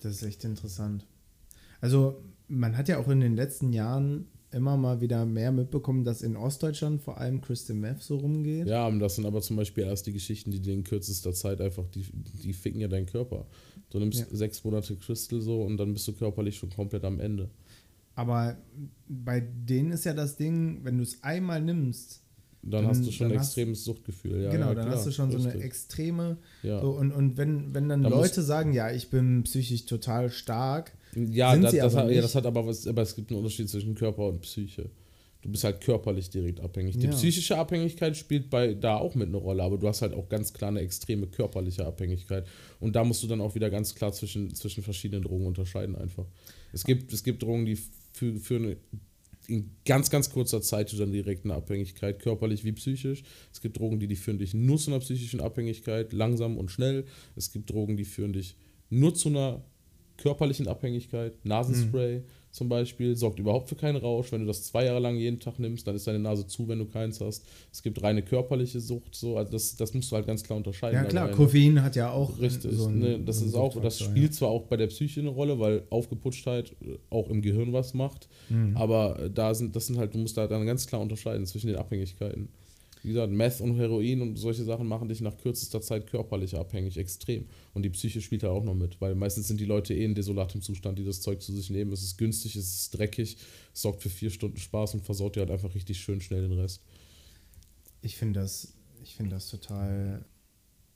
Das 0.00 0.12
ist 0.12 0.22
echt 0.22 0.44
interessant. 0.44 1.04
Also, 1.80 2.22
man 2.48 2.76
hat 2.76 2.88
ja 2.88 2.98
auch 2.98 3.08
in 3.08 3.20
den 3.20 3.36
letzten 3.36 3.72
Jahren 3.72 4.28
immer 4.50 4.76
mal 4.76 5.00
wieder 5.00 5.26
mehr 5.26 5.52
mitbekommen, 5.52 6.04
dass 6.04 6.22
in 6.22 6.36
Ostdeutschland 6.36 7.02
vor 7.02 7.18
allem 7.18 7.40
Crystal 7.40 7.76
Meth 7.76 8.02
so 8.02 8.16
rumgeht. 8.16 8.66
Ja, 8.66 8.86
und 8.86 8.98
das 8.98 9.16
sind 9.16 9.26
aber 9.26 9.40
zum 9.42 9.56
Beispiel 9.56 9.84
erst 9.84 10.06
die 10.06 10.12
Geschichten, 10.12 10.50
die 10.50 10.60
dir 10.60 10.72
in 10.74 10.84
kürzester 10.84 11.32
Zeit 11.34 11.60
einfach, 11.60 11.84
die, 11.88 12.06
die 12.42 12.52
ficken 12.52 12.80
ja 12.80 12.88
deinen 12.88 13.06
Körper. 13.06 13.46
Du 13.90 13.98
nimmst 13.98 14.20
Ja. 14.20 14.26
sechs 14.30 14.64
Monate 14.64 14.96
Crystal 14.96 15.40
so 15.40 15.62
und 15.62 15.76
dann 15.76 15.92
bist 15.92 16.08
du 16.08 16.12
körperlich 16.12 16.56
schon 16.56 16.70
komplett 16.70 17.04
am 17.04 17.20
Ende. 17.20 17.50
Aber 18.14 18.56
bei 19.08 19.40
denen 19.40 19.92
ist 19.92 20.04
ja 20.04 20.12
das 20.14 20.36
Ding, 20.36 20.80
wenn 20.82 20.96
du 20.96 21.02
es 21.04 21.22
einmal 21.22 21.60
nimmst, 21.62 22.22
Dann, 22.60 22.82
Dann- 22.82 22.86
hast 22.88 23.06
du 23.06 23.12
schon 23.12 23.28
ein 23.28 23.30
dann 23.30 23.38
hast- 23.38 23.46
extremes 23.50 23.84
Suchtgefühl, 23.84 24.42
ja. 24.42 24.50
genau, 24.50 24.68
ja, 24.70 24.74
dann 24.74 24.86
klar, 24.86 24.96
hast 24.96 25.06
du 25.06 25.12
schon 25.12 25.30
so 25.30 25.36
eine 25.38 25.46
richtig. 25.46 25.62
extreme. 25.64 26.38
Ja, 26.64 26.80
So, 26.80 26.90
und, 26.90 27.12
und 27.12 27.36
wenn, 27.36 27.72
wenn 27.72 27.88
dann 27.88 28.02
Da 28.02 28.08
muss- 28.10 28.18
Leute 28.18 28.42
sagen, 28.42 28.72
ja, 28.72 28.90
ich 28.90 29.10
bin 29.10 29.44
psychisch 29.44 29.86
total 29.86 30.28
stark, 30.28 30.92
ja, 31.14 31.52
sind 31.52 31.62
das, 31.64 31.94
hat, 31.94 32.10
ja, 32.10 32.20
das 32.20 32.34
hat 32.34 32.46
aber 32.46 32.66
was, 32.66 32.86
aber 32.86 33.02
es 33.02 33.14
gibt 33.14 33.30
einen 33.30 33.38
Unterschied 33.38 33.68
zwischen 33.68 33.94
Körper 33.94 34.26
und 34.28 34.40
Psyche. 34.40 34.90
Du 35.40 35.50
bist 35.50 35.62
halt 35.62 35.80
körperlich 35.80 36.30
direkt 36.30 36.58
abhängig. 36.60 36.98
Die 36.98 37.06
Ja. 37.06 37.12
psychische 37.12 37.56
Abhängigkeit 37.56 38.16
spielt 38.16 38.50
bei 38.50 38.74
da 38.74 38.96
auch 38.96 39.14
mit 39.14 39.28
eine 39.28 39.36
Rolle, 39.36 39.62
aber 39.62 39.78
du 39.78 39.86
hast 39.86 40.02
halt 40.02 40.12
auch 40.12 40.28
ganz 40.28 40.52
klar 40.52 40.70
eine 40.70 40.80
extreme 40.80 41.28
körperliche 41.28 41.86
Abhängigkeit. 41.86 42.44
Und 42.80 42.96
da 42.96 43.04
musst 43.04 43.22
du 43.22 43.28
dann 43.28 43.40
auch 43.40 43.54
wieder 43.54 43.70
ganz 43.70 43.94
klar 43.94 44.12
zwischen, 44.12 44.52
zwischen 44.54 44.82
verschiedenen 44.82 45.22
Drogen 45.22 45.46
unterscheiden 45.46 45.94
einfach. 45.94 46.26
Es 46.72 46.82
gibt, 46.84 47.12
es 47.12 47.22
gibt 47.22 47.42
Drogen, 47.42 47.66
die 47.66 47.78
für, 48.12 48.34
für 48.36 48.56
eine 48.56 48.76
in 49.46 49.70
ganz, 49.86 50.10
ganz 50.10 50.28
kurzer 50.28 50.60
Zeit 50.60 50.90
zu 50.90 50.96
dann 50.96 51.10
direkt 51.10 51.44
eine 51.44 51.54
Abhängigkeit, 51.54 52.18
körperlich 52.18 52.64
wie 52.64 52.72
psychisch. 52.72 53.22
Es 53.50 53.62
gibt 53.62 53.78
Drogen, 53.78 53.98
die, 53.98 54.06
die 54.06 54.16
führen 54.16 54.38
dich 54.38 54.52
nur 54.52 54.76
zu 54.76 54.90
einer 54.90 55.00
psychischen 55.00 55.40
Abhängigkeit, 55.40 56.12
langsam 56.12 56.58
und 56.58 56.70
schnell. 56.70 57.06
Es 57.34 57.50
gibt 57.50 57.70
Drogen, 57.70 57.96
die 57.96 58.04
führen 58.04 58.34
dich 58.34 58.56
nur 58.90 59.14
zu 59.14 59.30
einer 59.30 59.64
körperlichen 60.18 60.68
Abhängigkeit. 60.68 61.32
Nasenspray 61.44 62.22
zum 62.50 62.68
Beispiel 62.68 63.14
sorgt 63.14 63.38
überhaupt 63.38 63.68
für 63.68 63.76
keinen 63.76 63.96
Rausch. 63.96 64.32
Wenn 64.32 64.40
du 64.40 64.46
das 64.46 64.64
zwei 64.64 64.84
Jahre 64.86 64.98
lang 64.98 65.16
jeden 65.16 65.38
Tag 65.38 65.58
nimmst, 65.58 65.86
dann 65.86 65.94
ist 65.94 66.06
deine 66.06 66.18
Nase 66.18 66.46
zu, 66.46 66.66
wenn 66.66 66.78
du 66.80 66.86
keins 66.86 67.20
hast. 67.20 67.44
Es 67.72 67.82
gibt 67.82 68.02
reine 68.02 68.22
körperliche 68.22 68.80
Sucht, 68.80 69.14
so. 69.14 69.36
Also 69.36 69.52
das, 69.52 69.76
das 69.76 69.94
musst 69.94 70.10
du 70.10 70.16
halt 70.16 70.26
ganz 70.26 70.42
klar 70.42 70.56
unterscheiden. 70.56 70.96
ja 70.96 71.04
klar, 71.04 71.28
ne? 71.28 71.34
Koffein 71.34 71.82
hat 71.82 71.94
ja 71.94 72.10
auch 72.10 72.38
Richtig, 72.40 72.72
so 72.72 72.86
ein, 72.88 72.98
ne, 72.98 73.20
das 73.20 73.38
so 73.40 73.46
ist 73.46 73.54
auch, 73.54 73.80
das 73.80 74.00
spielt 74.00 74.34
zwar 74.34 74.48
auch 74.48 74.64
bei 74.64 74.76
der 74.76 74.88
Psyche 74.88 75.20
eine 75.20 75.28
Rolle, 75.30 75.58
weil 75.60 75.82
Aufgeputschtheit 75.90 76.72
äh, 76.82 76.98
auch 77.10 77.28
im 77.30 77.40
Gehirn 77.42 77.72
was 77.72 77.94
macht, 77.94 78.28
Mhm. 78.48 78.76
aber 78.76 79.20
äh, 79.20 79.30
da 79.30 79.54
sind, 79.54 79.76
das 79.76 79.86
sind 79.86 79.98
halt, 79.98 80.14
du 80.14 80.18
musst 80.18 80.36
da 80.36 80.46
dann 80.46 80.64
ganz 80.66 80.86
klar 80.86 81.00
unterscheiden 81.00 81.44
zwischen 81.46 81.68
den 81.68 81.76
Abhängigkeiten. 81.76 82.48
Wie 83.02 83.08
gesagt, 83.08 83.32
Meth 83.32 83.60
und 83.60 83.76
Heroin 83.76 84.22
und 84.22 84.36
solche 84.36 84.64
Sachen 84.64 84.86
machen 84.86 85.08
dich 85.08 85.20
nach 85.20 85.36
kürzester 85.36 85.80
Zeit 85.80 86.06
körperlich 86.06 86.56
abhängig, 86.56 86.96
extrem. 86.96 87.46
Und 87.74 87.82
die 87.82 87.90
Psyche 87.90 88.20
spielt 88.20 88.42
da 88.42 88.50
auch 88.50 88.64
noch 88.64 88.74
mit, 88.74 89.00
weil 89.00 89.14
meistens 89.14 89.48
sind 89.48 89.60
die 89.60 89.64
Leute 89.64 89.94
eh 89.94 90.04
in 90.04 90.14
desolatem 90.14 90.62
Zustand, 90.62 90.98
die 90.98 91.04
das 91.04 91.20
Zeug 91.20 91.40
zu 91.40 91.52
sich 91.52 91.70
nehmen. 91.70 91.92
Es 91.92 92.02
ist 92.02 92.18
günstig, 92.18 92.56
es 92.56 92.74
ist 92.74 92.90
dreckig, 92.98 93.36
es 93.72 93.82
sorgt 93.82 94.02
für 94.02 94.10
vier 94.10 94.30
Stunden 94.30 94.58
Spaß 94.58 94.94
und 94.94 95.04
versaut 95.04 95.36
dir 95.36 95.40
halt 95.40 95.50
einfach 95.50 95.74
richtig 95.74 96.00
schön 96.00 96.20
schnell 96.20 96.42
den 96.42 96.58
Rest. 96.58 96.82
Ich 98.02 98.16
finde 98.16 98.40
das, 98.40 98.74
ich 99.02 99.14
finde 99.14 99.32
das 99.32 99.48
total 99.48 100.24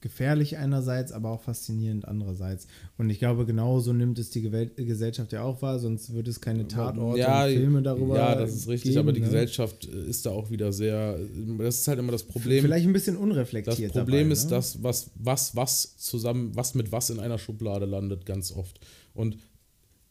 gefährlich 0.03 0.57
einerseits, 0.57 1.13
aber 1.13 1.29
auch 1.29 1.41
faszinierend 1.41 2.05
andererseits. 2.05 2.67
Und 2.97 3.09
ich 3.09 3.19
glaube, 3.19 3.45
genauso 3.45 3.93
nimmt 3.93 4.19
es 4.19 4.29
die 4.31 4.41
Gewel 4.41 4.67
Gesellschaft 4.75 5.31
ja 5.31 5.43
auch 5.43 5.61
wahr, 5.61 5.79
sonst 5.79 6.13
würde 6.13 6.29
es 6.29 6.41
keine 6.41 6.67
Tatorte 6.67 7.19
ja, 7.19 7.45
und 7.45 7.51
Filme 7.51 7.81
darüber 7.81 8.17
Ja, 8.17 8.35
das 8.35 8.53
ist 8.53 8.67
richtig, 8.67 8.91
geben, 8.91 8.99
aber 8.99 9.13
die 9.13 9.21
ne? 9.21 9.27
Gesellschaft 9.27 9.85
ist 9.85 10.25
da 10.25 10.31
auch 10.31 10.51
wieder 10.51 10.73
sehr, 10.73 11.17
das 11.57 11.79
ist 11.79 11.87
halt 11.87 11.99
immer 11.99 12.11
das 12.11 12.23
Problem. 12.23 12.61
Vielleicht 12.61 12.85
ein 12.85 12.91
bisschen 12.91 13.15
Das 13.15 13.23
unreflektiert 13.23 13.93
Problem 13.93 14.27
dabei, 14.27 14.33
ist, 14.33 14.43
ne? 14.43 14.49
dass 14.51 14.83
was, 14.83 15.09
was, 15.15 15.55
was 15.55 15.97
zusammen, 15.97 16.51
was 16.53 16.75
mit 16.75 16.91
was 16.91 17.09
in 17.09 17.21
einer 17.21 17.37
Schublade 17.37 17.85
landet, 17.85 18.25
ganz 18.25 18.51
oft. 18.51 18.81
Und 19.13 19.37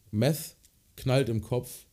Meth 0.09 0.55
knallt 0.97 1.29
im 1.29 1.41
Kopf 1.41 1.85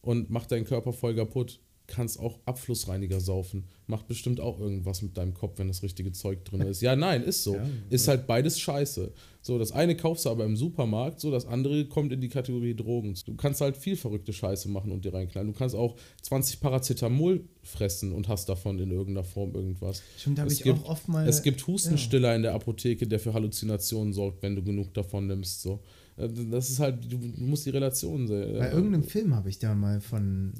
und 0.00 0.30
macht 0.30 0.50
deinen 0.52 0.64
Körper 0.64 0.94
voll 0.94 1.14
kaputt. 1.14 1.60
Kannst 1.94 2.18
auch 2.18 2.38
Abflussreiniger 2.46 3.20
saufen. 3.20 3.64
Macht 3.86 4.08
bestimmt 4.08 4.40
auch 4.40 4.58
irgendwas 4.58 5.02
mit 5.02 5.18
deinem 5.18 5.34
Kopf, 5.34 5.58
wenn 5.58 5.68
das 5.68 5.82
richtige 5.82 6.10
Zeug 6.12 6.42
drin 6.46 6.62
ist. 6.62 6.80
Ja, 6.80 6.96
nein, 6.96 7.22
ist 7.22 7.44
so. 7.44 7.54
Ja, 7.56 7.66
ist 7.90 8.08
halt 8.08 8.26
beides 8.26 8.58
scheiße. 8.58 9.12
So, 9.42 9.58
das 9.58 9.72
eine 9.72 9.94
kaufst 9.94 10.24
du 10.24 10.30
aber 10.30 10.46
im 10.46 10.56
Supermarkt, 10.56 11.20
so 11.20 11.30
das 11.30 11.44
andere 11.46 11.84
kommt 11.86 12.10
in 12.12 12.20
die 12.22 12.30
Kategorie 12.30 12.74
Drogen. 12.74 13.14
Du 13.26 13.34
kannst 13.34 13.60
halt 13.60 13.76
viel 13.76 13.96
verrückte 13.96 14.32
Scheiße 14.32 14.70
machen 14.70 14.90
und 14.90 15.04
dir 15.04 15.12
reinknallen. 15.12 15.52
Du 15.52 15.58
kannst 15.58 15.74
auch 15.74 15.96
20 16.22 16.60
Paracetamol 16.60 17.44
fressen 17.62 18.12
und 18.12 18.26
hast 18.28 18.48
davon 18.48 18.78
in 18.78 18.90
irgendeiner 18.90 19.24
Form 19.24 19.54
irgendwas. 19.54 20.02
Stimmt, 20.16 20.38
habe 20.38 20.48
Es 20.48 20.54
ich 20.58 20.62
gibt- 20.62 20.78
auch 20.84 20.88
oft 20.88 21.08
mal. 21.08 21.28
Es 21.28 21.42
gibt 21.42 21.66
Hustenstiller 21.66 22.34
in 22.34 22.42
der 22.42 22.54
Apotheke, 22.54 23.06
der 23.06 23.18
für 23.20 23.34
Halluzinationen 23.34 24.14
sorgt, 24.14 24.42
wenn 24.42 24.56
du 24.56 24.62
genug 24.62 24.94
davon 24.94 25.26
nimmst. 25.26 25.60
So. 25.60 25.80
Äh, 26.16 26.28
Das 26.50 26.70
ist 26.70 26.78
halt, 26.78 27.04
du, 27.12 27.18
du 27.18 27.42
musst 27.42 27.66
die 27.66 27.70
Relation 27.70 28.26
sehen. 28.26 28.58
Bei 28.58 28.70
irgendeinem 28.72 29.04
Film 29.04 29.34
habe 29.34 29.50
ich 29.50 29.58
da 29.58 29.74
mal 29.74 30.00
von 30.00 30.54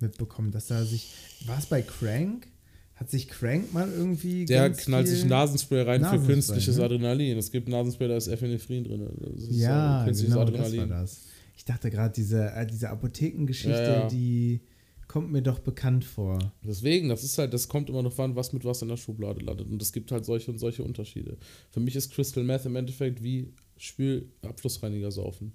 mitbekommen, 0.00 0.50
dass 0.50 0.66
da 0.68 0.84
sich. 0.84 1.08
War 1.46 1.58
es 1.58 1.66
bei 1.66 1.82
Crank? 1.82 2.48
Hat 2.94 3.10
sich 3.10 3.28
Crank 3.28 3.74
mal 3.74 3.90
irgendwie. 3.92 4.46
der 4.46 4.70
knallt 4.70 5.06
sich 5.06 5.24
Nasenspray 5.26 5.82
rein 5.82 6.00
für 6.00 6.06
Nasenspray, 6.06 6.34
künstliches 6.34 6.76
ne? 6.78 6.84
Adrenalin. 6.84 7.36
Es 7.36 7.50
gibt 7.50 7.68
Nasenspray, 7.68 8.08
da 8.08 8.16
ist 8.16 8.28
Epinephrine 8.28 8.88
drin. 8.88 9.06
Das 9.20 9.42
ist 9.42 9.56
Ja, 9.56 10.02
künstliches 10.04 10.34
genau, 10.34 10.44
das 10.50 10.76
war 10.76 10.86
das. 10.86 11.20
Ich 11.58 11.64
dachte 11.64 11.90
gerade, 11.90 12.14
diese, 12.14 12.50
äh, 12.52 12.66
diese 12.66 12.88
Apothekengeschichte, 12.90 13.70
Ja, 13.70 14.00
ja. 14.00 14.08
die 14.08 14.60
kommt 15.08 15.30
mir 15.30 15.42
doch 15.42 15.58
bekannt 15.58 16.04
vor. 16.04 16.38
Deswegen, 16.64 17.08
das 17.10 17.22
ist 17.22 17.36
halt, 17.38 17.52
das 17.54 17.68
kommt 17.68 17.90
immer 17.90 18.02
noch 18.02 18.18
an, 18.18 18.34
was 18.34 18.52
mit 18.52 18.64
was 18.64 18.82
in 18.82 18.88
der 18.88 18.96
Schublade 18.96 19.40
landet. 19.40 19.68
Und 19.68 19.80
es 19.80 19.92
gibt 19.92 20.10
halt 20.10 20.24
solche 20.24 20.50
und 20.50 20.58
solche 20.58 20.82
Unterschiede. 20.82 21.36
Für 21.70 21.80
mich 21.80 21.96
ist 21.96 22.12
Crystal 22.12 22.44
Meth 22.44 22.64
im 22.66 22.76
Endeffekt 22.76 23.22
wie 23.22 23.52
Spülabflussreiniger 23.76 25.10
saufen. 25.10 25.52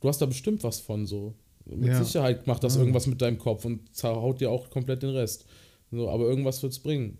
Du 0.00 0.08
hast 0.08 0.18
da 0.20 0.26
bestimmt 0.26 0.62
was 0.64 0.80
von 0.80 1.06
so. 1.06 1.34
Mit 1.68 1.88
Ja. 1.88 2.02
Sicherheit 2.02 2.46
macht 2.46 2.64
das 2.64 2.74
Ja. 2.74 2.80
irgendwas 2.80 3.06
mit 3.06 3.20
deinem 3.20 3.38
Kopf 3.38 3.64
und 3.64 3.94
zerhaut 3.94 4.40
dir 4.40 4.50
auch 4.50 4.70
komplett 4.70 5.02
den 5.02 5.10
Rest. 5.10 5.46
So, 5.90 6.08
aber 6.08 6.24
irgendwas 6.28 6.62
wird 6.62 6.72
es 6.72 6.78
bringen. 6.78 7.18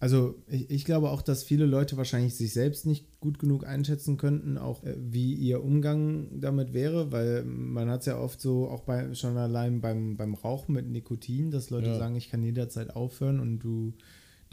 Also 0.00 0.34
ich, 0.48 0.68
ich 0.70 0.84
glaube 0.84 1.08
auch, 1.10 1.22
dass 1.22 1.44
viele 1.44 1.64
Leute 1.66 1.96
wahrscheinlich 1.96 2.34
sich 2.34 2.52
selbst 2.52 2.84
nicht 2.84 3.20
gut 3.20 3.38
genug 3.38 3.66
einschätzen 3.66 4.16
könnten, 4.18 4.58
auch 4.58 4.82
äh, 4.84 4.94
wie 4.98 5.32
ihr 5.34 5.62
Umgang 5.62 6.40
damit 6.40 6.74
wäre, 6.74 7.12
weil 7.12 7.44
man 7.44 7.88
hat 7.88 8.00
es 8.00 8.06
ja 8.06 8.18
oft 8.18 8.40
so, 8.40 8.68
auch 8.68 8.82
bei, 8.82 9.14
schon 9.14 9.36
allein 9.38 9.80
beim, 9.80 10.16
beim 10.16 10.34
Rauchen 10.34 10.74
mit 10.74 10.86
Nikotin, 10.90 11.50
dass 11.50 11.70
Leute 11.70 11.88
Ja. 11.90 11.96
sagen, 11.98 12.16
ich 12.16 12.28
kann 12.28 12.42
jederzeit 12.42 12.94
aufhören 12.94 13.40
und 13.40 13.60
du 13.60 13.94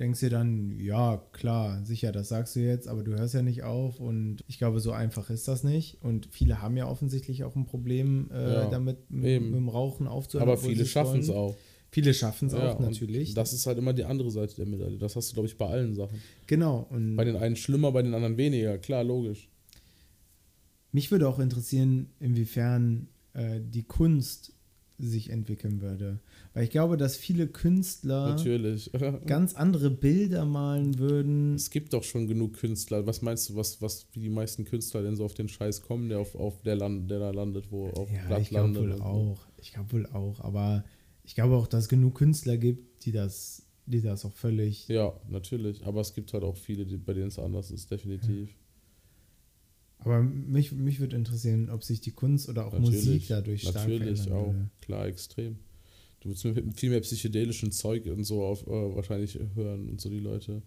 denkst 0.02 0.20
dir 0.20 0.30
dann, 0.30 0.78
ja, 0.80 1.24
klar, 1.32 1.86
sicher, 1.86 2.12
das 2.12 2.28
sagst 2.30 2.56
du 2.56 2.60
jetzt, 2.60 2.88
aber 2.90 3.04
du 3.04 3.14
hörst 3.18 3.34
ja 3.34 3.42
nicht 3.42 3.64
auf 3.64 4.00
und 4.00 4.42
ich 4.48 4.58
glaube, 4.58 4.80
so 4.82 4.92
einfach 4.92 5.30
ist 5.30 5.48
das 5.48 5.64
nicht 5.64 6.02
und 6.02 6.28
viele 6.32 6.62
haben 6.62 6.76
ja 6.76 6.88
offensichtlich 6.88 7.44
auch 7.46 7.56
ein 7.56 7.66
Problem 7.66 8.30
äh, 8.34 8.54
Ja, 8.54 8.70
damit, 8.70 8.98
m- 9.10 9.24
eben. 9.24 9.46
mit 9.52 9.56
dem 9.60 9.70
Rauchen 9.70 10.08
aufzuhören. 10.08 10.50
aber 10.50 10.58
viele 10.58 10.86
schaffen 10.86 11.20
es 11.22 11.30
auch. 11.30 11.56
Viele 11.94 12.14
schaffen 12.14 12.48
es 12.48 12.54
Ja, 12.54 12.74
auch, 12.74 12.80
natürlich. 12.80 13.34
Das 13.34 13.52
ist 13.54 13.66
halt 13.68 13.78
immer 13.78 13.92
die 13.94 14.06
andere 14.06 14.32
Seite 14.32 14.56
der 14.56 14.66
Medaille. 14.66 14.98
Das 14.98 15.16
hast 15.18 15.30
du, 15.30 15.34
glaube 15.34 15.48
ich, 15.48 15.58
bei 15.58 15.68
allen 15.68 15.94
Sachen. 15.94 16.22
genau. 16.48 16.88
Und 16.90 17.16
Bei 17.18 17.26
den 17.26 17.36
einen 17.36 17.58
schlimmer, 17.58 17.92
bei 17.92 18.02
den 18.02 18.14
anderen 18.14 18.38
weniger. 18.38 18.78
Klar, 18.78 19.04
logisch. 19.04 19.50
Mich 20.94 21.12
würde 21.12 21.28
auch 21.28 21.40
interessieren, 21.40 22.10
inwiefern 22.20 23.08
äh, 23.34 23.60
die 23.62 23.84
Kunst 23.84 24.54
sich 25.08 25.30
entwickeln 25.30 25.82
würde. 25.82 26.20
Weil 26.54 26.64
ich 26.66 26.70
glaube, 26.70 26.98
dass 26.98 27.16
viele 27.16 27.48
Künstler 27.48 28.30
Natürlich. 28.30 28.92
ganz 29.26 29.54
andere 29.56 29.90
Bilder 29.90 30.46
malen 30.46 30.98
würden. 31.00 31.56
Es 31.56 31.70
gibt 31.70 31.94
doch 31.94 32.04
schon 32.04 32.28
genug 32.28 32.54
Künstler. 32.54 33.06
Was 33.08 33.22
meinst 33.22 33.50
du, 33.50 33.56
was, 33.56 33.82
was 33.82 34.08
wie 34.14 34.20
die 34.22 34.30
meisten 34.30 34.66
Künstler 34.66 35.02
denn 35.04 35.16
so 35.16 35.26
auf 35.26 35.34
den 35.34 35.48
Scheiß 35.50 35.82
kommen, 35.82 36.10
der 36.10 36.20
auf, 36.20 36.36
auf 36.36 36.62
der 36.62 36.76
Land, 36.76 37.10
der 37.10 37.20
da 37.20 37.32
landet, 37.32 37.72
wo 37.72 37.88
auf 37.90 38.12
Ja, 38.12 38.26
Blatt 38.28 38.42
ich 38.42 38.52
landet? 38.52 38.82
wohl 38.84 38.98
so. 38.98 39.04
auch. 39.04 39.40
Ich 39.58 39.74
glaube 39.74 39.92
wohl 39.94 40.06
auch. 40.08 40.40
Aber 40.42 40.84
ich 41.24 41.36
glaube 41.36 41.56
auch, 41.56 41.68
dass 41.68 41.84
es 41.84 41.90
genug 41.90 42.16
Künstler 42.16 42.58
gibt, 42.58 43.06
die 43.06 43.12
das, 43.12 43.64
die 43.86 44.02
das 44.02 44.26
auch 44.26 44.34
völlig. 44.34 44.88
Ja, 44.88 45.14
natürlich. 45.30 45.86
Aber 45.86 46.02
es 46.02 46.14
gibt 46.14 46.34
halt 46.34 46.44
auch 46.44 46.58
viele, 46.58 46.86
die, 46.86 46.98
bei 46.98 47.14
denen 47.14 47.28
es 47.28 47.40
anders 47.40 47.72
ist, 47.72 47.90
definitiv. 47.92 48.50
Ja. 48.50 48.56
Aber 50.04 50.24
mich, 50.24 50.72
mich 50.72 51.00
würde 51.00 51.16
interessieren, 51.16 51.70
ob 51.70 51.84
sich 51.84 52.02
die 52.02 52.12
Kunst 52.12 52.50
oder 52.50 52.66
auch 52.66 52.74
natürlich, 52.74 53.06
Musik 53.06 53.28
dadurch 53.28 53.62
stark 53.62 53.88
Natürlich 53.88 54.32
auch, 54.32 54.48
würde. 54.48 54.70
klar, 54.82 55.06
extrem. 55.08 55.58
Du 56.22 56.30
würdest 56.30 56.46
mit 56.46 56.80
viel 56.80 56.90
mehr 56.90 57.02
psychedelischen 57.02 57.72
Zeug 57.72 58.08
und 58.08 58.24
so 58.24 58.44
auf, 58.44 58.66
äh, 58.66 58.96
wahrscheinlich 58.96 59.40
hören 59.56 59.90
und 59.90 60.02
so 60.02 60.10
die 60.10 60.20
Leute. 60.20 60.64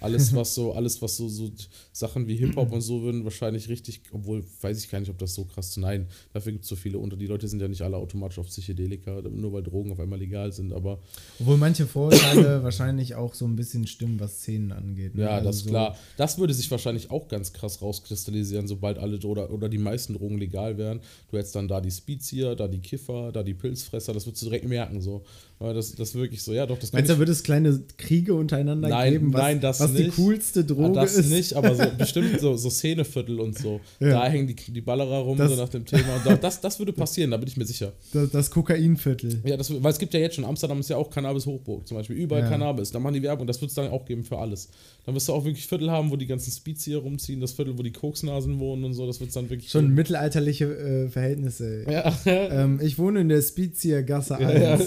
Alles, 0.00 0.34
was 0.34 0.54
so, 0.54 0.72
alles, 0.72 1.00
was 1.02 1.16
so, 1.16 1.28
so 1.28 1.50
Sachen 1.92 2.26
wie 2.26 2.36
Hip-Hop 2.36 2.72
und 2.72 2.80
so 2.80 3.02
würden 3.02 3.24
wahrscheinlich 3.24 3.68
richtig, 3.68 4.02
obwohl 4.12 4.44
weiß 4.60 4.82
ich 4.82 4.90
gar 4.90 5.00
nicht, 5.00 5.10
ob 5.10 5.18
das 5.18 5.34
so 5.34 5.44
krass 5.44 5.70
ist. 5.70 5.76
Nein, 5.76 6.06
dafür 6.32 6.52
gibt 6.52 6.64
es 6.64 6.68
so 6.68 6.76
viele 6.76 6.98
unter. 6.98 7.16
Die 7.16 7.26
Leute 7.26 7.48
sind 7.48 7.60
ja 7.60 7.68
nicht 7.68 7.82
alle 7.82 7.96
automatisch 7.96 8.38
auf 8.38 8.46
Psychedelika, 8.46 9.22
nur 9.22 9.52
weil 9.52 9.62
Drogen 9.62 9.92
auf 9.92 10.00
einmal 10.00 10.18
legal 10.18 10.52
sind, 10.52 10.72
aber. 10.72 11.00
Obwohl 11.38 11.56
manche 11.56 11.86
Vorurteile 11.86 12.62
wahrscheinlich 12.62 13.14
auch 13.14 13.34
so 13.34 13.44
ein 13.44 13.56
bisschen 13.56 13.86
stimmen, 13.86 14.18
was 14.20 14.38
Szenen 14.38 14.72
angeht. 14.72 15.14
Ne? 15.14 15.22
Ja, 15.22 15.30
also 15.30 15.46
das 15.46 15.56
ist 15.56 15.64
so 15.64 15.70
klar. 15.70 15.96
Das 16.16 16.38
würde 16.38 16.54
sich 16.54 16.70
wahrscheinlich 16.70 17.10
auch 17.10 17.28
ganz 17.28 17.52
krass 17.52 17.82
rauskristallisieren, 17.82 18.66
sobald 18.66 18.98
alle 18.98 19.18
oder, 19.24 19.50
oder 19.50 19.68
die 19.68 19.78
meisten 19.78 20.14
Drogen 20.14 20.38
legal 20.38 20.78
wären. 20.78 21.00
Du 21.30 21.36
hättest 21.36 21.54
dann 21.54 21.68
da 21.68 21.80
die 21.80 21.90
Speedzier, 21.90 22.54
da 22.54 22.68
die 22.68 22.80
Kiffer, 22.80 23.32
da 23.32 23.42
die 23.42 23.54
Pilzfresser, 23.54 24.12
das 24.12 24.26
würdest 24.26 24.42
du 24.42 24.46
direkt 24.46 24.68
merken. 24.68 25.00
So. 25.00 25.24
Aber 25.62 25.74
das, 25.74 25.94
das 25.94 26.14
wirklich 26.14 26.42
so, 26.42 26.54
ja 26.54 26.64
doch, 26.64 26.78
das 26.78 26.90
Meinst 26.94 27.10
du, 27.10 27.12
da 27.12 27.18
wird 27.18 27.28
es 27.28 27.42
kleine 27.42 27.82
Kriege 27.98 28.32
untereinander 28.32 28.88
nein, 28.88 29.12
geben, 29.12 29.32
was, 29.34 29.42
nein, 29.42 29.60
das 29.60 29.78
was 29.80 29.92
nicht. 29.92 30.06
die 30.06 30.22
coolste 30.22 30.64
Droge 30.64 30.94
das 30.94 31.12
ist? 31.12 31.30
Das 31.30 31.36
nicht, 31.36 31.52
aber 31.52 31.74
so, 31.74 31.84
bestimmt 31.98 32.40
so, 32.40 32.56
so 32.56 32.70
Szeneviertel 32.70 33.38
und 33.38 33.58
so. 33.58 33.78
Ja. 34.00 34.08
Da 34.08 34.26
hängen 34.26 34.46
die, 34.46 34.54
die 34.54 34.80
Ballerer 34.80 35.18
rum, 35.18 35.36
das, 35.36 35.50
so 35.50 35.56
nach 35.56 35.68
dem 35.68 35.84
Thema. 35.84 36.14
Und 36.24 36.42
das, 36.42 36.62
das 36.62 36.78
würde 36.78 36.94
passieren, 36.94 37.30
da 37.32 37.36
bin 37.36 37.46
ich 37.46 37.58
mir 37.58 37.66
sicher. 37.66 37.92
Das, 38.14 38.30
das 38.30 38.50
Kokainviertel. 38.50 39.42
Ja, 39.44 39.58
das, 39.58 39.70
weil 39.70 39.92
es 39.92 39.98
gibt 39.98 40.14
ja 40.14 40.20
jetzt 40.20 40.36
schon, 40.36 40.46
Amsterdam 40.46 40.80
ist 40.80 40.88
ja 40.88 40.96
auch 40.96 41.10
Cannabis-Hochburg 41.10 41.86
zum 41.86 41.98
Beispiel. 41.98 42.16
Überall 42.16 42.44
ja. 42.44 42.48
Cannabis. 42.48 42.90
Da 42.90 42.98
machen 42.98 43.12
die 43.12 43.22
Werbung, 43.22 43.46
das 43.46 43.60
wird 43.60 43.68
es 43.68 43.74
dann 43.74 43.90
auch 43.90 44.06
geben 44.06 44.24
für 44.24 44.38
alles. 44.38 44.70
Dann 45.04 45.14
wirst 45.14 45.28
du 45.28 45.34
auch 45.34 45.44
wirklich 45.44 45.66
Viertel 45.66 45.90
haben, 45.90 46.10
wo 46.10 46.16
die 46.16 46.26
ganzen 46.26 46.52
Speeds 46.52 46.84
hier 46.84 46.98
rumziehen, 46.98 47.38
das 47.38 47.52
Viertel, 47.52 47.76
wo 47.76 47.82
die 47.82 47.92
Koksnasen 47.92 48.60
wohnen 48.60 48.84
und 48.84 48.94
so, 48.94 49.06
das 49.06 49.20
wird 49.20 49.36
dann 49.36 49.50
wirklich. 49.50 49.70
Schon 49.70 49.82
geben. 49.82 49.94
mittelalterliche 49.94 50.64
äh, 50.64 51.08
Verhältnisse. 51.10 51.84
Ja. 51.86 52.16
ähm, 52.24 52.80
ich 52.82 52.98
wohne 52.98 53.20
in 53.20 53.28
der 53.28 53.42
Speedzier 53.42 54.02
Gasse 54.02 54.38
1. 54.38 54.50
Ja, 54.60 54.76
ja. 54.76 54.78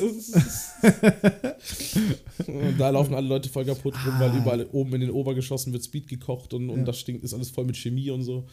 Und 2.47 2.79
da 2.79 2.89
laufen 2.89 3.13
alle 3.13 3.27
Leute 3.27 3.49
voll 3.49 3.65
kaputt 3.65 3.95
rum, 4.05 4.13
weil 4.19 4.31
ah. 4.31 4.37
überall 4.37 4.67
oben 4.71 4.93
in 4.95 5.01
den 5.01 5.11
Obergeschossen 5.11 5.73
wird 5.73 5.83
Speed 5.83 6.07
gekocht 6.07 6.53
und, 6.53 6.69
und 6.69 6.79
ja. 6.79 6.83
das 6.85 6.99
stinkt, 6.99 7.23
ist 7.23 7.33
alles 7.33 7.49
voll 7.49 7.65
mit 7.65 7.77
Chemie 7.77 8.09
und 8.09 8.23
so. 8.23 8.45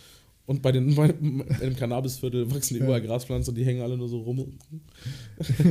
Und 0.46 0.62
bei 0.62 0.72
den 0.72 0.94
bei, 0.96 1.14
im 1.60 1.76
Cannabisviertel 1.76 2.50
wachsen 2.52 2.76
ja. 2.76 2.84
überall 2.84 3.02
Graspflanzen 3.02 3.52
und 3.52 3.58
die 3.58 3.64
hängen 3.64 3.82
alle 3.82 3.96
nur 3.96 4.08
so 4.08 4.20
rum. 4.20 4.58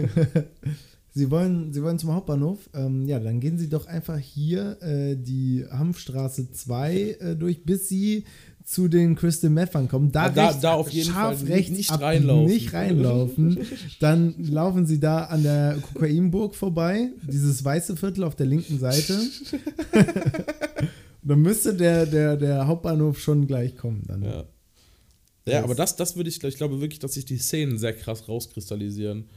Sie 1.12 1.32
wollen, 1.32 1.74
Sie 1.74 1.82
wollen 1.82 1.98
zum 1.98 2.14
Hauptbahnhof? 2.14 2.70
Ähm, 2.74 3.06
ja, 3.08 3.20
dann 3.20 3.40
gehen 3.40 3.58
Sie 3.58 3.68
doch 3.68 3.88
einfach 3.88 4.18
hier 4.18 4.82
äh, 4.82 5.16
die 5.18 5.66
Hanfstraße 5.70 6.52
2 6.52 6.96
äh, 6.96 7.36
durch, 7.36 7.64
bis 7.64 7.90
Sie 7.90 8.26
zu 8.70 8.88
den 8.88 9.16
Crystal 9.16 9.50
Methern 9.50 9.88
kommen, 9.88 10.12
da, 10.12 10.30
da, 10.30 10.50
rechts, 10.50 10.62
da 10.62 10.74
auf 10.74 10.92
jeden 10.92 11.12
scharf 11.12 11.40
Fall 11.40 11.48
rechts 11.48 11.76
nicht 11.76 11.90
ab, 11.90 12.02
reinlaufen. 12.02 12.54
Nicht 12.54 12.72
reinlaufen. 12.72 13.58
Dann 14.00 14.36
laufen 14.44 14.86
sie 14.86 15.00
da 15.00 15.24
an 15.24 15.42
der 15.42 15.80
Kokainburg 15.82 16.54
vorbei, 16.54 17.10
dieses 17.24 17.66
weiße 17.66 17.98
Viertel 17.98 18.24
auf 18.24 18.36
der 18.36 18.46
linken 18.46 18.78
Seite. 18.78 19.20
dann 21.24 21.42
müsste 21.42 21.74
der, 21.74 22.06
der, 22.06 22.38
der 22.38 22.68
Hauptbahnhof 22.68 23.20
schon 23.20 23.48
gleich 23.48 23.76
kommen. 23.76 24.04
Dann. 24.06 24.22
Ja, 24.22 24.46
ja 25.48 25.64
aber 25.64 25.74
das, 25.74 25.96
das 25.96 26.16
würde 26.16 26.30
ich, 26.30 26.44
ich 26.44 26.58
glaube 26.58 26.80
wirklich, 26.80 27.00
dass 27.00 27.16
sich 27.16 27.26
die 27.26 27.40
Szenen 27.40 27.80
sehr 27.80 27.94
krass 27.94 28.28
rauskristallisieren. 28.28 29.30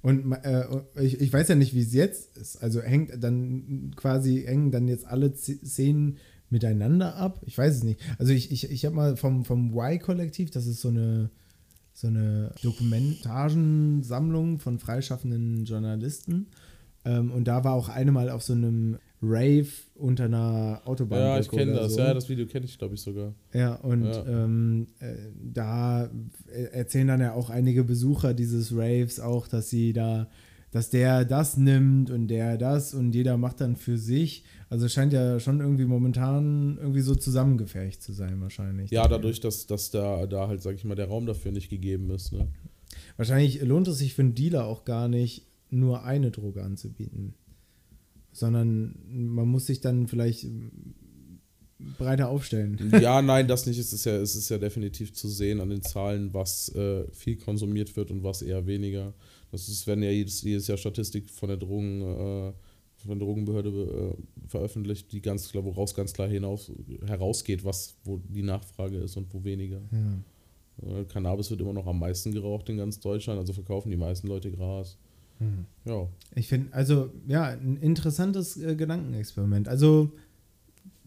Und 0.00 0.30
äh, 0.44 0.64
ich, 1.00 1.20
ich 1.20 1.32
weiß 1.32 1.48
ja 1.48 1.56
nicht, 1.56 1.74
wie 1.74 1.82
es 1.82 1.92
jetzt 1.92 2.36
ist. 2.36 2.62
Also 2.62 2.82
hängt 2.82 3.20
dann 3.22 3.92
quasi, 3.96 4.44
hängen 4.46 4.70
dann 4.70 4.86
jetzt 4.86 5.08
alle 5.08 5.34
Szenen 5.34 6.18
miteinander 6.52 7.16
ab? 7.16 7.40
Ich 7.46 7.58
weiß 7.58 7.74
es 7.74 7.82
nicht. 7.82 8.00
Also 8.18 8.32
ich, 8.32 8.52
ich, 8.52 8.70
ich 8.70 8.84
habe 8.84 8.94
mal 8.94 9.16
vom, 9.16 9.44
vom 9.44 9.72
Y-Kollektiv, 9.76 10.50
das 10.50 10.66
ist 10.66 10.80
so 10.80 10.88
eine, 10.88 11.30
so 11.92 12.06
eine 12.06 12.52
Dokumentagensammlung 12.62 14.60
von 14.60 14.78
freischaffenden 14.78 15.64
Journalisten. 15.64 16.46
Ähm, 17.04 17.32
und 17.32 17.48
da 17.48 17.64
war 17.64 17.72
auch 17.72 17.88
eine 17.88 18.12
mal 18.12 18.30
auf 18.30 18.42
so 18.42 18.52
einem 18.52 18.98
Rave 19.22 19.68
unter 19.94 20.24
einer 20.24 20.82
Autobahn. 20.84 21.18
Ja, 21.18 21.38
ich 21.38 21.48
kenne 21.48 21.74
das. 21.74 21.94
So. 21.94 22.00
Ja, 22.00 22.12
das 22.12 22.28
Video 22.28 22.46
kenne 22.46 22.66
ich, 22.66 22.76
glaube 22.76 22.94
ich, 22.94 23.00
sogar. 23.00 23.34
Ja, 23.52 23.74
und 23.76 24.04
ja. 24.04 24.26
Ähm, 24.26 24.88
äh, 24.98 25.14
da 25.52 26.10
erzählen 26.72 27.06
dann 27.06 27.20
ja 27.20 27.32
auch 27.34 27.48
einige 27.48 27.84
Besucher 27.84 28.34
dieses 28.34 28.72
Raves 28.72 29.20
auch, 29.20 29.46
dass 29.46 29.70
sie 29.70 29.92
da, 29.92 30.28
dass 30.72 30.90
der 30.90 31.24
das 31.24 31.56
nimmt 31.56 32.10
und 32.10 32.28
der 32.28 32.58
das 32.58 32.94
und 32.94 33.14
jeder 33.14 33.36
macht 33.36 33.60
dann 33.60 33.76
für 33.76 33.96
sich. 33.96 34.44
Also 34.72 34.86
es 34.86 34.94
scheint 34.94 35.12
ja 35.12 35.38
schon 35.38 35.60
irgendwie 35.60 35.84
momentan 35.84 36.78
irgendwie 36.78 37.02
so 37.02 37.14
zusammengefercht 37.14 38.02
zu 38.02 38.14
sein, 38.14 38.40
wahrscheinlich. 38.40 38.90
Ja, 38.90 39.06
dadurch, 39.06 39.38
dass, 39.38 39.66
dass 39.66 39.90
da, 39.90 40.24
da 40.24 40.48
halt, 40.48 40.62
sag 40.62 40.76
ich 40.76 40.84
mal, 40.84 40.94
der 40.94 41.08
Raum 41.08 41.26
dafür 41.26 41.52
nicht 41.52 41.68
gegeben 41.68 42.08
ist. 42.08 42.32
Ne? 42.32 42.48
Wahrscheinlich 43.18 43.60
lohnt 43.60 43.86
es 43.88 43.98
sich 43.98 44.14
für 44.14 44.22
einen 44.22 44.34
Dealer 44.34 44.64
auch 44.64 44.86
gar 44.86 45.08
nicht, 45.08 45.46
nur 45.68 46.04
eine 46.04 46.30
Droge 46.30 46.62
anzubieten. 46.62 47.34
Sondern 48.32 48.94
man 49.10 49.46
muss 49.46 49.66
sich 49.66 49.82
dann 49.82 50.08
vielleicht 50.08 50.46
breiter 51.98 52.30
aufstellen. 52.30 52.78
Ja, 52.98 53.20
nein, 53.20 53.48
das 53.48 53.66
nicht. 53.66 53.78
Es 53.78 53.92
ist 53.92 54.06
ja, 54.06 54.16
es 54.16 54.34
ist 54.34 54.48
ja 54.48 54.56
definitiv 54.56 55.12
zu 55.12 55.28
sehen 55.28 55.60
an 55.60 55.68
den 55.68 55.82
Zahlen, 55.82 56.32
was 56.32 56.74
äh, 56.74 57.04
viel 57.12 57.36
konsumiert 57.36 57.94
wird 57.94 58.10
und 58.10 58.22
was 58.22 58.40
eher 58.40 58.66
weniger. 58.66 59.12
Das 59.50 59.68
ist, 59.68 59.86
wenn 59.86 60.02
ja 60.02 60.10
jedes, 60.10 60.40
jedes 60.40 60.66
Jahr 60.66 60.78
Statistik 60.78 61.28
von 61.28 61.50
der 61.50 61.58
Drogen. 61.58 62.00
Äh, 62.00 62.52
von 63.06 63.18
der 63.18 63.26
Drogenbehörde 63.26 63.70
äh, 63.70 64.48
veröffentlicht, 64.48 65.12
die 65.12 65.20
ganz 65.20 65.52
woraus 65.54 65.94
ganz 65.94 66.12
klar 66.12 66.28
hinaus, 66.28 66.70
herausgeht, 67.06 67.64
was 67.64 67.96
wo 68.04 68.18
die 68.18 68.42
Nachfrage 68.42 68.98
ist 68.98 69.16
und 69.16 69.32
wo 69.32 69.44
weniger. 69.44 69.80
Ja. 69.90 70.98
Äh, 71.00 71.04
Cannabis 71.04 71.50
wird 71.50 71.60
immer 71.60 71.72
noch 71.72 71.86
am 71.86 71.98
meisten 71.98 72.32
geraucht 72.32 72.68
in 72.68 72.76
ganz 72.76 73.00
Deutschland, 73.00 73.38
also 73.38 73.52
verkaufen 73.52 73.90
die 73.90 73.96
meisten 73.96 74.26
Leute 74.26 74.50
Gras. 74.50 74.96
Hm. 75.38 75.64
Ja. 75.84 76.08
Ich 76.34 76.48
finde, 76.48 76.72
also 76.72 77.10
ja, 77.26 77.48
ein 77.48 77.76
interessantes 77.76 78.56
äh, 78.56 78.74
Gedankenexperiment. 78.76 79.68
Also, 79.68 80.12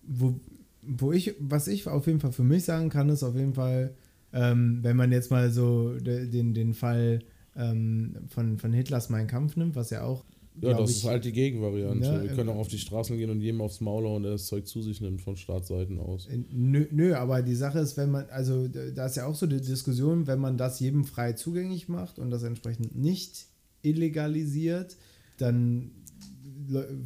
wo, 0.03 0.35
wo 0.81 1.11
ich, 1.11 1.33
was 1.39 1.67
ich 1.67 1.87
auf 1.87 2.07
jeden 2.07 2.19
Fall 2.19 2.31
für 2.31 2.43
mich 2.43 2.65
sagen 2.65 2.89
kann, 2.89 3.09
ist 3.09 3.23
auf 3.23 3.35
jeden 3.35 3.53
Fall, 3.53 3.95
ähm, 4.33 4.79
wenn 4.81 4.97
man 4.97 5.11
jetzt 5.11 5.31
mal 5.31 5.51
so 5.51 5.97
de, 5.97 6.27
den, 6.29 6.53
den 6.53 6.73
Fall 6.73 7.19
ähm, 7.55 8.17
von, 8.27 8.59
von 8.59 8.73
Hitlers 8.73 9.09
Mein 9.09 9.27
Kampf 9.27 9.55
nimmt, 9.55 9.75
was 9.75 9.89
ja 9.89 10.03
auch 10.03 10.25
ja, 10.61 10.73
das 10.73 10.91
ich, 10.91 10.97
ist 10.97 11.05
halt 11.05 11.25
die 11.25 11.31
Gegenvariante. 11.31 12.05
Ja, 12.05 12.23
wir 12.23 12.29
können 12.29 12.49
auch 12.49 12.57
auf 12.57 12.67
die 12.67 12.77
Straßen 12.77 13.17
gehen 13.17 13.29
und 13.29 13.41
jedem 13.41 13.61
aufs 13.61 13.81
Maul 13.81 14.05
hauen, 14.05 14.23
der 14.23 14.33
das 14.33 14.47
Zeug 14.47 14.67
zu 14.67 14.81
sich 14.81 15.01
nimmt 15.01 15.21
von 15.21 15.35
Startseiten 15.35 15.99
aus. 15.99 16.27
Äh, 16.27 16.39
nö, 16.51 16.87
nö, 16.91 17.15
aber 17.15 17.41
die 17.41 17.55
Sache 17.55 17.79
ist, 17.79 17.97
wenn 17.97 18.11
man, 18.11 18.25
also 18.29 18.67
da 18.67 19.05
ist 19.05 19.17
ja 19.17 19.25
auch 19.25 19.35
so 19.35 19.47
die 19.47 19.61
Diskussion, 19.61 20.27
wenn 20.27 20.39
man 20.39 20.57
das 20.57 20.79
jedem 20.79 21.03
frei 21.03 21.33
zugänglich 21.33 21.89
macht 21.89 22.19
und 22.19 22.31
das 22.31 22.43
entsprechend 22.43 22.95
nicht 22.95 23.47
illegalisiert, 23.81 24.95
dann 25.37 25.91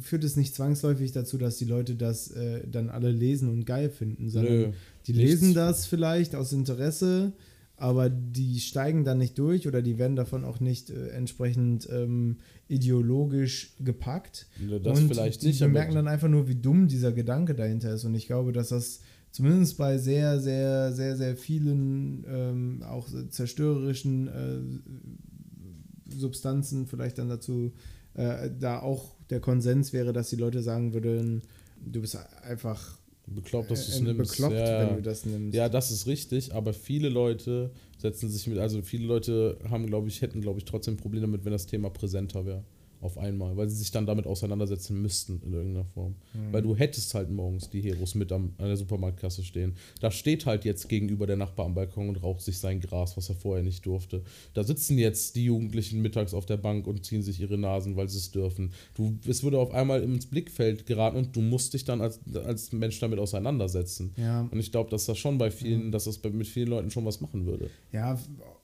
führt 0.00 0.24
es 0.24 0.36
nicht 0.36 0.54
zwangsläufig 0.54 1.12
dazu, 1.12 1.36
dass 1.38 1.58
die 1.58 1.64
Leute 1.64 1.94
das 1.94 2.30
äh, 2.30 2.66
dann 2.66 2.88
alle 2.88 3.10
lesen 3.10 3.48
und 3.50 3.66
geil 3.66 3.90
finden, 3.90 4.30
sondern 4.30 4.54
Nö, 4.54 4.72
die 5.06 5.12
lesen 5.12 5.48
nichts. 5.48 5.54
das 5.54 5.86
vielleicht 5.86 6.34
aus 6.34 6.52
Interesse 6.52 7.32
aber 7.80 8.10
die 8.10 8.60
steigen 8.60 9.04
dann 9.04 9.16
nicht 9.16 9.38
durch 9.38 9.66
oder 9.66 9.80
die 9.80 9.98
werden 9.98 10.14
davon 10.14 10.44
auch 10.44 10.60
nicht 10.60 10.90
äh, 10.90 11.08
entsprechend 11.08 11.88
ähm, 11.90 12.36
ideologisch 12.68 13.74
gepackt. 13.80 14.48
Das 14.84 15.00
und 15.00 15.08
vielleicht 15.08 15.42
nicht. 15.42 15.60
Die 15.60 15.66
merken 15.66 15.94
dann 15.94 16.06
einfach 16.06 16.28
nur, 16.28 16.46
wie 16.46 16.56
dumm 16.56 16.88
dieser 16.88 17.12
Gedanke 17.12 17.54
dahinter 17.54 17.94
ist. 17.94 18.04
Und 18.04 18.14
ich 18.14 18.26
glaube, 18.26 18.52
dass 18.52 18.68
das 18.68 19.00
zumindest 19.30 19.78
bei 19.78 19.96
sehr, 19.96 20.40
sehr, 20.40 20.92
sehr, 20.92 21.16
sehr 21.16 21.36
vielen 21.36 22.26
ähm, 22.28 22.82
auch 22.82 23.08
zerstörerischen 23.30 24.28
äh, 24.28 26.14
Substanzen 26.14 26.86
vielleicht 26.86 27.16
dann 27.16 27.30
dazu 27.30 27.72
äh, 28.12 28.50
da 28.60 28.80
auch 28.80 29.14
der 29.30 29.40
Konsens 29.40 29.94
wäre, 29.94 30.12
dass 30.12 30.28
die 30.28 30.36
Leute 30.36 30.62
sagen 30.62 30.92
würden, 30.92 31.42
du 31.82 32.02
bist 32.02 32.18
einfach 32.42 32.99
bekloppt, 33.34 33.70
dass 33.70 33.86
du 33.86 33.92
es 33.92 34.00
äh, 34.00 34.02
nimmst. 34.04 34.32
Bekloppt, 34.32 34.54
ja, 34.54 34.80
wenn 34.80 34.96
du 34.96 35.02
das 35.02 35.26
nimmst. 35.26 35.54
Ja, 35.54 35.68
das 35.68 35.90
ist 35.90 36.06
richtig, 36.06 36.54
aber 36.54 36.72
viele 36.72 37.08
Leute 37.08 37.70
setzen 37.98 38.28
sich 38.28 38.46
mit, 38.46 38.58
also 38.58 38.82
viele 38.82 39.06
Leute 39.06 39.58
haben, 39.68 39.86
glaube 39.86 40.08
ich, 40.08 40.22
hätten, 40.22 40.40
glaube 40.40 40.58
ich, 40.58 40.64
trotzdem 40.64 40.96
Probleme 40.96 41.26
damit, 41.26 41.44
wenn 41.44 41.52
das 41.52 41.66
Thema 41.66 41.90
präsenter 41.90 42.46
wäre 42.46 42.64
auf 43.00 43.16
einmal, 43.16 43.56
weil 43.56 43.68
sie 43.68 43.76
sich 43.76 43.90
dann 43.90 44.06
damit 44.06 44.26
auseinandersetzen 44.26 45.00
müssten 45.00 45.40
in 45.44 45.52
irgendeiner 45.52 45.86
Form. 45.86 46.16
Mhm. 46.34 46.52
Weil 46.52 46.62
du 46.62 46.76
hättest 46.76 47.14
halt 47.14 47.30
morgens 47.30 47.70
die 47.70 47.80
Heroes 47.80 48.14
mit 48.14 48.30
am, 48.32 48.52
an 48.58 48.66
der 48.66 48.76
Supermarktkasse 48.76 49.42
stehen. 49.42 49.74
Da 50.00 50.10
steht 50.10 50.46
halt 50.46 50.64
jetzt 50.64 50.88
gegenüber 50.88 51.26
der 51.26 51.36
Nachbar 51.36 51.66
am 51.66 51.74
Balkon 51.74 52.10
und 52.10 52.22
raucht 52.22 52.42
sich 52.42 52.58
sein 52.58 52.80
Gras, 52.80 53.16
was 53.16 53.28
er 53.28 53.36
vorher 53.36 53.64
nicht 53.64 53.86
durfte. 53.86 54.22
Da 54.54 54.64
sitzen 54.64 54.98
jetzt 54.98 55.36
die 55.36 55.44
Jugendlichen 55.44 56.02
mittags 56.02 56.34
auf 56.34 56.46
der 56.46 56.58
Bank 56.58 56.86
und 56.86 57.04
ziehen 57.04 57.22
sich 57.22 57.40
ihre 57.40 57.56
Nasen, 57.56 57.96
weil 57.96 58.08
sie 58.08 58.18
es 58.18 58.30
dürfen. 58.30 58.72
Du, 58.94 59.18
es 59.26 59.42
würde 59.42 59.58
auf 59.58 59.72
einmal 59.72 60.02
ins 60.02 60.26
Blickfeld 60.26 60.86
geraten 60.86 61.16
und 61.16 61.34
du 61.34 61.40
musst 61.40 61.72
dich 61.74 61.84
dann 61.84 62.00
als, 62.00 62.20
als 62.34 62.72
Mensch 62.72 63.00
damit 63.00 63.18
auseinandersetzen. 63.18 64.12
Ja. 64.16 64.48
Und 64.50 64.58
ich 64.58 64.70
glaube, 64.70 64.90
dass 64.90 65.06
das 65.06 65.18
schon 65.18 65.38
bei 65.38 65.50
vielen, 65.50 65.86
ja. 65.86 65.90
dass 65.90 66.04
das 66.04 66.18
bei, 66.18 66.30
mit 66.30 66.46
vielen 66.46 66.68
Leuten 66.68 66.90
schon 66.90 67.04
was 67.06 67.20
machen 67.20 67.46
würde. 67.46 67.70
Ja, 67.92 68.18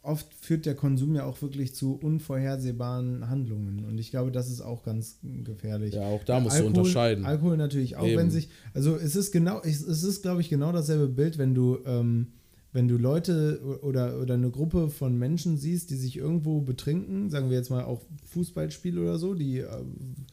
oft 0.06 0.32
führt 0.34 0.66
der 0.66 0.74
Konsum 0.74 1.14
ja 1.14 1.24
auch 1.24 1.40
wirklich 1.42 1.74
zu 1.74 1.94
unvorhersehbaren 1.94 3.28
Handlungen. 3.28 3.84
Und 3.84 3.98
ich 3.98 4.10
glaube, 4.10 4.30
das 4.30 4.50
ist 4.50 4.60
auch 4.60 4.82
ganz 4.82 5.18
gefährlich. 5.22 5.94
Ja, 5.94 6.02
auch 6.02 6.24
da 6.24 6.40
musst 6.40 6.56
Alkohol, 6.56 6.72
du 6.72 6.80
unterscheiden. 6.80 7.26
Alkohol 7.26 7.56
natürlich 7.56 7.96
auch, 7.96 8.06
Eben. 8.06 8.18
wenn 8.18 8.30
sich. 8.30 8.48
Also 8.74 8.96
es 8.96 9.16
ist 9.16 9.32
genau, 9.32 9.60
es 9.62 9.82
es 9.82 10.02
ist, 10.02 10.22
glaube 10.22 10.40
ich, 10.40 10.48
genau 10.48 10.72
dasselbe 10.72 11.08
Bild, 11.08 11.38
wenn 11.38 11.54
du. 11.54 11.78
Ähm, 11.84 12.28
wenn 12.76 12.88
du 12.88 12.98
Leute 12.98 13.78
oder, 13.80 14.20
oder 14.20 14.34
eine 14.34 14.50
Gruppe 14.50 14.90
von 14.90 15.18
Menschen 15.18 15.56
siehst, 15.56 15.88
die 15.88 15.94
sich 15.94 16.18
irgendwo 16.18 16.60
betrinken, 16.60 17.30
sagen 17.30 17.48
wir 17.48 17.56
jetzt 17.56 17.70
mal 17.70 17.84
auch 17.84 18.02
Fußballspiel 18.26 18.98
oder 18.98 19.16
so, 19.18 19.32
die 19.32 19.60
äh, 19.60 19.66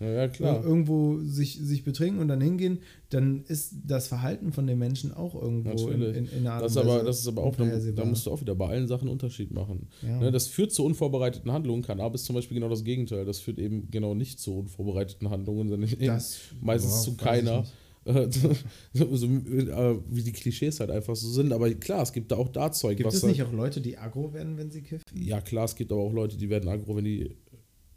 Ja, 0.01 0.25
ja 0.25 0.61
irgendwo 0.61 1.19
sich, 1.23 1.57
sich 1.61 1.85
betrinken 1.85 2.19
und 2.19 2.27
dann 2.27 2.41
hingehen, 2.41 2.79
dann 3.09 3.45
ist 3.47 3.75
das 3.87 4.09
Verhalten 4.09 4.51
von 4.51 4.67
den 4.67 4.77
Menschen 4.77 5.13
auch 5.13 5.41
irgendwo 5.41 5.87
in, 5.87 6.01
in, 6.01 6.25
in 6.25 6.39
einer 6.39 6.51
Art 6.55 6.63
Das 6.65 6.71
ist, 6.73 6.77
und 6.79 6.83
aber, 6.83 6.95
Weise 6.95 7.05
das 7.05 7.19
ist 7.21 7.27
aber 7.29 7.43
auch, 7.43 7.55
da, 7.55 7.65
da 7.65 8.03
musst 8.03 8.25
du 8.25 8.31
auch 8.31 8.41
wieder 8.41 8.55
bei 8.55 8.67
allen 8.67 8.89
Sachen 8.89 9.03
einen 9.03 9.11
Unterschied 9.13 9.53
machen. 9.53 9.87
Ja. 10.01 10.19
Ne, 10.19 10.31
das 10.33 10.47
führt 10.47 10.73
zu 10.73 10.83
unvorbereiteten 10.83 11.49
Handlungen, 11.49 11.81
Cannabis 11.81 12.25
zum 12.25 12.35
Beispiel 12.35 12.55
genau 12.55 12.67
das 12.67 12.83
Gegenteil. 12.83 13.23
Das 13.23 13.39
führt 13.39 13.57
eben 13.57 13.89
genau 13.89 14.15
nicht 14.15 14.41
zu 14.41 14.59
unvorbereiteten 14.59 15.29
Handlungen, 15.29 15.69
sondern 15.69 15.89
Das- 16.01 16.39
meistens 16.59 16.91
boah, 16.91 17.03
zu 17.03 17.15
keiner. 17.15 17.63
Äh, 18.05 18.27
so, 18.31 18.53
so, 19.15 19.25
äh, 19.27 19.97
wie 20.09 20.23
die 20.23 20.31
Klischees 20.33 20.79
halt 20.79 20.91
einfach 20.91 21.15
so 21.15 21.29
sind. 21.29 21.53
Aber 21.53 21.69
klar, 21.73 22.03
es 22.03 22.11
gibt 22.11 22.31
da 22.31 22.35
auch 22.37 22.49
da 22.49 22.71
Zeug, 22.71 22.97
Gibt 22.97 23.13
es 23.13 23.23
halt- 23.23 23.31
nicht 23.31 23.43
auch 23.43 23.51
Leute, 23.53 23.79
die 23.81 23.97
aggro 23.97 24.33
werden, 24.33 24.57
wenn 24.57 24.71
sie 24.71 24.81
kiffen? 24.81 25.03
Ja, 25.15 25.41
klar, 25.41 25.65
es 25.65 25.75
gibt 25.75 25.91
aber 25.91 26.01
auch 26.01 26.13
Leute, 26.13 26.37
die 26.37 26.49
werden 26.49 26.67
aggro, 26.69 26.95
wenn 26.95 27.05
die 27.05 27.35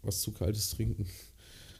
was 0.02 0.20
zu 0.20 0.30
Kaltes 0.32 0.70
trinken. 0.70 1.06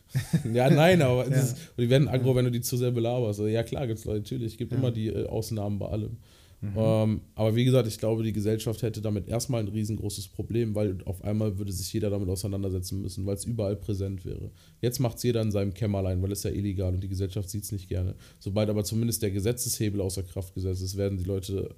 ja, 0.54 0.70
nein, 0.70 1.02
aber 1.02 1.28
Ja. 1.28 1.36
ist, 1.36 1.56
die 1.78 1.88
werden 1.90 2.08
aggro, 2.08 2.34
wenn 2.34 2.44
du 2.44 2.50
die 2.50 2.60
zu 2.60 2.76
sehr 2.76 2.90
belaberst. 2.92 3.40
Also, 3.40 3.46
ja, 3.48 3.62
klar, 3.62 3.86
gibt 3.86 3.98
es 3.98 4.04
Leute, 4.04 4.20
natürlich. 4.20 4.52
Es 4.52 4.58
gibt 4.58 4.72
Ja. 4.72 4.78
immer 4.78 4.90
die 4.90 5.08
äh, 5.08 5.26
Ausnahmen 5.26 5.78
bei 5.78 5.86
allem. 5.86 6.16
Mhm. 6.60 6.72
Ähm, 6.76 7.20
aber 7.34 7.54
wie 7.54 7.64
gesagt, 7.64 7.86
ich 7.86 7.98
glaube, 7.98 8.22
die 8.22 8.32
Gesellschaft 8.32 8.82
hätte 8.82 9.00
damit 9.00 9.28
erstmal 9.28 9.60
ein 9.60 9.68
riesengroßes 9.68 10.28
Problem, 10.28 10.74
weil 10.74 10.98
auf 11.04 11.22
einmal 11.22 11.58
würde 11.58 11.72
sich 11.72 11.92
jeder 11.92 12.10
damit 12.10 12.28
auseinandersetzen 12.28 13.02
müssen, 13.02 13.26
weil 13.26 13.34
es 13.34 13.44
überall 13.44 13.76
präsent 13.76 14.24
wäre. 14.24 14.50
Jetzt 14.80 14.98
macht 14.98 15.18
es 15.18 15.22
jeder 15.22 15.42
in 15.42 15.50
seinem 15.50 15.74
Kämmerlein, 15.74 16.22
weil 16.22 16.32
es 16.32 16.42
ja 16.42 16.50
illegal 16.50 16.94
und 16.94 17.02
die 17.02 17.08
Gesellschaft 17.08 17.50
sieht 17.50 17.64
es 17.64 17.72
nicht 17.72 17.88
gerne. 17.88 18.14
Sobald 18.38 18.70
aber 18.70 18.84
zumindest 18.84 19.22
der 19.22 19.30
Gesetzeshebel 19.30 20.00
außer 20.00 20.22
Kraft 20.22 20.54
gesetzt 20.54 20.82
ist, 20.82 20.96
werden 20.96 21.18
die 21.18 21.24
Leute 21.24 21.74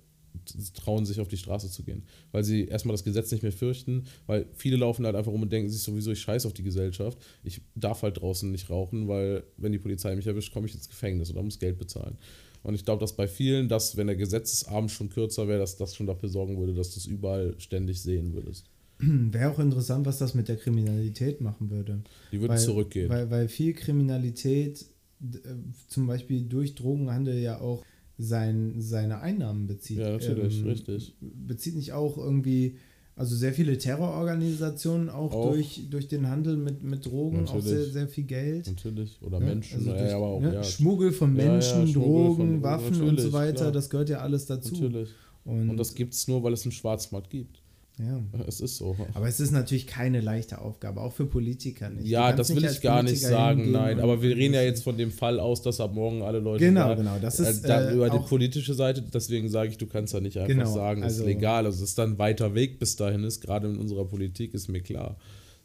trauen, 0.74 1.04
sich 1.04 1.20
auf 1.20 1.28
die 1.28 1.36
Straße 1.36 1.70
zu 1.70 1.82
gehen. 1.82 2.04
Weil 2.32 2.44
sie 2.44 2.66
erstmal 2.66 2.94
das 2.94 3.04
Gesetz 3.04 3.30
nicht 3.30 3.42
mehr 3.42 3.52
fürchten, 3.52 4.04
weil 4.26 4.46
viele 4.54 4.76
laufen 4.76 5.04
halt 5.04 5.16
einfach 5.16 5.32
rum 5.32 5.42
und 5.42 5.52
denken 5.52 5.70
sich 5.70 5.82
sowieso, 5.82 6.12
ich 6.12 6.20
scheiße 6.20 6.46
auf 6.46 6.54
die 6.54 6.62
Gesellschaft. 6.62 7.18
Ich 7.42 7.60
darf 7.74 8.02
halt 8.02 8.20
draußen 8.20 8.50
nicht 8.50 8.70
rauchen, 8.70 9.08
weil 9.08 9.44
wenn 9.56 9.72
die 9.72 9.78
Polizei 9.78 10.14
mich 10.16 10.26
erwischt, 10.26 10.52
komme 10.52 10.66
ich 10.66 10.74
ins 10.74 10.88
Gefängnis 10.88 11.30
oder 11.30 11.42
muss 11.42 11.58
Geld 11.58 11.78
bezahlen. 11.78 12.16
Und 12.62 12.74
ich 12.74 12.84
glaube, 12.84 13.00
dass 13.00 13.14
bei 13.14 13.28
vielen, 13.28 13.68
dass 13.68 13.96
wenn 13.96 14.06
der 14.08 14.16
Gesetzesabend 14.16 14.90
schon 14.90 15.08
kürzer 15.08 15.48
wäre, 15.48 15.60
dass 15.60 15.76
das 15.76 15.94
schon 15.94 16.06
dafür 16.06 16.28
sorgen 16.28 16.58
würde, 16.58 16.74
dass 16.74 16.92
du 16.92 17.00
es 17.00 17.06
überall 17.06 17.54
ständig 17.58 18.02
sehen 18.02 18.34
würdest. 18.34 18.66
Wäre 18.98 19.50
auch 19.50 19.58
interessant, 19.58 20.06
was 20.06 20.18
das 20.18 20.34
mit 20.34 20.48
der 20.48 20.56
Kriminalität 20.56 21.40
machen 21.40 21.70
würde. 21.70 22.02
Die 22.32 22.40
würden 22.40 22.52
weil, 22.52 22.58
zurückgehen. 22.58 23.08
Weil, 23.08 23.30
weil 23.30 23.48
viel 23.48 23.72
Kriminalität 23.74 24.84
äh, 25.22 25.54
zum 25.88 26.06
Beispiel 26.06 26.42
durch 26.42 26.74
Drogenhandel 26.74 27.38
ja 27.38 27.60
auch 27.60 27.84
sein, 28.18 28.74
seine 28.78 29.20
Einnahmen 29.20 29.66
bezieht. 29.66 29.98
Ja, 29.98 30.10
natürlich, 30.10 30.60
Ähm, 30.60 30.66
richtig. 30.66 31.14
Bezieht 31.20 31.76
nicht 31.76 31.92
auch 31.92 32.18
irgendwie, 32.18 32.76
also 33.18 33.34
sehr 33.36 33.52
viele 33.52 33.76
Terrororganisationen 33.76 35.10
auch, 35.10 35.32
Auch. 35.32 35.52
Durch, 35.52 35.82
durch 35.90 36.08
den 36.08 36.28
Handel 36.28 36.56
mit, 36.56 36.82
mit 36.82 37.04
Drogen, 37.04 37.38
auch 37.48 37.54
Natürlich. 37.54 37.64
sehr, 37.66 37.84
sehr 37.86 38.08
viel 38.08 38.24
Geld. 38.24 38.66
Natürlich. 38.66 39.18
Oder 39.22 39.40
Ne? 39.40 39.46
Menschen. 39.46 39.78
Also 39.78 39.90
ja, 39.90 39.96
durch, 39.98 40.10
ja, 40.10 40.16
auch, 40.16 40.40
ne? 40.40 40.54
ja. 40.54 40.62
Schmuggel 40.62 41.12
von 41.12 41.36
Ja, 41.36 41.44
ja, 41.44 41.52
Menschen, 41.52 41.88
Schmuggel 41.88 42.02
Drogen, 42.12 42.36
von- 42.36 42.62
Waffen 42.62 43.02
und 43.02 43.20
so 43.20 43.32
weiter, 43.32 43.72
das 43.72 43.90
gehört 43.90 44.08
ja 44.08 44.18
alles 44.18 44.46
dazu. 44.46 44.74
Natürlich. 44.74 45.08
Und, 45.44 45.70
Und 45.70 45.76
das 45.78 45.94
gibt 45.94 46.14
es 46.14 46.28
nur, 46.28 46.42
weil 46.42 46.52
es 46.52 46.64
einen 46.64 46.72
Schwarzmarkt 46.72 47.30
gibt. 47.30 47.57
Ja. 47.98 48.20
Es 48.46 48.60
ist 48.60 48.76
so. 48.76 48.96
Aber 49.14 49.28
es 49.28 49.40
ist 49.40 49.50
natürlich 49.50 49.86
keine 49.86 50.20
leichte 50.20 50.60
Aufgabe, 50.60 51.00
auch 51.00 51.12
für 51.12 51.26
Politiker 51.26 51.90
nicht. 51.90 52.06
Ja, 52.06 52.32
das 52.32 52.54
will 52.54 52.64
ich 52.64 52.80
gar 52.80 53.02
nicht 53.02 53.20
sagen, 53.20 53.70
nein. 53.70 54.00
Aber 54.00 54.22
wir 54.22 54.36
reden 54.36 54.54
ja 54.54 54.62
jetzt 54.62 54.82
von 54.84 54.96
dem 54.96 55.10
Fall 55.10 55.40
aus, 55.40 55.62
dass 55.62 55.80
ab 55.80 55.94
morgen 55.94 56.22
alle 56.22 56.38
Leute. 56.38 56.64
Genau, 56.64 56.88
da, 56.88 56.94
genau, 56.94 57.16
das 57.20 57.40
ist, 57.40 57.64
äh, 57.64 57.68
da, 57.68 57.90
äh, 57.90 57.94
über 57.94 58.10
die 58.10 58.18
politische 58.18 58.74
Seite, 58.74 59.02
deswegen 59.02 59.48
sage 59.48 59.70
ich, 59.70 59.78
du 59.78 59.86
kannst 59.86 60.14
ja 60.14 60.20
nicht 60.20 60.36
einfach 60.36 60.48
Genau, 60.48 60.72
sagen, 60.72 61.02
also- 61.02 61.22
ist 61.22 61.26
legal. 61.26 61.66
Also 61.66 61.82
es 61.82 61.90
ist 61.90 61.98
dann 61.98 62.12
ein 62.12 62.18
weiter 62.18 62.54
Weg 62.54 62.78
bis 62.78 62.96
dahin 62.96 63.24
ist, 63.24 63.40
gerade 63.40 63.68
in 63.68 63.76
unserer 63.78 64.04
Politik, 64.04 64.54
ist 64.54 64.68
mir 64.68 64.80
klar. 64.80 65.16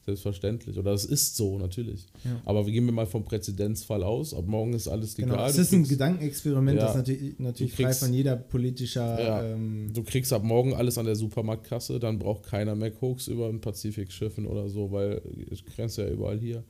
Selbstverständlich. 0.06 0.78
Oder 0.78 0.92
es 0.92 1.06
ist 1.06 1.38
so, 1.38 1.58
natürlich. 1.58 2.06
Ja. 2.26 2.42
Aber 2.46 2.66
wir 2.66 2.74
gehen 2.74 2.86
wir 2.86 2.92
mal 2.92 3.06
vom 3.06 3.24
Präzedenzfall 3.24 4.04
aus. 4.04 4.34
Ab 4.34 4.46
morgen 4.48 4.74
ist 4.74 4.88
alles 4.90 5.18
legal. 5.18 5.38
Genau, 5.38 5.48
es 5.48 5.58
ist 5.58 5.72
ein 5.72 5.80
kriegst- 5.80 5.92
Gedankenexperiment, 5.92 6.78
Ja. 6.78 6.88
das 6.88 6.96
natürlich, 6.98 7.40
natürlich 7.40 7.72
Du 7.72 7.76
frei 7.78 7.84
kriegst- 7.90 8.00
von 8.04 8.14
jeder 8.14 8.36
politischer. 8.36 9.24
Ja. 9.24 9.44
Ähm, 9.46 9.92
Du 9.94 10.04
kriegst 10.04 10.34
ab 10.34 10.44
morgen 10.44 10.74
alles 10.74 10.98
an 10.98 11.06
der 11.06 11.16
Supermarktkasse, 11.16 12.00
dann 12.00 12.20
braucht 12.20 12.44
keiner 12.44 12.76
mehr 12.76 12.92
Koks 12.92 13.28
über 13.28 13.48
ein 13.48 13.62
Pazifikschiffen 13.62 14.46
oder 14.46 14.68
so, 14.70 14.92
weil 14.92 15.22
es 15.50 15.64
grenzt 15.64 15.98
ja 15.98 16.08
überall 16.10 16.40
hier. 16.40 16.64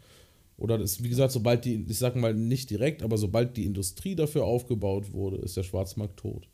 Oder 0.57 0.77
das, 0.77 1.03
wie 1.03 1.09
gesagt, 1.09 1.31
sobald 1.34 1.65
die, 1.65 1.84
ich 1.89 1.97
sag 1.97 2.15
mal 2.15 2.34
nicht 2.36 2.69
direkt, 2.69 3.01
aber 3.01 3.17
sobald 3.17 3.57
die 3.57 3.65
Industrie 3.65 4.13
dafür 4.15 4.43
aufgebaut 4.45 5.11
wurde, 5.11 5.38
ist 5.38 5.57
der 5.57 5.63
Schwarzmarkt 5.63 6.17
tot. 6.17 6.47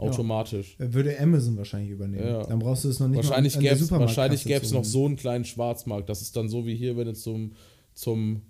Automatisch. 0.00 0.76
würde 0.78 1.18
Amazon 1.18 1.56
wahrscheinlich 1.56 1.90
übernehmen. 1.90 2.26
Ja. 2.26 2.42
Dann 2.44 2.58
brauchst 2.58 2.84
du 2.84 2.88
es 2.88 3.00
noch 3.00 3.08
nicht 3.08 3.16
wahrscheinlich 3.16 3.54
mal 3.54 3.58
an 3.58 3.64
der 3.64 3.72
gäbe 3.74 3.84
es 3.84 3.90
wahrscheinlich 3.90 4.44
gäb's 4.44 4.72
noch 4.72 4.84
so 4.84 5.06
einen 5.06 5.16
kleinen 5.16 5.44
Schwarzmarkt. 5.44 6.08
Das 6.08 6.22
ist 6.22 6.36
dann 6.36 6.48
so 6.48 6.66
wie 6.66 6.74
hier, 6.74 6.96
wenn 6.96 7.06
du 7.06 7.14
zum, 7.14 7.52
zum 7.94 8.42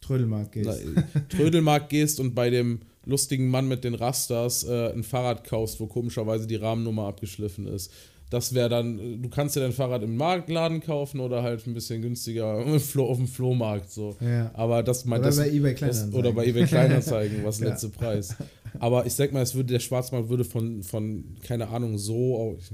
Trödelmarkt 0.00 0.52
gehst. 0.52 0.70
na, 0.94 1.02
Trödelmarkt 1.28 1.88
gehst 1.88 2.20
und 2.20 2.34
bei 2.34 2.50
dem 2.50 2.80
lustigen 3.04 3.48
Mann 3.48 3.68
mit 3.68 3.84
den 3.84 3.94
Rasters 3.94 4.64
äh, 4.64 4.92
ein 4.92 5.02
Fahrrad 5.02 5.44
kaufst, 5.44 5.80
wo 5.80 5.86
komischerweise 5.86 6.46
die 6.46 6.56
Rahmennummer 6.56 7.06
abgeschliffen 7.06 7.66
ist. 7.66 7.92
Das 8.30 8.54
wäre 8.54 8.70
dann, 8.70 9.20
du 9.20 9.28
kannst 9.28 9.56
dir 9.56 9.60
dein 9.60 9.72
Fahrrad 9.72 10.02
im 10.02 10.16
Marktladen 10.16 10.80
kaufen 10.80 11.20
oder 11.20 11.42
halt 11.42 11.66
ein 11.66 11.74
bisschen 11.74 12.00
günstiger 12.00 12.64
auf 12.96 13.16
dem 13.18 13.28
Flohmarkt 13.28 13.90
so. 13.90 14.16
Ja. 14.20 14.50
Aber 14.54 14.82
das 14.82 15.04
meint 15.04 15.20
Oder 15.20 15.28
das, 15.28 15.36
bei 15.36 15.50
eBay 15.50 15.72
das, 15.72 15.78
Kleinanzeigen. 15.78 16.14
Oder 16.18 16.32
bei 16.32 16.46
eBay 16.46 16.64
Kleinanzeigen, 16.64 17.36
was 17.44 17.60
Ja. 17.60 17.68
letzte 17.68 17.90
Preis. 17.90 18.34
Aber 18.78 19.04
ich 19.06 19.12
sag 19.12 19.32
mal, 19.32 19.42
es 19.42 19.54
würde 19.54 19.72
der 19.72 19.80
Schwarzmarkt 19.80 20.28
würde 20.28 20.44
von, 20.44 20.82
von 20.82 21.24
keine 21.42 21.68
Ahnung, 21.68 21.98
so 21.98 22.36
auf, 22.36 22.70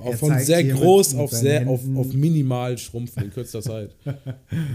auf 0.00 0.18
von 0.18 0.38
sehr 0.38 0.58
hier 0.60 0.74
mit- 0.74 0.82
groß 0.82 1.12
mit 1.12 1.22
auf 1.22 1.30
sehr 1.32 1.68
auf, 1.68 1.80
auf 1.94 2.12
minimal 2.12 2.76
schrumpfen 2.78 3.24
in 3.24 3.30
kürzester 3.30 3.62
Zeit. 3.62 3.94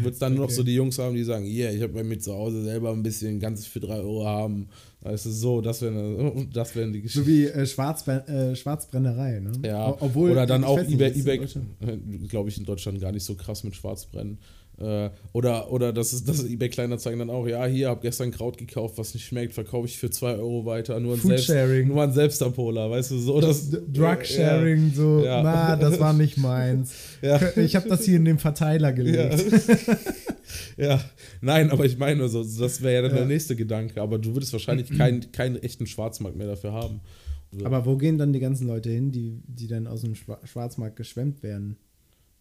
Wird 0.01 0.13
es 0.13 0.19
dann 0.19 0.35
noch 0.35 0.43
Okay. 0.45 0.53
so 0.53 0.63
die 0.63 0.75
Jungs 0.75 0.97
haben, 0.99 1.15
die 1.15 1.23
sagen, 1.23 1.45
yeah, 1.45 1.71
ich 1.71 1.81
habe 1.81 1.93
bei 1.93 2.03
mir 2.03 2.19
zu 2.19 2.33
Hause 2.33 2.63
selber 2.63 2.91
ein 2.91 3.03
bisschen 3.03 3.39
ganzes 3.39 3.65
für 3.65 3.79
3 3.79 3.95
Euro 3.99 4.25
haben. 4.25 4.67
Du, 5.03 5.17
so, 5.17 5.61
das 5.61 5.81
wären 5.81 6.49
das 6.53 6.75
wären 6.75 6.93
die 6.93 6.99
So 6.99 7.21
Geschichten. 7.23 7.27
wie 7.27 7.45
äh, 7.45 7.65
Schwarzbren 7.65 8.27
äh, 8.27 8.55
Schwarzbrennerei, 8.55 9.39
ne? 9.39 9.51
Ja, 9.65 9.97
Obwohl, 9.99 10.31
oder 10.31 10.45
dann 10.45 10.63
auch 10.63 10.77
eBay, 10.79 11.11
eBay 11.19 11.39
glaube 12.29 12.49
ich 12.49 12.57
in 12.59 12.65
Deutschland 12.65 13.01
gar 13.01 13.11
nicht 13.11 13.23
so 13.23 13.33
krass 13.35 13.63
mit 13.63 13.75
Schwarzbrennen. 13.75 14.37
Äh, 14.81 15.09
oder 15.33 15.71
oder 15.71 15.93
das 15.93 16.11
ist 16.13 16.27
das 16.27 16.43
eBay 16.43 16.69
Kleinanzeigen 16.69 17.19
dann 17.19 17.29
auch, 17.29 17.47
ja, 17.47 17.65
hier, 17.65 17.89
hab 17.89 18.01
gestern 18.01 18.31
Kraut 18.31 18.57
gekauft, 18.57 18.97
was 18.97 19.13
nicht 19.13 19.25
schmeckt, 19.25 19.53
verkaufe 19.53 19.87
ich 19.87 19.97
für 19.97 20.09
2 20.09 20.33
Euro 20.35 20.65
weiter, 20.65 20.99
nur 20.99 21.13
ein, 21.15 21.19
selbst, 21.21 21.45
Foodsharing. 21.47 21.87
nur 21.87 22.01
ein 22.03 22.11
Selbstabholer, 22.13 22.89
weißt 22.89 23.11
du, 23.11 23.19
so 23.19 23.39
das 23.39 23.69
Drug-Sharing, 23.69 24.91
so, 24.93 25.21
Ja. 25.23 25.43
na, 25.43 25.75
das 25.75 25.99
war 25.99 26.13
nicht 26.13 26.37
meins. 26.37 26.93
Ja. 27.21 27.39
Ich 27.55 27.75
habe 27.75 27.87
das 27.87 28.03
hier 28.05 28.15
in 28.17 28.25
den 28.25 28.39
Verteiler 28.39 28.89
Ja. 28.89 28.95
gelegt. 28.95 29.45
ja, 30.77 30.99
nein, 31.41 31.69
aber 31.69 31.85
ich 31.85 31.97
meine, 31.97 32.27
so, 32.29 32.43
das 32.43 32.81
wäre 32.81 32.95
ja 32.95 33.01
dann 33.03 33.11
Ja. 33.11 33.17
der 33.17 33.25
nächste 33.27 33.55
Gedanke. 33.55 34.01
Aber 34.01 34.17
du 34.17 34.33
würdest 34.33 34.51
wahrscheinlich 34.53 34.89
keinen 34.97 35.31
keinen 35.31 35.57
echten 35.57 35.85
Schwarzmarkt 35.85 36.37
mehr 36.37 36.47
dafür 36.47 36.71
haben. 36.73 37.01
Aber 37.63 37.85
wo 37.85 37.97
gehen 37.97 38.17
dann 38.17 38.33
die 38.33 38.39
ganzen 38.39 38.65
Leute 38.67 38.89
hin, 38.89 39.11
die, 39.11 39.41
die 39.45 39.67
dann 39.67 39.85
aus 39.85 40.01
dem 40.01 40.13
Schwa- 40.13 40.43
Schwarzmarkt 40.47 40.95
geschwemmt 40.95 41.43
werden? 41.43 41.75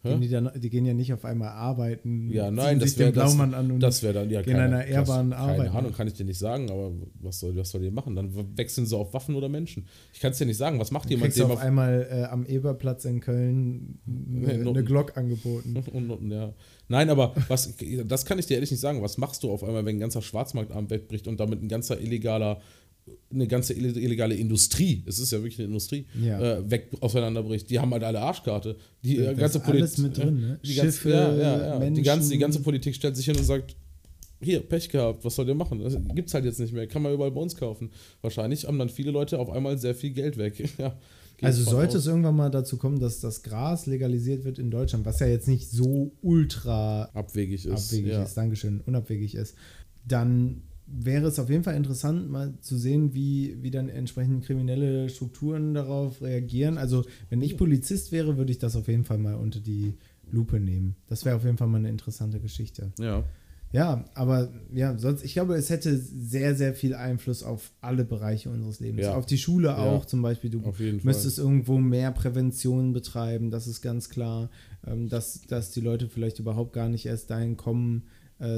Gehen 0.03 0.21
die, 0.21 0.29
dann, 0.29 0.49
die 0.55 0.69
gehen 0.71 0.85
ja 0.85 0.95
nicht 0.95 1.13
auf 1.13 1.25
einmal 1.25 1.49
arbeiten, 1.49 2.31
ja, 2.31 2.49
nein, 2.49 2.79
das 2.79 2.97
wäre 2.97 3.11
das, 3.11 3.35
Blaumann 3.35 3.53
an 3.53 3.71
und 3.71 3.79
das 3.81 4.01
wäre 4.01 4.13
dann 4.15 4.31
ja 4.31 4.41
gehen 4.41 4.55
einer 4.55 4.83
ehrbaren 4.83 5.29
das, 5.29 5.39
Arbeit 5.39 5.57
Keine 5.57 5.71
Ahnung, 5.77 5.93
kann 5.93 6.07
ich 6.07 6.13
dir 6.13 6.25
nicht 6.25 6.39
sagen, 6.39 6.71
aber 6.71 6.91
was 7.19 7.39
soll, 7.39 7.55
was 7.55 7.69
soll 7.69 7.81
die 7.81 7.91
machen? 7.91 8.15
Dann 8.15 8.57
wechseln 8.57 8.87
sie 8.87 8.97
auf 8.97 9.13
Waffen 9.13 9.35
oder 9.35 9.47
Menschen. 9.47 9.85
Ich 10.11 10.19
kann 10.19 10.31
es 10.31 10.39
dir 10.39 10.45
nicht 10.45 10.57
sagen. 10.57 10.79
Was 10.79 10.89
macht 10.89 11.05
dann 11.05 11.11
jemand, 11.11 11.33
kriegst 11.33 11.41
auf 11.43 11.51
auf 11.51 11.59
einmal 11.59 12.07
äh, 12.09 12.23
am 12.23 12.47
Eberplatz 12.47 13.05
in 13.05 13.19
Köln 13.19 13.99
eine, 14.07 14.57
Noten. 14.63 14.77
eine 14.77 14.83
Glock 14.83 15.17
angeboten. 15.17 15.83
und, 15.93 16.09
und, 16.09 16.31
ja. 16.31 16.53
Nein, 16.87 17.09
aber 17.11 17.35
was, 17.47 17.73
das 18.05 18.25
kann 18.25 18.39
ich 18.39 18.47
dir 18.47 18.55
ehrlich 18.55 18.71
nicht 18.71 18.79
sagen. 18.79 19.03
Was 19.03 19.19
machst 19.19 19.43
du 19.43 19.51
auf 19.51 19.63
einmal, 19.63 19.85
wenn 19.85 19.97
ein 19.97 19.99
ganzer 19.99 20.23
Schwarzmarktabend 20.23 20.89
wegbricht 20.89 21.27
und 21.27 21.39
damit 21.39 21.61
ein 21.61 21.67
ganzer 21.67 22.01
illegaler, 22.01 22.59
eine 23.33 23.47
ganze 23.47 23.73
ille- 23.73 23.97
illegale 23.97 24.35
Industrie, 24.35 25.03
es 25.07 25.19
ist 25.19 25.31
ja 25.31 25.39
wirklich 25.39 25.59
eine 25.59 25.67
Industrie, 25.67 26.05
Ja. 26.21 26.39
äh, 26.57 26.69
weg 26.69 26.89
auseinanderbricht? 26.99 27.69
Die 27.69 27.79
haben 27.79 27.91
halt 27.91 28.03
alle 28.03 28.19
Arschkarte. 28.21 28.75
Die 29.03 29.15
Ja, 29.15 29.31
äh, 29.31 29.35
ganze 29.35 29.59
Politik- 29.59 29.99
mit 29.99 30.17
drin, 30.17 30.39
ne? 30.39 30.59
Die 30.63 30.75
ganze, 30.75 30.91
Schiffe, 30.97 31.09
ja, 31.09 31.35
ja, 31.35 31.79
ja. 31.83 31.89
Die, 31.89 32.01
ganze, 32.01 32.29
die 32.29 32.37
ganze 32.37 32.59
Politik 32.61 32.93
stellt 32.95 33.15
sich 33.15 33.25
hin 33.25 33.35
und 33.37 33.43
sagt, 33.43 33.75
hier, 34.43 34.59
Pech 34.61 34.89
gehabt, 34.89 35.23
was 35.23 35.35
soll 35.35 35.47
ihr 35.47 35.53
machen? 35.55 35.79
Das 35.83 35.95
gibt's 36.15 36.33
halt 36.33 36.45
jetzt 36.45 36.59
nicht 36.59 36.73
mehr, 36.73 36.87
kann 36.87 37.01
man 37.01 37.13
überall 37.13 37.31
bei 37.31 37.41
uns 37.41 37.55
kaufen. 37.55 37.91
Wahrscheinlich 38.21 38.65
haben 38.67 38.79
dann 38.79 38.89
viele 38.89 39.11
Leute 39.11 39.37
auf 39.39 39.49
einmal 39.49 39.77
sehr 39.77 39.93
viel 39.95 40.11
Geld 40.11 40.37
weg. 40.37 40.57
ja, 40.79 40.95
Also 41.41 41.63
sollte 41.63 41.97
aus. 41.97 42.03
es 42.03 42.07
irgendwann 42.07 42.35
mal 42.35 42.49
dazu 42.49 42.77
kommen, 42.77 42.99
dass 42.99 43.19
das 43.19 43.43
Gras 43.43 43.85
legalisiert 43.85 44.43
wird 44.43 44.57
in 44.59 44.71
Deutschland, 44.71 45.05
was 45.05 45.19
ja 45.19 45.27
jetzt 45.27 45.47
nicht 45.47 45.69
so 45.69 46.11
ultra 46.21 47.03
abwegig 47.13 47.65
ist. 47.65 47.71
abwegig 47.87 48.11
ja. 48.11 48.23
ist, 48.23 48.35
Dankeschön, 48.35 48.81
unabwegig 48.81 49.35
ist, 49.35 49.55
dann 50.07 50.63
wäre 50.93 51.27
es 51.27 51.39
auf 51.39 51.49
jeden 51.49 51.63
Fall 51.63 51.75
interessant, 51.75 52.29
mal 52.29 52.53
zu 52.61 52.77
sehen, 52.77 53.13
wie, 53.13 53.57
wie 53.61 53.71
dann 53.71 53.89
entsprechend 53.89 54.43
kriminelle 54.43 55.09
Strukturen 55.09 55.73
darauf 55.73 56.21
reagieren. 56.21 56.77
Also, 56.77 57.03
wenn 57.29 57.41
ich 57.41 57.57
Polizist 57.57 58.11
wäre, 58.11 58.37
würde 58.37 58.51
ich 58.51 58.59
das 58.59 58.75
auf 58.75 58.87
jeden 58.87 59.05
Fall 59.05 59.17
mal 59.17 59.35
unter 59.35 59.59
die 59.59 59.93
Lupe 60.31 60.59
nehmen. 60.59 60.95
Das 61.07 61.25
wäre 61.25 61.35
auf 61.35 61.43
jeden 61.45 61.57
Fall 61.57 61.67
mal 61.67 61.77
eine 61.77 61.89
interessante 61.89 62.39
Geschichte. 62.39 62.91
Ja. 62.99 63.23
Ja, 63.73 64.03
aber 64.15 64.49
ja, 64.73 64.97
sonst, 64.97 65.23
ich 65.23 65.31
glaube, 65.31 65.55
es 65.55 65.69
hätte 65.69 65.97
sehr, 65.97 66.55
sehr 66.55 66.73
viel 66.73 66.93
Einfluss 66.93 67.41
auf 67.41 67.71
alle 67.79 68.03
Bereiche 68.03 68.49
unseres 68.49 68.81
Lebens. 68.81 69.03
Ja. 69.03 69.15
Auf 69.15 69.25
die 69.25 69.37
Schule 69.37 69.69
Ja. 69.69 69.77
auch 69.77 70.05
zum 70.05 70.21
Beispiel. 70.21 70.49
Du 70.49 70.59
jeden 70.77 70.99
Fall. 70.99 71.05
müsstest 71.05 71.39
irgendwo 71.39 71.77
mehr 71.77 72.11
Prävention 72.11 72.91
betreiben, 72.91 73.49
das 73.49 73.67
ist 73.67 73.81
ganz 73.81 74.09
klar. 74.09 74.49
Ähm, 74.85 75.07
dass, 75.07 75.43
dass 75.43 75.71
die 75.71 75.79
Leute 75.79 76.09
vielleicht 76.09 76.39
überhaupt 76.39 76.73
gar 76.73 76.89
nicht 76.89 77.05
erst 77.05 77.29
dahin 77.29 77.55
kommen, 77.55 78.03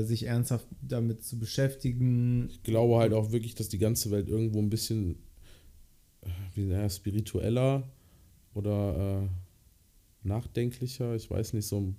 sich 0.03 0.23
ernsthaft 0.27 0.67
damit 0.81 1.23
zu 1.23 1.37
beschäftigen. 1.37 2.47
Ich 2.49 2.63
glaube 2.63 2.97
halt 2.97 3.13
auch 3.13 3.31
wirklich, 3.31 3.55
dass 3.55 3.69
die 3.69 3.79
ganze 3.79 4.11
Welt 4.11 4.29
irgendwo 4.29 4.59
ein 4.59 4.69
bisschen 4.69 5.15
äh, 6.21 6.27
wie 6.55 6.67
ja, 6.67 6.89
spiritueller 6.89 7.83
oder 8.53 9.23
äh, 9.23 10.27
nachdenklicher, 10.27 11.15
ich 11.15 11.29
weiß 11.29 11.53
nicht, 11.53 11.65
so 11.67 11.93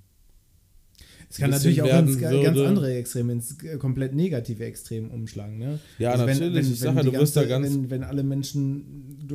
Es 1.29 1.39
kann 1.39 1.51
natürlich 1.51 1.83
auch 1.83 1.89
ganz 1.89 2.19
würde. 2.19 2.67
andere 2.69 2.95
Extreme, 2.95 3.33
ins 3.35 3.63
äh, 3.63 3.77
komplett 3.77 4.15
negative 4.15 4.65
Extrem 4.65 5.11
umschlagen. 5.11 5.59
Ne? 5.59 5.79
Ja, 5.99 6.17
natürlich. 6.17 6.71
Ich 6.71 6.79
sag 6.79 6.95
ja, 6.97 7.03
die 7.03 7.11
du 7.11 7.19
wirst 7.19 7.37
da 7.37 7.45
ganz- 7.45 7.67
Wenn, 7.75 7.91
wenn 7.91 8.03
alle 8.05 8.23
Menschen 8.23 9.27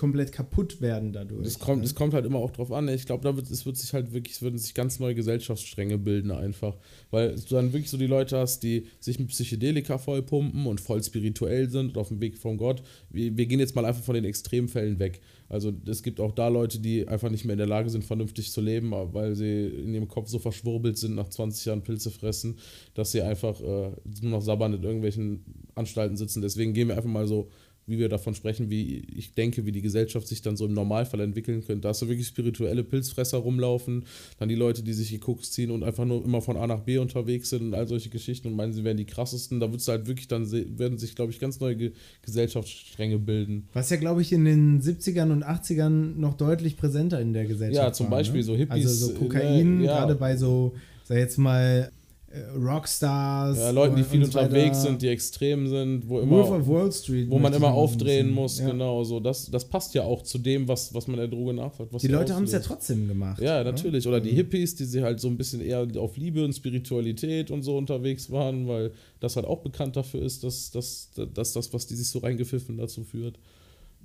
komplett 0.00 0.32
kaputt 0.32 0.80
werden 0.80 1.12
dadurch. 1.12 1.46
Es 1.46 1.58
kommt, 1.58 1.80
ne? 1.80 1.84
es 1.84 1.94
kommt 1.94 2.14
halt 2.14 2.24
immer 2.24 2.38
auch 2.38 2.52
drauf 2.52 2.72
an. 2.72 2.88
Ich 2.88 3.04
glaube, 3.04 3.22
da 3.22 3.36
wird, 3.36 3.50
es 3.50 3.66
wird 3.66 3.76
sich 3.76 3.92
halt 3.92 4.14
wirklich, 4.14 4.36
es 4.36 4.40
würden 4.40 4.56
sich 4.56 4.72
ganz 4.72 4.98
neue 4.98 5.14
Gesellschaftsstränge 5.14 5.98
bilden 5.98 6.30
einfach. 6.30 6.78
Weil 7.10 7.34
du 7.34 7.54
dann 7.54 7.74
wirklich 7.74 7.90
so 7.90 7.98
die 7.98 8.06
Leute 8.06 8.38
hast, 8.38 8.62
die 8.62 8.86
sich 8.98 9.18
mit 9.18 9.28
Psychedelika 9.28 9.98
vollpumpen 9.98 10.64
und 10.64 10.80
voll 10.80 11.04
spirituell 11.04 11.68
sind 11.68 11.88
und 11.88 11.98
auf 11.98 12.08
dem 12.08 12.18
Weg 12.22 12.38
von 12.38 12.56
Gott. 12.56 12.82
Wir, 13.10 13.36
wir 13.36 13.44
gehen 13.44 13.60
jetzt 13.60 13.76
mal 13.76 13.84
einfach 13.84 14.02
von 14.02 14.14
den 14.14 14.24
Extremfällen 14.24 14.98
weg. 14.98 15.20
Also 15.50 15.70
es 15.84 16.02
gibt 16.02 16.18
auch 16.18 16.32
da 16.32 16.48
Leute, 16.48 16.78
die 16.78 17.06
einfach 17.06 17.28
nicht 17.28 17.44
mehr 17.44 17.52
in 17.52 17.58
der 17.58 17.66
Lage 17.66 17.90
sind, 17.90 18.02
vernünftig 18.02 18.52
zu 18.52 18.62
leben, 18.62 18.92
weil 18.92 19.34
sie 19.34 19.66
in 19.66 19.92
ihrem 19.92 20.08
Kopf 20.08 20.30
so 20.30 20.38
verschwurbelt 20.38 20.96
sind, 20.96 21.14
nach 21.14 21.28
20 21.28 21.66
Jahren 21.66 21.82
Pilze 21.82 22.10
fressen, 22.10 22.56
dass 22.94 23.12
sie 23.12 23.20
einfach 23.20 23.60
äh, 23.60 23.90
nur 24.22 24.30
noch 24.30 24.40
sabbernd 24.40 24.76
in 24.76 24.82
irgendwelchen 24.82 25.44
Anstalten 25.74 26.16
sitzen. 26.16 26.40
Deswegen 26.40 26.72
gehen 26.72 26.88
wir 26.88 26.96
einfach 26.96 27.10
mal 27.10 27.26
so 27.26 27.50
wie 27.90 27.98
wir 27.98 28.08
davon 28.08 28.34
sprechen, 28.34 28.70
wie 28.70 29.04
ich 29.14 29.34
denke, 29.34 29.66
wie 29.66 29.72
die 29.72 29.82
Gesellschaft 29.82 30.26
sich 30.28 30.42
dann 30.42 30.56
so 30.56 30.64
im 30.66 30.72
Normalfall 30.72 31.20
entwickeln 31.20 31.64
könnte. 31.64 31.82
Da 31.82 31.88
hast 31.90 32.02
du 32.02 32.08
wirklich 32.08 32.26
spirituelle 32.28 32.84
Pilzfresser 32.84 33.38
rumlaufen, 33.38 34.04
dann 34.38 34.48
die 34.48 34.54
Leute, 34.54 34.82
die 34.82 34.92
sich 34.92 35.08
die 35.08 35.18
Koks 35.18 35.50
ziehen 35.50 35.70
und 35.70 35.82
einfach 35.82 36.04
nur 36.04 36.24
immer 36.24 36.40
von 36.40 36.56
A 36.56 36.66
nach 36.66 36.80
B 36.80 36.98
unterwegs 36.98 37.50
sind 37.50 37.62
und 37.62 37.74
all 37.74 37.86
solche 37.88 38.08
Geschichten 38.08 38.48
und 38.48 38.56
meinen, 38.56 38.72
sie 38.72 38.84
wären 38.84 38.96
die 38.96 39.04
krassesten. 39.04 39.60
Da 39.60 39.70
wird 39.70 39.80
es 39.80 39.88
halt 39.88 40.06
wirklich 40.06 40.28
dann, 40.28 40.50
werden 40.78 40.98
sich, 40.98 41.14
glaube 41.14 41.32
ich, 41.32 41.40
ganz 41.40 41.60
neue 41.60 41.76
Ge 41.76 41.92
Gesellschaftsstränge 42.22 43.18
bilden. 43.18 43.68
Was 43.72 43.90
ja, 43.90 43.96
glaube 43.96 44.22
ich, 44.22 44.32
in 44.32 44.44
den 44.44 44.80
70ern 44.80 45.32
und 45.32 45.44
80ern 45.44 46.16
noch 46.16 46.34
deutlich 46.34 46.76
präsenter 46.76 47.20
in 47.20 47.32
der 47.32 47.46
Gesellschaft 47.46 47.84
Ja, 47.86 47.92
zum 47.92 48.06
war, 48.06 48.18
Beispiel 48.18 48.40
ne? 48.40 48.44
so 48.44 48.56
Hippies, 48.56 48.86
Also 48.86 49.06
so 49.06 49.12
äh, 49.12 49.14
Kokain, 49.16 49.80
ja. 49.82 49.98
gerade 49.98 50.14
bei 50.14 50.36
so, 50.36 50.74
sag 51.04 51.18
jetzt 51.18 51.38
mal, 51.38 51.90
Rockstars. 52.32 53.58
Ja, 53.58 53.70
Leuten, 53.70 53.96
die 53.96 54.04
viel 54.04 54.22
unterwegs 54.22 54.82
sind, 54.82 55.02
die 55.02 55.08
extrem 55.08 55.66
sind, 55.66 56.08
wo 56.08 56.16
Wolf 56.28 56.48
immer, 56.48 56.58
of 56.58 56.68
Wall 56.68 56.92
Street. 56.92 57.28
wo 57.28 57.40
man 57.40 57.52
immer 57.52 57.72
aufdrehen 57.72 58.30
muss, 58.30 58.60
ja. 58.60 58.70
genau 58.70 59.02
so. 59.02 59.18
Das, 59.18 59.50
das 59.50 59.64
passt 59.68 59.94
ja 59.94 60.04
auch 60.04 60.22
zu 60.22 60.38
dem, 60.38 60.68
was, 60.68 60.94
was 60.94 61.08
man 61.08 61.16
der 61.16 61.26
Droge 61.26 61.54
nachsagt. 61.54 61.92
was 61.92 62.02
Die 62.02 62.08
Leute 62.08 62.36
haben 62.36 62.44
es 62.44 62.52
ja 62.52 62.60
trotzdem 62.60 63.08
gemacht. 63.08 63.42
Ja, 63.42 63.58
ne? 63.58 63.72
natürlich. 63.72 64.06
Oder 64.06 64.20
die 64.20 64.30
Hippies, 64.30 64.76
die 64.76 64.84
sie 64.84 65.02
halt 65.02 65.18
so 65.18 65.26
ein 65.26 65.36
bisschen 65.36 65.60
eher 65.60 65.88
auf 65.96 66.16
Liebe 66.16 66.44
und 66.44 66.52
Spiritualität 66.52 67.50
und 67.50 67.62
so 67.62 67.76
unterwegs 67.76 68.30
waren, 68.30 68.68
weil 68.68 68.92
das 69.18 69.34
halt 69.34 69.46
auch 69.46 69.62
bekannt 69.62 69.96
dafür 69.96 70.22
ist, 70.22 70.44
dass, 70.44 70.70
dass, 70.70 71.10
dass 71.34 71.52
das, 71.52 71.72
was 71.72 71.88
die 71.88 71.96
sich 71.96 72.08
so 72.08 72.20
reingepfiffen, 72.20 72.76
dazu 72.76 73.02
führt. 73.02 73.40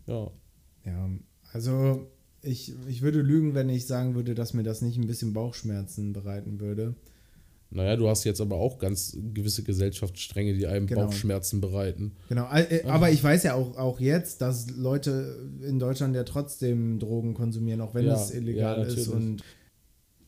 Ja. 0.08 0.32
Ja, 0.84 1.10
also 1.52 2.08
ich, 2.42 2.74
ich 2.88 3.02
würde 3.02 3.22
lügen, 3.22 3.54
wenn 3.54 3.70
ich 3.70 3.86
sagen 3.86 4.16
würde, 4.16 4.34
dass 4.34 4.54
mir 4.54 4.64
das 4.64 4.82
nicht 4.82 4.98
ein 4.98 5.08
bisschen 5.08 5.34
Bauchschmerzen 5.34 6.14
bereiten 6.14 6.60
würde. 6.60 6.96
Naja, 7.76 7.98
du 7.98 8.08
hast 8.08 8.24
jetzt 8.24 8.40
aber 8.40 8.56
auch 8.56 8.80
ganz 8.80 9.18
gewisse 9.34 9.64
Gesellschaftsstränge, 9.64 10.54
die 10.54 10.66
einem 10.66 10.88
Genau. 10.88 11.06
Bauchschmerzen 11.06 11.60
bereiten. 11.60 12.14
Genau, 12.30 12.48
äh, 12.54 12.84
aber 12.86 13.12
ich 13.12 13.22
weiß 13.22 13.44
ja 13.44 13.54
auch, 13.54 13.76
auch 13.78 14.00
jetzt, 14.00 14.42
dass 14.42 14.72
Leute 14.72 15.38
in 15.62 15.78
Deutschland 15.78 16.16
ja 16.16 16.24
trotzdem 16.24 17.00
Drogen 17.00 17.34
konsumieren, 17.34 17.82
auch 17.82 17.94
wenn 17.94 18.06
Ja, 18.06 18.16
es 18.16 18.32
illegal 18.32 18.80
ja, 18.80 18.84
ist. 18.86 19.10
Und 19.10 19.44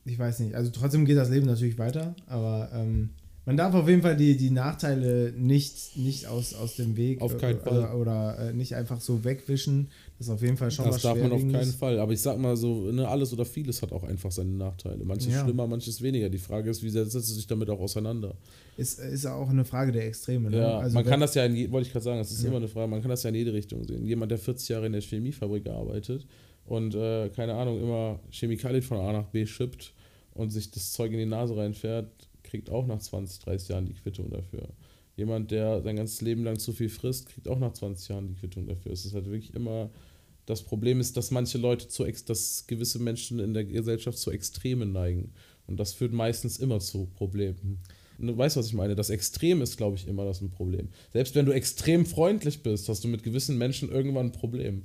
ich 0.03 0.19
weiß 0.19 0.39
nicht, 0.39 0.55
also 0.55 0.71
trotzdem 0.71 1.05
geht 1.05 1.17
das 1.17 1.29
Leben 1.29 1.45
natürlich 1.45 1.77
weiter, 1.77 2.15
aber 2.27 2.69
ähm, 2.73 3.11
man 3.47 3.57
darf 3.57 3.73
auf 3.73 3.87
jeden 3.89 4.01
Fall 4.03 4.15
die, 4.17 4.35
die 4.37 4.51
Nachteile 4.51 5.31
nicht, 5.35 5.95
nicht 5.97 6.27
aus, 6.27 6.53
aus 6.53 6.75
dem 6.75 6.95
Weg 6.97 7.21
Auf 7.21 7.37
keinen 7.37 7.59
Fall. 7.61 7.77
oder, 7.79 7.97
oder 7.97 8.39
äh, 8.49 8.53
nicht 8.53 8.75
einfach 8.75 8.99
so 9.01 9.23
wegwischen. 9.23 9.87
Das 10.17 10.27
ist 10.27 10.33
auf 10.33 10.41
jeden 10.41 10.57
Fall 10.57 10.69
schon 10.69 10.85
das 10.85 10.95
was 10.95 11.01
darf 11.01 11.17
man 11.17 11.31
auf 11.31 11.41
keinen. 11.41 11.71
Fall. 11.71 11.97
Aber 11.99 12.11
ich 12.11 12.19
sag 12.21 12.37
mal 12.37 12.57
so, 12.57 12.91
ne, 12.91 13.07
alles 13.07 13.31
oder 13.31 13.45
vieles 13.45 13.81
hat 13.81 13.93
auch 13.93 14.03
einfach 14.03 14.31
seine 14.31 14.51
Nachteile. 14.51 15.03
Manches 15.05 15.33
Ja. 15.33 15.43
schlimmer, 15.43 15.65
manches 15.65 16.01
weniger. 16.01 16.29
Die 16.29 16.37
Frage 16.37 16.69
ist, 16.69 16.83
wie 16.83 16.89
setzt 16.89 17.15
du 17.15 17.19
dich 17.19 17.47
damit 17.47 17.69
auch 17.69 17.79
auseinander? 17.79 18.35
Ist, 18.75 18.99
ist 18.99 19.25
auch 19.25 19.49
eine 19.49 19.63
Frage 19.63 19.91
der 19.93 20.05
Extreme. 20.07 20.51
Ne? 20.51 20.57
Ja, 20.57 20.79
also 20.79 20.95
man 20.95 21.05
kann 21.05 21.19
das 21.21 21.33
ja, 21.33 21.45
in, 21.45 21.71
wollte 21.71 21.87
ich 21.87 21.93
gerade 21.93 22.03
sagen, 22.03 22.17
das 22.19 22.31
ist 22.31 22.41
Ja. 22.43 22.49
immer 22.49 22.57
eine 22.57 22.67
Frage, 22.67 22.89
man 22.89 23.01
kann 23.01 23.09
das 23.09 23.23
ja 23.23 23.29
in 23.29 23.35
jede 23.35 23.53
Richtung 23.53 23.83
sehen. 23.85 24.05
Jemand, 24.05 24.29
der 24.31 24.39
40 24.39 24.67
Jahre 24.69 24.87
in 24.87 24.91
der 24.91 25.01
Chemiefabrik 25.01 25.63
gearbeitet 25.63 26.27
und, 26.65 26.95
äh, 26.95 27.29
keine 27.29 27.53
Ahnung, 27.53 27.81
immer 27.81 28.19
Chemikalien 28.29 28.81
von 28.83 28.97
A 28.97 29.13
nach 29.13 29.27
B 29.27 29.45
schippt 29.45 29.93
und 30.33 30.49
sich 30.51 30.69
das 30.69 30.91
Zeug 30.91 31.11
in 31.13 31.17
die 31.19 31.25
Nase 31.25 31.55
reinfährt, 31.55 32.07
kriegt 32.47 32.69
auch 32.69 32.87
nach 32.87 32.99
20, 32.99 33.39
30 33.39 33.69
Jahren 33.69 33.85
die 33.85 33.93
Quittung 33.93 34.29
dafür. 34.29 34.69
Jemand, 35.15 35.51
der 35.51 35.81
sein 35.81 35.95
ganzes 35.95 36.21
Leben 36.21 36.43
lang 36.43 36.59
zu 36.59 36.73
viel 36.73 36.89
frisst, 36.89 37.29
kriegt 37.29 37.47
auch 37.47 37.59
nach 37.59 37.73
20 37.73 38.09
Jahren 38.09 38.27
die 38.27 38.35
Quittung 38.35 38.67
dafür. 38.67 38.91
Es 38.91 39.05
ist 39.05 39.13
halt 39.13 39.25
wirklich 39.25 39.53
immer, 39.53 39.89
das 40.45 40.63
Problem 40.63 40.99
ist, 40.99 41.17
dass 41.17 41.31
manche 41.31 41.57
Leute 41.57 41.87
zu, 41.87 42.05
ex, 42.05 42.23
dass 42.23 42.65
gewisse 42.67 42.99
Menschen 42.99 43.39
in 43.39 43.53
der 43.53 43.65
Gesellschaft 43.65 44.17
zu 44.17 44.31
Extremen 44.31 44.91
neigen. 44.91 45.33
Und 45.65 45.79
das 45.79 45.93
führt 45.93 46.13
meistens 46.13 46.57
immer 46.57 46.79
zu 46.79 47.07
Problemen. 47.15 47.79
Du 48.19 48.35
weißt, 48.35 48.57
was 48.57 48.67
ich 48.67 48.73
meine? 48.73 48.95
Das 48.95 49.09
Extrem 49.09 49.61
ist, 49.61 49.77
glaube 49.77 49.95
ich, 49.95 50.07
immer 50.07 50.25
das 50.25 50.41
ein 50.41 50.49
Problem. 50.49 50.89
Selbst 51.13 51.35
wenn 51.35 51.45
du 51.45 51.51
extrem 51.51 52.05
freundlich 52.05 52.63
bist, 52.63 52.89
hast 52.89 53.03
du 53.03 53.07
mit 53.07 53.23
gewissen 53.23 53.57
Menschen 53.57 53.89
irgendwann 53.89 54.27
ein 54.27 54.31
Problem. 54.31 54.83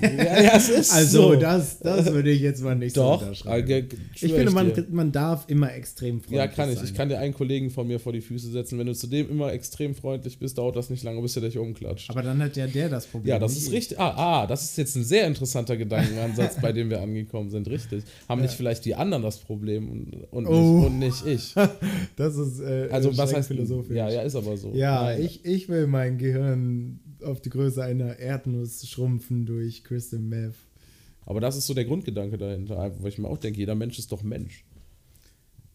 Ja, 0.00 0.42
ja 0.42 0.56
es 0.56 0.68
ist 0.68 0.92
Also, 0.92 1.32
so. 1.34 1.36
das, 1.36 1.78
das 1.80 2.12
würde 2.12 2.30
ich 2.30 2.40
jetzt 2.40 2.62
mal 2.62 2.74
nicht 2.76 2.96
Doch, 2.96 3.20
so 3.20 3.26
unterschreiben. 3.26 3.70
äh, 3.70 3.84
Ich 4.14 4.32
finde, 4.32 4.50
man, 4.52 4.72
man 4.90 5.12
darf 5.12 5.44
immer 5.48 5.72
extrem 5.74 6.20
freundlich 6.20 6.38
Ja, 6.38 6.46
kann 6.46 6.68
ich. 6.70 6.76
sein. 6.76 6.84
Ich 6.86 6.94
kann 6.94 7.08
dir 7.08 7.18
einen 7.18 7.34
Kollegen 7.34 7.70
von 7.70 7.86
mir 7.86 7.98
vor 8.00 8.12
die 8.12 8.20
Füße 8.20 8.50
setzen. 8.50 8.78
Wenn 8.78 8.86
du 8.86 8.94
zu 8.94 9.06
dem 9.06 9.28
immer 9.30 9.52
extrem 9.52 9.94
freundlich 9.94 10.38
bist, 10.38 10.58
dauert 10.58 10.76
das 10.76 10.90
nicht 10.90 11.02
lange, 11.02 11.20
bis 11.22 11.36
er 11.36 11.42
dich 11.42 11.58
umklatscht. 11.58 12.10
Aber 12.10 12.22
dann 12.22 12.42
hat 12.42 12.56
ja 12.56 12.66
der 12.66 12.88
das 12.88 13.06
Problem. 13.06 13.28
Ja, 13.30 13.38
das 13.38 13.56
ist 13.56 13.68
ich. 13.68 13.72
richtig. 13.72 13.98
Ah, 13.98 14.42
ah, 14.42 14.46
das 14.46 14.64
ist 14.64 14.76
jetzt 14.78 14.96
ein 14.96 15.04
sehr 15.04 15.26
interessanter 15.26 15.76
Gedankenansatz, 15.76 16.60
bei 16.60 16.72
dem 16.72 16.90
wir 16.90 17.00
angekommen 17.00 17.50
sind. 17.50 17.68
Richtig. 17.68 18.04
Haben 18.28 18.42
nicht 18.42 18.54
vielleicht 18.54 18.84
die 18.84 18.94
anderen 18.94 19.22
das 19.22 19.38
Problem 19.38 19.90
und, 19.90 20.14
und, 20.30 20.46
Oh. 20.46 20.80
nicht, 20.80 20.86
und 20.86 20.98
nicht 20.98 21.26
ich. 21.26 21.54
Das 22.16 22.36
ist 22.36 22.60
äh, 22.60 22.88
Also, 22.90 23.16
was 23.16 23.28
streng 23.30 23.38
heißt 23.38 23.48
philosophisch. 23.48 23.96
Ja, 23.96 24.08
ja, 24.10 24.22
ist 24.22 24.36
aber 24.36 24.56
so. 24.56 24.72
Ja, 24.74 25.04
Nein. 25.04 25.22
ich, 25.22 25.44
ich 25.44 25.68
will 25.68 25.86
mein 25.86 26.18
Gehirn 26.18 27.00
auf 27.24 27.40
die 27.40 27.50
Größe 27.50 27.82
einer 27.82 28.18
Erdnuss 28.18 28.86
schrumpfen 28.88 29.46
durch 29.46 29.84
Crystal 29.84 30.20
Meth. 30.20 30.54
Aber 31.26 31.40
das 31.40 31.56
ist 31.56 31.66
so 31.66 31.74
der 31.74 31.84
Grundgedanke 31.86 32.36
dahinter, 32.38 32.92
weil 33.00 33.08
ich 33.08 33.18
mir 33.18 33.28
auch 33.28 33.38
denke, 33.38 33.58
jeder 33.58 33.74
Mensch 33.74 33.98
ist 33.98 34.12
doch 34.12 34.22
Mensch. 34.22 34.64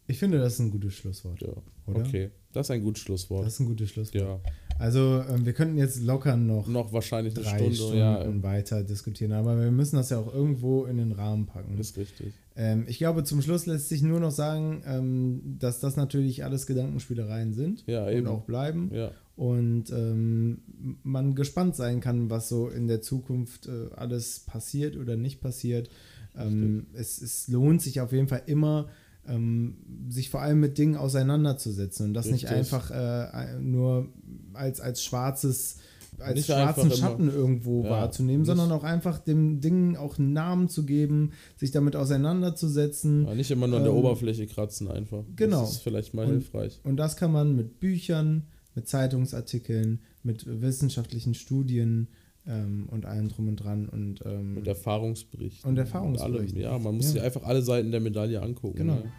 Ich 0.07 0.17
finde, 0.17 0.39
das 0.39 0.53
ist 0.53 0.59
ein 0.59 0.71
gutes 0.71 0.93
Schlusswort. 0.95 1.39
Ja. 1.41 1.49
Oder? 1.85 1.99
Okay, 1.99 2.31
das 2.51 2.67
ist 2.67 2.71
ein 2.71 2.83
gutes 2.83 3.03
Schlusswort. 3.03 3.45
Das 3.45 3.53
ist 3.53 3.59
ein 3.59 3.67
gutes 3.67 3.89
Schlusswort. 3.91 4.23
ja, 4.23 4.39
Also, 4.79 5.23
ähm, 5.29 5.45
wir 5.45 5.53
könnten 5.53 5.77
jetzt 5.77 6.01
locker 6.01 6.35
noch 6.35 6.67
noch 6.67 6.91
wahrscheinlich 6.93 7.35
eine 7.35 7.43
drei 7.45 7.57
Stunde. 7.57 7.75
Stunden 7.75 7.97
Ja, 7.97 8.43
weiter 8.43 8.83
diskutieren, 8.83 9.33
aber 9.33 9.59
wir 9.59 9.69
müssen 9.71 9.97
das 9.97 10.09
ja 10.09 10.17
auch 10.17 10.33
irgendwo 10.33 10.85
in 10.85 10.97
den 10.97 11.11
Rahmen 11.11 11.45
packen. 11.45 11.77
ist 11.77 11.95
richtig. 11.97 12.33
Ähm, 12.55 12.85
ich 12.87 12.97
glaube, 12.97 13.23
zum 13.23 13.41
Schluss 13.43 13.67
lässt 13.67 13.89
sich 13.89 14.01
nur 14.01 14.19
noch 14.19 14.31
sagen, 14.31 14.81
ähm, 14.87 15.57
dass 15.59 15.79
das 15.79 15.95
natürlich 15.95 16.43
alles 16.43 16.65
Gedankenspielereien 16.65 17.53
sind 17.53 17.83
Ja, 17.85 18.05
und 18.07 18.13
eben. 18.13 18.27
auch 18.27 18.41
bleiben. 18.41 18.89
Ja, 18.93 19.11
Und 19.39 19.85
ähm, 19.91 20.57
man 21.03 21.33
gespannt 21.33 21.73
sein 21.73 22.01
kann, 22.01 22.29
was 22.29 22.49
so 22.49 22.67
in 22.67 22.89
der 22.89 23.01
Zukunft 23.01 23.67
äh, 23.67 23.93
alles 23.95 24.41
passiert 24.41 24.97
oder 24.97 25.15
nicht 25.15 25.39
passiert. 25.39 25.89
Ähm, 26.37 26.87
es, 26.91 27.21
es 27.21 27.47
lohnt 27.47 27.81
sich 27.81 28.01
auf 28.01 28.11
jeden 28.11 28.27
Fall 28.27 28.41
immer, 28.47 28.89
ähm, 29.25 29.77
sich 30.09 30.29
vor 30.29 30.41
allem 30.41 30.59
mit 30.59 30.77
Dingen 30.77 30.97
auseinanderzusetzen 30.97 32.07
und 32.07 32.13
das 32.15 32.25
nicht 32.25 32.43
Richtig. 32.49 32.57
einfach 32.57 32.91
äh, 32.91 33.59
nur 33.61 34.09
als, 34.53 34.81
als 34.81 35.01
schwarzes 35.03 35.77
als 36.17 36.35
Nicht 36.35 36.47
schwarzen 36.47 36.91
Schatten 36.91 37.29
irgendwo 37.29 37.85
Ja, 37.85 37.91
wahrzunehmen, 37.91 38.39
nicht- 38.41 38.47
sondern 38.47 38.73
auch 38.73 38.83
einfach 38.83 39.19
dem 39.19 39.61
Ding 39.61 39.95
auch 39.95 40.19
einen 40.19 40.33
Namen 40.33 40.67
zu 40.67 40.85
geben, 40.85 41.31
sich 41.55 41.71
damit 41.71 41.95
auseinanderzusetzen. 41.95 43.25
ja, 43.25 43.35
nicht 43.35 43.51
immer 43.51 43.67
nur 43.67 43.77
an 43.77 43.83
der 43.85 43.93
Ähm, 43.93 43.99
Oberfläche 43.99 44.45
kratzen 44.47 44.89
einfach. 44.89 45.23
genau. 45.37 45.61
Das 45.61 45.71
ist 45.75 45.81
vielleicht 45.83 46.13
mal 46.13 46.25
Und- 46.25 46.31
hilfreich. 46.31 46.81
Und 46.83 46.97
das 46.97 47.15
kann 47.15 47.31
man 47.31 47.55
mit 47.55 47.79
Büchern, 47.79 48.43
mit 48.79 48.87
Zeitungsartikeln, 48.87 49.99
mit 50.23 50.45
wissenschaftlichen 50.61 51.33
Studien 51.33 52.07
ähm, 52.47 52.87
und 52.89 53.05
allem 53.05 53.27
drum 53.27 53.49
und 53.49 53.57
dran 53.57 53.89
und, 53.89 54.21
ähm, 54.25 54.55
Und 54.57 54.67
Erfahrungsberichten. 54.67 55.69
Und 55.69 55.77
Erfahrungsberichten. 55.77 56.63
allem. 56.63 56.71
Ja, 56.71 56.79
man 56.79 56.95
muss 56.95 57.07
Ja. 57.07 57.11
sich 57.11 57.21
einfach 57.21 57.43
alle 57.43 57.61
Seiten 57.61 57.91
der 57.91 57.99
Medaille 57.99 58.41
angucken. 58.41 58.77
Genau. 58.77 58.95
Ne? 58.95 59.11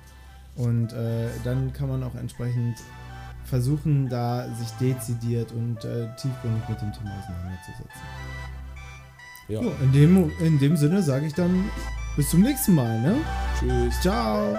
und 0.57 0.93
äh, 0.93 1.29
dann 1.45 1.73
kann 1.73 1.89
man 1.89 2.03
auch 2.03 2.15
entsprechend 2.17 2.75
versuchen 3.45 4.09
da 4.09 4.53
sich 4.57 4.69
dezidiert 4.81 5.53
und 5.53 5.85
äh, 5.85 6.09
tiefgründig 6.17 6.69
mit 6.69 6.81
dem 6.83 6.93
Thema 6.93 7.13
auseinanderzusetzen. 7.19 8.03
Ja. 9.49 9.63
So, 9.63 9.73
in, 9.85 9.93
dem, 9.93 10.31
in 10.45 10.59
dem 10.59 10.77
Sinne 10.77 11.03
sage 11.03 11.27
ich 11.27 11.35
dann 11.35 11.65
bis 12.17 12.29
zum 12.31 12.41
nächsten 12.43 12.75
Mal. 12.75 13.01
Ne? 13.01 13.17
Tschüss. 13.59 14.01
Ciao. 14.03 14.57